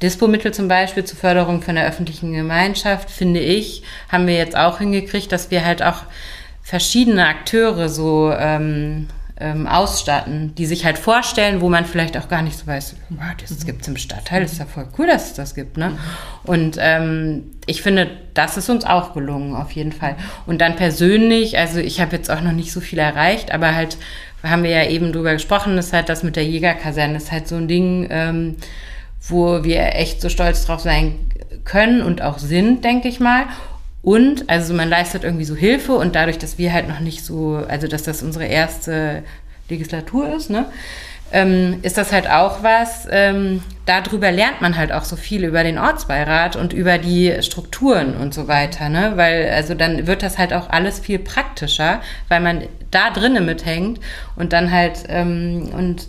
Dispo-Mittel 0.00 0.54
zum 0.54 0.68
Beispiel 0.68 1.04
zur 1.04 1.18
Förderung 1.18 1.62
von 1.62 1.74
der 1.74 1.86
öffentlichen 1.86 2.32
Gemeinschaft, 2.32 3.10
finde 3.10 3.40
ich, 3.40 3.82
haben 4.08 4.26
wir 4.26 4.36
jetzt 4.36 4.56
auch 4.56 4.78
hingekriegt, 4.78 5.30
dass 5.32 5.50
wir 5.50 5.64
halt 5.64 5.82
auch 5.82 6.04
verschiedene 6.62 7.26
Akteure 7.26 7.88
so 7.88 8.32
ähm, 8.36 9.08
ähm, 9.42 9.66
ausstatten, 9.66 10.54
die 10.54 10.66
sich 10.66 10.84
halt 10.84 10.98
vorstellen, 10.98 11.60
wo 11.60 11.68
man 11.68 11.84
vielleicht 11.84 12.16
auch 12.16 12.28
gar 12.28 12.42
nicht 12.42 12.56
so 12.56 12.66
weiß, 12.66 12.94
das 13.40 13.50
mhm. 13.50 13.66
gibt 13.66 13.82
es 13.82 13.88
im 13.88 13.96
Stadtteil, 13.96 14.42
das 14.42 14.52
ist 14.52 14.58
ja 14.58 14.66
voll 14.66 14.86
cool, 14.98 15.08
dass 15.08 15.26
es 15.26 15.34
das 15.34 15.54
gibt. 15.54 15.76
Ne? 15.76 15.90
Mhm. 15.90 15.98
Und 16.44 16.76
ähm, 16.80 17.42
ich 17.66 17.82
finde, 17.82 18.08
das 18.34 18.56
ist 18.56 18.70
uns 18.70 18.84
auch 18.84 19.14
gelungen, 19.14 19.56
auf 19.56 19.72
jeden 19.72 19.92
Fall. 19.92 20.16
Und 20.46 20.60
dann 20.60 20.76
persönlich, 20.76 21.58
also 21.58 21.80
ich 21.80 22.00
habe 22.00 22.14
jetzt 22.14 22.30
auch 22.30 22.40
noch 22.40 22.52
nicht 22.52 22.72
so 22.72 22.80
viel 22.80 23.00
erreicht, 23.00 23.52
aber 23.52 23.74
halt 23.74 23.98
haben 24.44 24.62
wir 24.62 24.70
ja 24.70 24.88
eben 24.88 25.12
drüber 25.12 25.32
gesprochen, 25.32 25.76
ist 25.76 25.92
halt 25.92 26.08
das 26.08 26.22
mit 26.22 26.36
der 26.36 26.44
Jägerkaserne, 26.44 27.16
ist 27.16 27.32
halt 27.32 27.48
so 27.48 27.56
ein 27.56 27.68
Ding, 27.68 28.06
ähm, 28.10 28.56
wo 29.28 29.64
wir 29.64 29.96
echt 29.96 30.20
so 30.20 30.28
stolz 30.28 30.64
drauf 30.66 30.80
sein 30.80 31.14
können 31.64 32.02
und 32.02 32.22
auch 32.22 32.38
sind, 32.38 32.84
denke 32.84 33.08
ich 33.08 33.20
mal. 33.20 33.44
Und, 34.02 34.50
also 34.50 34.74
man 34.74 34.88
leistet 34.88 35.22
irgendwie 35.22 35.44
so 35.44 35.54
Hilfe 35.54 35.92
und 35.92 36.16
dadurch, 36.16 36.38
dass 36.38 36.58
wir 36.58 36.72
halt 36.72 36.88
noch 36.88 37.00
nicht 37.00 37.24
so, 37.24 37.64
also 37.68 37.86
dass 37.86 38.02
das 38.02 38.22
unsere 38.22 38.46
erste 38.46 39.22
Legislatur 39.68 40.34
ist, 40.34 40.50
ne, 40.50 40.66
ähm, 41.32 41.78
ist 41.82 41.96
das 41.96 42.12
halt 42.12 42.28
auch 42.28 42.62
was, 42.62 43.08
ähm, 43.10 43.62
darüber 43.86 44.30
lernt 44.30 44.60
man 44.60 44.76
halt 44.76 44.92
auch 44.92 45.04
so 45.04 45.16
viel 45.16 45.44
über 45.44 45.62
den 45.62 45.78
Ortsbeirat 45.78 46.56
und 46.56 46.72
über 46.72 46.98
die 46.98 47.34
Strukturen 47.40 48.16
und 48.16 48.34
so 48.34 48.48
weiter, 48.48 48.88
ne? 48.88 49.12
Weil, 49.16 49.50
also 49.50 49.74
dann 49.74 50.06
wird 50.06 50.22
das 50.22 50.36
halt 50.36 50.52
auch 50.52 50.68
alles 50.68 51.00
viel 51.00 51.18
praktischer, 51.18 52.00
weil 52.28 52.40
man 52.40 52.64
da 52.90 53.10
drinnen 53.10 53.46
mithängt 53.46 53.98
und 54.36 54.52
dann 54.52 54.70
halt 54.70 55.04
ähm, 55.08 55.70
und 55.72 56.06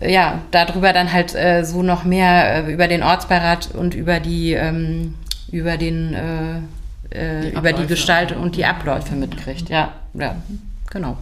ja, 0.00 0.42
darüber 0.50 0.92
dann 0.92 1.12
halt 1.12 1.34
äh, 1.34 1.64
so 1.64 1.82
noch 1.82 2.04
mehr 2.04 2.66
äh, 2.66 2.72
über 2.72 2.88
den 2.88 3.02
Ortsbeirat 3.02 3.70
und 3.74 3.94
über 3.94 4.20
die, 4.20 4.52
ähm, 4.52 5.14
über 5.50 5.76
den, 5.76 6.14
äh, 6.14 6.60
äh, 7.10 7.42
die 7.42 7.56
über 7.56 7.72
die 7.72 7.86
Gestalt 7.86 8.32
und 8.32 8.56
die 8.56 8.64
Abläufe 8.64 9.14
mitkriegt. 9.14 9.68
Ja, 9.68 9.92
ja, 10.14 10.36
genau. 10.90 11.16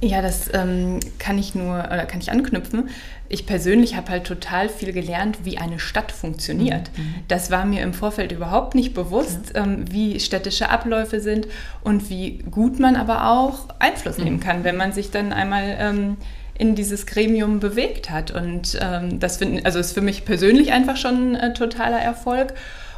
Ja, 0.00 0.20
das 0.20 0.52
ähm, 0.52 1.00
kann 1.18 1.38
ich 1.38 1.54
nur 1.54 1.78
oder 1.78 2.04
kann 2.04 2.20
ich 2.20 2.30
anknüpfen. 2.30 2.90
Ich 3.28 3.46
persönlich 3.46 3.96
habe 3.96 4.10
halt 4.10 4.24
total 4.24 4.68
viel 4.68 4.92
gelernt, 4.92 5.38
wie 5.44 5.56
eine 5.56 5.78
Stadt 5.78 6.12
funktioniert. 6.12 6.90
Mhm. 6.96 7.04
mhm. 7.04 7.14
Das 7.28 7.50
war 7.50 7.64
mir 7.64 7.82
im 7.82 7.94
Vorfeld 7.94 8.32
überhaupt 8.32 8.74
nicht 8.74 8.92
bewusst, 8.92 9.52
ja. 9.54 9.64
ähm, 9.64 9.84
wie 9.90 10.20
städtische 10.20 10.68
Abläufe 10.68 11.20
sind 11.20 11.46
und 11.82 12.10
wie 12.10 12.38
gut 12.50 12.78
man 12.78 12.96
aber 12.96 13.30
auch 13.30 13.68
Einfluss 13.78 14.18
mhm. 14.18 14.24
nehmen 14.24 14.40
kann, 14.40 14.64
wenn 14.64 14.76
man 14.76 14.92
sich 14.92 15.10
dann 15.10 15.32
einmal 15.32 15.76
ähm, 15.78 16.16
in 16.56 16.74
dieses 16.74 17.06
Gremium 17.06 17.60
bewegt 17.60 18.10
hat. 18.10 18.30
Und 18.30 18.78
ähm, 18.80 19.20
das 19.20 19.38
find, 19.38 19.64
also 19.64 19.78
ist 19.78 19.92
für 19.92 20.02
mich 20.02 20.24
persönlich 20.24 20.72
einfach 20.72 20.96
schon 20.96 21.34
ein 21.34 21.50
äh, 21.50 21.54
totaler 21.54 21.98
Erfolg. 21.98 22.54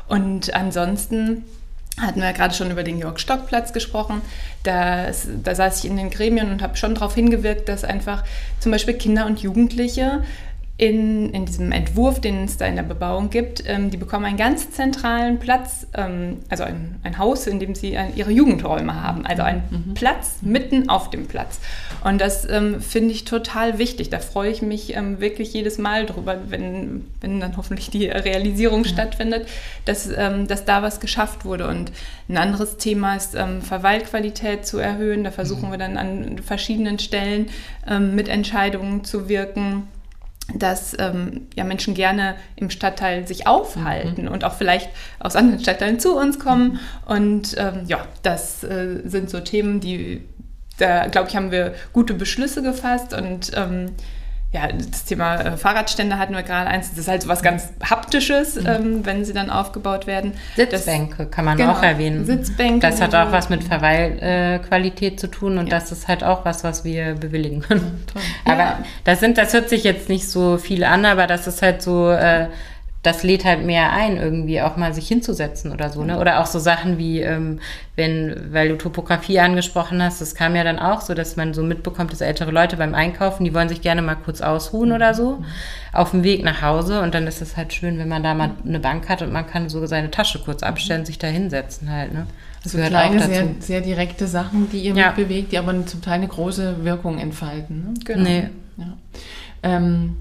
Und 0.08 0.54
ansonsten 0.54 1.44
hatten 2.00 2.20
wir 2.20 2.26
ja 2.26 2.32
gerade 2.32 2.54
schon 2.54 2.70
über 2.70 2.82
den 2.82 3.00
Georg-Stock-Platz 3.00 3.72
gesprochen. 3.72 4.20
Da, 4.62 5.06
da 5.42 5.54
saß 5.54 5.82
ich 5.82 5.90
in 5.90 5.96
den 5.96 6.10
Gremien 6.10 6.50
und 6.50 6.62
habe 6.62 6.76
schon 6.76 6.94
darauf 6.94 7.14
hingewirkt, 7.14 7.68
dass 7.68 7.84
einfach 7.84 8.24
zum 8.60 8.72
Beispiel 8.72 8.94
Kinder 8.94 9.26
und 9.26 9.40
Jugendliche 9.40 10.22
in, 10.78 11.30
in 11.30 11.46
diesem 11.46 11.72
Entwurf, 11.72 12.20
den 12.20 12.44
es 12.44 12.58
da 12.58 12.66
in 12.66 12.76
der 12.76 12.82
Bebauung 12.82 13.30
gibt, 13.30 13.64
ähm, 13.66 13.90
die 13.90 13.96
bekommen 13.96 14.26
einen 14.26 14.36
ganz 14.36 14.70
zentralen 14.72 15.38
Platz, 15.38 15.86
ähm, 15.94 16.38
also 16.50 16.64
ein, 16.64 16.96
ein 17.02 17.16
Haus, 17.16 17.46
in 17.46 17.58
dem 17.58 17.74
sie 17.74 17.96
ein, 17.96 18.14
ihre 18.14 18.30
Jugendräume 18.30 19.02
haben, 19.02 19.24
also 19.24 19.42
einen 19.42 19.62
mhm. 19.70 19.94
Platz 19.94 20.38
mitten 20.42 20.90
auf 20.90 21.08
dem 21.08 21.28
Platz. 21.28 21.60
Und 22.06 22.20
das 22.20 22.48
ähm, 22.48 22.80
finde 22.80 23.12
ich 23.12 23.24
total 23.24 23.80
wichtig. 23.80 24.10
Da 24.10 24.20
freue 24.20 24.52
ich 24.52 24.62
mich 24.62 24.94
ähm, 24.94 25.18
wirklich 25.20 25.52
jedes 25.52 25.76
Mal 25.76 26.06
drüber, 26.06 26.38
wenn, 26.50 27.04
wenn 27.20 27.40
dann 27.40 27.56
hoffentlich 27.56 27.90
die 27.90 28.06
Realisierung 28.06 28.84
ja. 28.84 28.90
stattfindet, 28.90 29.48
dass, 29.86 30.08
ähm, 30.16 30.46
dass 30.46 30.64
da 30.64 30.82
was 30.82 31.00
geschafft 31.00 31.44
wurde. 31.44 31.66
Und 31.66 31.90
ein 32.28 32.36
anderes 32.36 32.76
Thema 32.76 33.16
ist, 33.16 33.34
ähm, 33.34 33.60
Verweilqualität 33.60 34.64
zu 34.64 34.78
erhöhen. 34.78 35.24
Da 35.24 35.32
versuchen 35.32 35.66
mhm. 35.66 35.72
wir 35.72 35.78
dann 35.78 35.96
an 35.96 36.38
verschiedenen 36.38 37.00
Stellen 37.00 37.50
mit 38.14 38.28
Entscheidungen 38.28 39.04
zu 39.04 39.28
wirken 39.28 39.88
dass 40.54 40.96
ähm, 40.98 41.48
ja, 41.56 41.64
Menschen 41.64 41.94
gerne 41.94 42.36
im 42.54 42.70
Stadtteil 42.70 43.26
sich 43.26 43.46
aufhalten 43.46 44.26
mhm. 44.26 44.30
und 44.30 44.44
auch 44.44 44.54
vielleicht 44.54 44.90
aus 45.18 45.34
anderen 45.34 45.60
Stadtteilen 45.60 45.98
zu 45.98 46.16
uns 46.16 46.38
kommen. 46.38 46.72
Mhm. 46.74 46.78
Und 47.06 47.56
ähm, 47.58 47.80
ja, 47.86 48.06
das 48.22 48.62
äh, 48.62 49.00
sind 49.04 49.28
so 49.28 49.40
Themen, 49.40 49.80
die, 49.80 50.22
da 50.78 51.06
glaube 51.06 51.28
ich, 51.28 51.36
haben 51.36 51.50
wir 51.50 51.74
gute 51.92 52.14
Beschlüsse 52.14 52.62
gefasst 52.62 53.14
und 53.14 53.52
ähm, 53.54 53.92
ja, 54.52 54.68
das 54.68 55.04
Thema 55.04 55.36
äh, 55.36 55.56
Fahrradstände 55.56 56.18
hatten 56.18 56.34
wir 56.34 56.42
gerade 56.42 56.70
eins. 56.70 56.90
Das 56.90 57.00
ist 57.00 57.08
halt 57.08 57.22
so 57.22 57.28
was 57.28 57.42
ganz 57.42 57.68
Haptisches, 57.82 58.54
mhm. 58.56 58.66
ähm, 58.66 59.00
wenn 59.06 59.24
sie 59.24 59.32
dann 59.32 59.50
aufgebaut 59.50 60.06
werden. 60.06 60.32
Sitzbänke 60.54 61.24
das, 61.24 61.30
kann 61.30 61.44
man 61.44 61.58
genau, 61.58 61.72
auch 61.72 61.82
erwähnen. 61.82 62.24
Sitzbänke. 62.24 62.80
Das 62.80 63.00
hat 63.00 63.14
auch 63.14 63.32
was 63.32 63.50
mit 63.50 63.64
Verweilqualität 63.64 65.14
äh, 65.14 65.16
zu 65.16 65.26
tun 65.26 65.58
und 65.58 65.66
ja. 65.66 65.78
das 65.78 65.92
ist 65.92 66.08
halt 66.08 66.24
auch 66.24 66.44
was, 66.44 66.64
was 66.64 66.84
wir 66.84 67.14
bewilligen 67.14 67.60
können. 67.60 68.04
Ja, 68.46 68.52
aber 68.52 68.78
das 69.04 69.20
sind, 69.20 69.36
das 69.36 69.52
hört 69.52 69.68
sich 69.68 69.84
jetzt 69.84 70.08
nicht 70.08 70.28
so 70.28 70.56
viel 70.58 70.84
an, 70.84 71.04
aber 71.04 71.26
das 71.26 71.46
ist 71.46 71.62
halt 71.62 71.82
so. 71.82 72.10
Äh, 72.10 72.48
das 73.06 73.22
lädt 73.22 73.44
halt 73.44 73.64
mehr 73.64 73.92
ein, 73.92 74.16
irgendwie 74.16 74.60
auch 74.60 74.76
mal 74.76 74.92
sich 74.92 75.06
hinzusetzen 75.06 75.70
oder 75.70 75.90
so, 75.90 76.02
ne? 76.02 76.18
Oder 76.18 76.40
auch 76.40 76.46
so 76.46 76.58
Sachen 76.58 76.98
wie, 76.98 77.20
ähm, 77.20 77.60
wenn, 77.94 78.52
weil 78.52 78.68
du 78.68 78.76
Topografie 78.76 79.38
angesprochen 79.38 80.02
hast, 80.02 80.20
das 80.20 80.34
kam 80.34 80.56
ja 80.56 80.64
dann 80.64 80.80
auch 80.80 81.00
so, 81.00 81.14
dass 81.14 81.36
man 81.36 81.54
so 81.54 81.62
mitbekommt, 81.62 82.10
dass 82.10 82.20
ältere 82.20 82.50
Leute 82.50 82.76
beim 82.76 82.94
Einkaufen, 82.94 83.44
die 83.44 83.54
wollen 83.54 83.68
sich 83.68 83.80
gerne 83.80 84.02
mal 84.02 84.16
kurz 84.16 84.40
ausruhen 84.40 84.90
oder 84.90 85.14
so, 85.14 85.44
auf 85.92 86.10
dem 86.10 86.24
Weg 86.24 86.42
nach 86.42 86.62
Hause 86.62 87.00
und 87.00 87.14
dann 87.14 87.28
ist 87.28 87.40
es 87.40 87.56
halt 87.56 87.72
schön, 87.72 87.96
wenn 87.98 88.08
man 88.08 88.24
da 88.24 88.34
mal 88.34 88.50
eine 88.66 88.80
Bank 88.80 89.08
hat 89.08 89.22
und 89.22 89.32
man 89.32 89.46
kann 89.46 89.68
so 89.68 89.86
seine 89.86 90.10
Tasche 90.10 90.40
kurz 90.40 90.64
abstellen, 90.64 91.06
sich 91.06 91.18
da 91.18 91.28
hinsetzen 91.28 91.90
halt, 91.90 92.12
ne? 92.12 92.26
Das 92.64 92.74
also 92.74 92.88
kleine, 92.88 93.20
sehr, 93.20 93.46
sehr 93.60 93.80
direkte 93.80 94.26
Sachen, 94.26 94.68
die 94.70 94.80
ihr 94.80 94.94
ja. 94.94 95.06
mitbewegt, 95.06 95.52
die 95.52 95.58
aber 95.58 95.86
zum 95.86 96.02
Teil 96.02 96.14
eine 96.14 96.26
große 96.26 96.84
Wirkung 96.84 97.18
entfalten. 97.18 97.84
Ne? 97.84 97.94
Genau. 98.04 98.22
Nee. 98.22 98.48
Ja. 98.76 98.96
Ähm, 99.66 100.16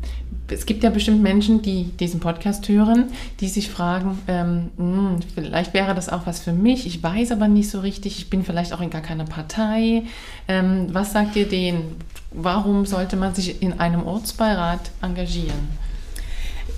es 0.50 0.66
gibt 0.66 0.84
ja 0.84 0.90
bestimmt 0.90 1.24
Menschen, 1.24 1.62
die 1.62 1.86
diesen 2.00 2.20
Podcast 2.20 2.68
hören, 2.68 3.06
die 3.40 3.48
sich 3.48 3.70
fragen, 3.70 4.20
ähm, 4.28 4.72
mh, 4.78 5.10
hm, 5.10 5.20
vielleicht 5.34 5.74
wäre 5.74 5.96
das 5.96 6.10
auch 6.10 6.26
was 6.26 6.40
für 6.40 6.54
mich, 6.54 6.86
ich 6.86 7.02
weiß 7.02 7.32
aber 7.32 7.48
nicht 7.48 7.70
so 7.70 7.80
richtig, 7.80 8.18
ich 8.18 8.30
bin 8.30 8.44
vielleicht 8.44 8.74
auch 8.74 8.82
in 8.82 8.90
gar 8.90 9.02
keiner 9.02 9.26
Partei. 9.26 10.04
Ähm, 10.48 10.88
was 10.92 11.14
sagt 11.14 11.36
ihr 11.36 11.48
denen? 11.48 11.96
Warum 12.32 12.86
sollte 12.86 13.16
man 13.16 13.34
sich 13.34 13.62
in 13.62 13.80
einem 13.80 14.06
Ortsbeirat 14.06 14.92
engagieren? 15.02 15.86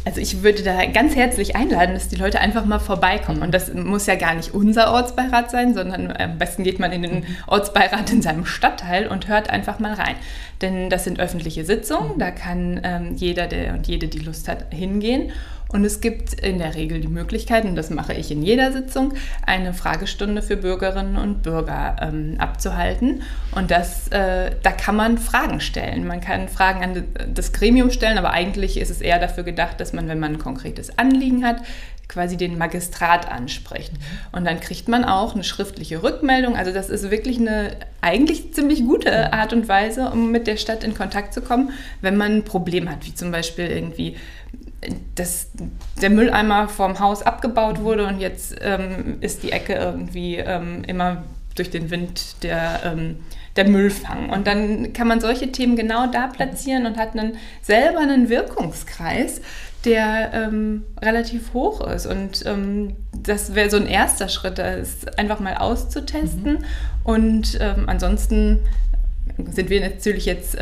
Also 0.06 0.22
ich 0.22 0.42
würde 0.42 0.64
da 0.64 0.86
ganz 0.86 1.18
herzlich 1.18 1.58
einladen, 1.58 1.94
dass 1.94 2.08
die 2.08 2.16
Leute 2.16 2.40
einfach 2.40 2.64
mal 2.64 2.80
vorbeikommen. 2.80 3.42
Und 3.42 3.54
das 3.54 3.74
muss 3.74 4.06
ja 4.06 4.16
gar 4.16 4.36
nicht 4.36 4.54
unser 4.54 4.94
Ortsbeirat 4.94 5.52
sein, 5.52 5.74
sondern 5.74 6.16
am 6.16 6.38
besten 6.38 6.64
geht 6.64 6.80
man 6.80 6.94
in 6.94 7.02
den 7.02 7.26
Ortsbeirat 7.46 8.10
in 8.14 8.22
seinem 8.22 8.46
Stadtteil 8.46 9.08
und 9.08 9.28
hört 9.28 9.50
einfach 9.50 9.80
mal 9.80 9.94
rein. 9.94 10.16
Denn 10.62 10.90
das 10.90 11.04
sind 11.04 11.20
öffentliche 11.20 11.66
Sitzungen, 11.66 12.18
da 12.18 12.32
kann 12.32 12.82
ähm, 12.84 13.16
jeder 13.16 13.48
der 13.48 13.74
und 13.74 13.88
jede, 13.88 14.08
die 14.08 14.20
Lust 14.20 14.48
hat, 14.48 14.74
hingehen. 14.74 15.32
Und 15.70 15.84
es 15.84 16.00
gibt 16.00 16.34
in 16.34 16.60
der 16.60 16.76
Regel 16.76 17.02
die 17.02 17.10
Möglichkeit, 17.10 17.66
und 17.66 17.76
das 17.76 17.90
mache 17.90 18.14
ich 18.14 18.32
in 18.32 18.42
jeder 18.42 18.72
Sitzung, 18.72 19.14
eine 19.46 19.74
Fragestunde 19.74 20.42
für 20.42 20.56
Bürgerinnen 20.56 21.18
und 21.18 21.44
Bürger 21.44 21.98
ähm, 22.02 22.36
abzuhalten. 22.38 23.24
Und 23.54 23.70
das, 23.70 24.08
äh, 24.10 24.52
da 24.64 24.72
kann 24.72 24.96
man 24.96 25.18
Fragen 25.18 25.60
stellen. 25.60 26.08
Man 26.08 26.22
kann 26.22 26.48
Fragen 26.48 26.84
an 26.84 27.04
das 27.34 27.52
Gremium 27.52 27.92
stellen, 27.92 28.18
aber 28.18 28.32
eigentlich 28.32 28.80
ist 28.80 28.90
es 28.90 29.02
eher 29.02 29.20
dafür 29.20 29.44
gedacht, 29.44 29.82
dass 29.82 29.92
man, 29.92 30.08
wenn 30.08 30.20
man 30.20 30.36
ein 30.36 30.40
konkretes 30.40 30.98
Anliegen 30.98 31.46
hat, 31.46 31.58
quasi 32.08 32.38
den 32.38 32.58
Magistrat 32.58 33.30
anspricht. 33.30 33.92
Und 34.32 34.46
dann 34.46 34.60
kriegt 34.60 34.88
man 34.88 35.04
auch 35.04 35.34
eine 35.34 35.44
schriftliche 35.44 36.04
Rückmeldung. 36.04 36.56
Also 36.56 36.72
das 36.72 36.90
ist 36.90 37.12
wirklich 37.12 37.38
eine 37.38 37.76
eigentlich 38.02 38.54
ziemlich 38.54 38.86
gute 38.86 39.34
Art 39.34 39.54
und 39.54 39.68
Weise, 39.68 40.10
um 40.10 40.32
mit 40.32 40.48
der 40.48 40.58
Stadt 40.58 40.84
in 40.84 40.94
Kontakt 40.94 41.34
zu 41.34 41.42
kommen, 41.42 41.72
wenn 42.02 42.16
man 42.16 42.38
ein 42.38 42.44
Problem 42.44 42.90
hat, 42.90 43.06
wie 43.06 43.14
zum 43.14 43.32
Beispiel 43.32 43.66
irgendwie 43.66 44.16
dass 45.16 45.50
der 46.02 46.10
Mülleimer 46.10 46.70
vom 46.70 47.00
Haus 47.00 47.24
abgebaut 47.24 47.82
wurde 47.82 48.06
und 48.06 48.20
jetzt 48.20 48.56
ähm, 48.62 49.18
ist 49.22 49.44
die 49.44 49.52
Ecke 49.52 49.74
irgendwie 49.74 50.36
ähm, 50.36 50.84
immer 50.86 51.24
durch 51.56 51.72
den 51.72 51.90
Wind 51.90 52.44
der, 52.44 52.82
ähm, 52.86 53.18
der 53.56 53.68
Müllfang. 53.68 54.30
Und 54.30 54.46
dann 54.46 54.94
kann 54.94 55.08
man 55.08 55.20
solche 55.20 55.52
Themen 55.52 55.76
genau 55.76 56.08
da 56.08 56.28
platzieren 56.28 56.86
und 56.86 56.98
hat 56.98 57.18
einen, 57.18 57.38
selber 57.62 58.00
einen 58.00 58.30
Wirkungskreis, 58.30 59.42
der 59.86 60.34
ähm, 60.34 60.84
relativ 61.02 61.54
hoch 61.54 61.82
ist. 61.82 62.06
Und 62.06 62.46
ähm, 62.46 62.96
das 63.14 63.56
wäre 63.56 63.70
so 63.70 63.78
ein 63.78 63.88
erster 63.88 64.30
Schritt, 64.30 64.58
das 64.58 65.08
einfach 65.18 65.40
mal 65.40 65.56
auszutesten. 65.58 66.54
Mhm. 66.54 66.66
Und 67.04 67.58
ähm, 67.62 67.86
ansonsten 67.88 68.60
sind 69.52 69.70
wir 69.70 69.82
natürlich 69.82 70.26
jetzt 70.26 70.58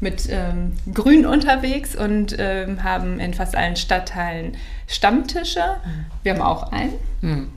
mit 0.00 0.28
ähm, 0.28 0.72
Grün 0.92 1.24
unterwegs 1.24 1.94
und 1.94 2.34
ähm, 2.38 2.82
haben 2.82 3.20
in 3.20 3.32
fast 3.32 3.56
allen 3.56 3.76
Stadtteilen 3.76 4.56
Stammtische. 4.86 5.60
Mhm. 5.60 6.04
Wir 6.22 6.34
haben 6.34 6.42
auch 6.42 6.72
einen. 6.72 6.92
Mhm. 7.20 7.48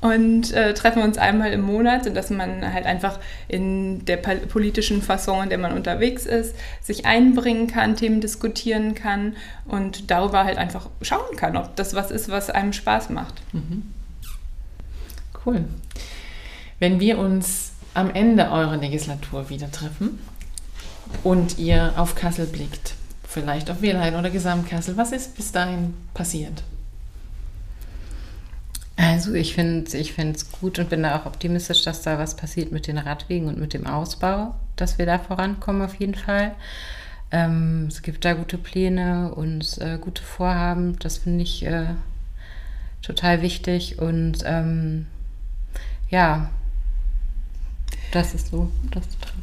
Und 0.00 0.52
äh, 0.52 0.74
treffen 0.74 1.02
uns 1.02 1.18
einmal 1.18 1.52
im 1.52 1.62
Monat, 1.62 2.04
sodass 2.04 2.30
man 2.30 2.72
halt 2.72 2.86
einfach 2.86 3.18
in 3.48 4.04
der 4.04 4.16
politischen 4.16 5.02
Fasson, 5.02 5.44
in 5.44 5.48
der 5.48 5.58
man 5.58 5.72
unterwegs 5.72 6.24
ist, 6.24 6.54
sich 6.80 7.04
einbringen 7.04 7.66
kann, 7.66 7.96
Themen 7.96 8.20
diskutieren 8.20 8.94
kann 8.94 9.34
und 9.66 10.10
darüber 10.10 10.44
halt 10.44 10.56
einfach 10.56 10.88
schauen 11.02 11.36
kann, 11.36 11.56
ob 11.56 11.74
das 11.74 11.94
was 11.94 12.10
ist, 12.10 12.28
was 12.28 12.48
einem 12.48 12.72
Spaß 12.72 13.10
macht. 13.10 13.34
Mhm. 13.52 13.82
Cool. 15.44 15.64
Wenn 16.78 17.00
wir 17.00 17.18
uns 17.18 17.72
am 17.94 18.10
Ende 18.10 18.50
eurer 18.50 18.76
Legislatur 18.76 19.50
wieder 19.50 19.70
treffen, 19.72 20.20
und 21.24 21.58
ihr 21.58 21.92
auf 21.96 22.14
Kassel 22.14 22.46
blickt, 22.46 22.94
vielleicht 23.26 23.70
auf 23.70 23.82
Wehlheim 23.82 24.14
oder 24.14 24.30
Gesamtkassel, 24.30 24.96
was 24.96 25.12
ist 25.12 25.36
bis 25.36 25.52
dahin 25.52 25.94
passiert? 26.14 26.62
Also 29.18 29.34
ich 29.34 29.54
finde 29.54 29.90
es 29.90 30.52
gut 30.52 30.78
und 30.78 30.90
bin 30.90 31.02
da 31.02 31.18
auch 31.18 31.26
optimistisch, 31.26 31.82
dass 31.82 32.02
da 32.02 32.20
was 32.20 32.36
passiert 32.36 32.70
mit 32.70 32.86
den 32.86 32.98
Radwegen 32.98 33.48
und 33.48 33.58
mit 33.58 33.74
dem 33.74 33.84
Ausbau, 33.84 34.54
dass 34.76 34.96
wir 34.96 35.06
da 35.06 35.18
vorankommen 35.18 35.82
auf 35.82 35.96
jeden 35.96 36.14
Fall. 36.14 36.54
Ähm, 37.32 37.86
es 37.88 38.02
gibt 38.02 38.24
da 38.24 38.34
gute 38.34 38.58
Pläne 38.58 39.34
und 39.34 39.76
äh, 39.78 39.98
gute 40.00 40.22
Vorhaben, 40.22 41.00
das 41.00 41.18
finde 41.18 41.42
ich 41.42 41.66
äh, 41.66 41.86
total 43.02 43.42
wichtig 43.42 43.98
und 43.98 44.44
ähm, 44.44 45.06
ja, 46.10 46.50
das 48.12 48.34
ist 48.34 48.52
so 48.52 48.70
das 48.92 49.02
drin. 49.18 49.42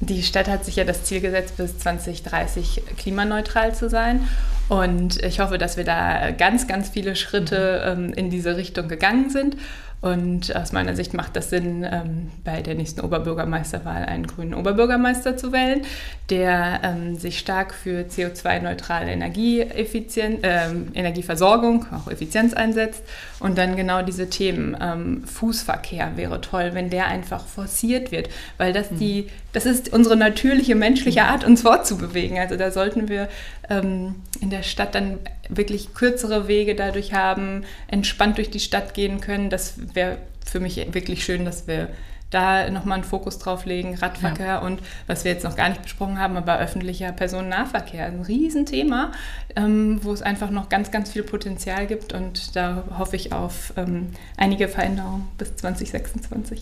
Die 0.00 0.22
Stadt 0.22 0.48
hat 0.48 0.64
sich 0.64 0.76
ja 0.76 0.84
das 0.84 1.04
Ziel 1.04 1.20
gesetzt, 1.20 1.56
bis 1.56 1.78
2030 1.78 2.82
klimaneutral 2.96 3.74
zu 3.74 3.88
sein. 3.88 4.28
Und 4.68 5.22
ich 5.24 5.40
hoffe, 5.40 5.58
dass 5.58 5.76
wir 5.76 5.84
da 5.84 6.30
ganz, 6.30 6.68
ganz 6.68 6.90
viele 6.90 7.16
Schritte 7.16 7.82
ähm, 7.84 8.12
in 8.12 8.30
diese 8.30 8.56
Richtung 8.56 8.86
gegangen 8.88 9.30
sind. 9.30 9.56
Und 10.00 10.54
aus 10.54 10.70
meiner 10.70 10.94
Sicht 10.94 11.12
macht 11.12 11.34
das 11.34 11.50
Sinn, 11.50 11.84
ähm, 11.90 12.30
bei 12.44 12.62
der 12.62 12.76
nächsten 12.76 13.00
Oberbürgermeisterwahl 13.00 14.04
einen 14.04 14.28
grünen 14.28 14.54
Oberbürgermeister 14.54 15.36
zu 15.36 15.52
wählen, 15.52 15.82
der 16.30 16.80
ähm, 16.84 17.16
sich 17.16 17.40
stark 17.40 17.74
für 17.74 18.02
CO2-neutrale 18.02 19.10
Energieeffizien 19.10 20.38
ähm, 20.44 20.88
Energieversorgung, 20.94 21.86
auch 21.92 22.08
Effizienz 22.08 22.54
einsetzt. 22.54 23.02
Und 23.40 23.58
dann 23.58 23.74
genau 23.74 24.02
diese 24.02 24.30
Themen. 24.30 24.76
Ähm, 24.80 25.24
Fußverkehr 25.24 26.12
wäre 26.16 26.40
toll, 26.40 26.70
wenn 26.74 26.90
der 26.90 27.06
einfach 27.06 27.46
forciert 27.46 28.12
wird, 28.12 28.28
weil 28.56 28.72
das 28.72 28.90
hm. 28.90 28.98
die, 28.98 29.28
das 29.52 29.66
ist 29.66 29.92
unsere 29.92 30.16
natürliche 30.16 30.76
menschliche 30.76 31.24
Art, 31.24 31.44
uns 31.44 31.62
fortzubewegen. 31.62 32.38
Also 32.38 32.56
da 32.56 32.70
sollten 32.70 33.08
wir 33.08 33.28
ähm, 33.70 34.16
in 34.40 34.50
der 34.50 34.62
Stadt 34.62 34.94
dann 34.94 35.18
wirklich 35.48 35.94
kürzere 35.94 36.48
Wege 36.48 36.74
dadurch 36.74 37.12
haben, 37.12 37.64
entspannt 37.88 38.38
durch 38.38 38.50
die 38.50 38.60
Stadt 38.60 38.94
gehen 38.94 39.20
können. 39.20 39.50
Das 39.50 39.94
wäre 39.94 40.18
für 40.46 40.60
mich 40.60 40.76
wirklich 40.92 41.24
schön, 41.24 41.44
dass 41.44 41.66
wir 41.66 41.88
da 42.30 42.68
nochmal 42.70 42.96
einen 42.96 43.04
Fokus 43.04 43.38
drauf 43.38 43.64
legen, 43.64 43.94
Radverkehr 43.94 44.46
ja. 44.46 44.58
und 44.58 44.82
was 45.06 45.24
wir 45.24 45.32
jetzt 45.32 45.44
noch 45.44 45.56
gar 45.56 45.70
nicht 45.70 45.82
besprochen 45.82 46.18
haben, 46.18 46.36
aber 46.36 46.58
öffentlicher 46.58 47.10
Personennahverkehr. 47.12 48.04
Ein 48.04 48.20
Riesenthema, 48.20 49.12
ähm, 49.56 50.00
wo 50.02 50.12
es 50.12 50.20
einfach 50.20 50.50
noch 50.50 50.68
ganz, 50.68 50.90
ganz 50.90 51.12
viel 51.12 51.22
Potenzial 51.22 51.86
gibt 51.86 52.12
und 52.12 52.54
da 52.54 52.84
hoffe 52.98 53.16
ich 53.16 53.32
auf 53.32 53.72
ähm, 53.76 54.10
einige 54.36 54.68
Veränderungen 54.68 55.28
bis 55.38 55.56
2026 55.56 56.60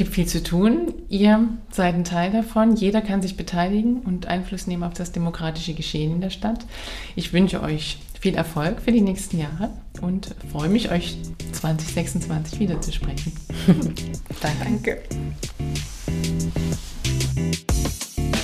gibt 0.00 0.14
viel 0.14 0.26
zu 0.26 0.42
tun. 0.42 0.94
Ihr 1.10 1.46
seid 1.70 1.94
ein 1.94 2.04
Teil 2.04 2.32
davon. 2.32 2.74
Jeder 2.74 3.02
kann 3.02 3.20
sich 3.20 3.36
beteiligen 3.36 4.00
und 4.00 4.24
Einfluss 4.24 4.66
nehmen 4.66 4.82
auf 4.82 4.94
das 4.94 5.12
demokratische 5.12 5.74
Geschehen 5.74 6.12
in 6.12 6.20
der 6.22 6.30
Stadt. 6.30 6.64
Ich 7.16 7.34
wünsche 7.34 7.62
euch 7.62 7.98
viel 8.18 8.34
Erfolg 8.34 8.80
für 8.80 8.92
die 8.92 9.02
nächsten 9.02 9.38
Jahre 9.38 9.68
und 10.00 10.34
freue 10.50 10.70
mich, 10.70 10.90
euch 10.90 11.18
2026 11.52 12.60
wiederzusprechen. 12.60 13.32
Danke. 14.40 15.02
Thank 17.36 18.40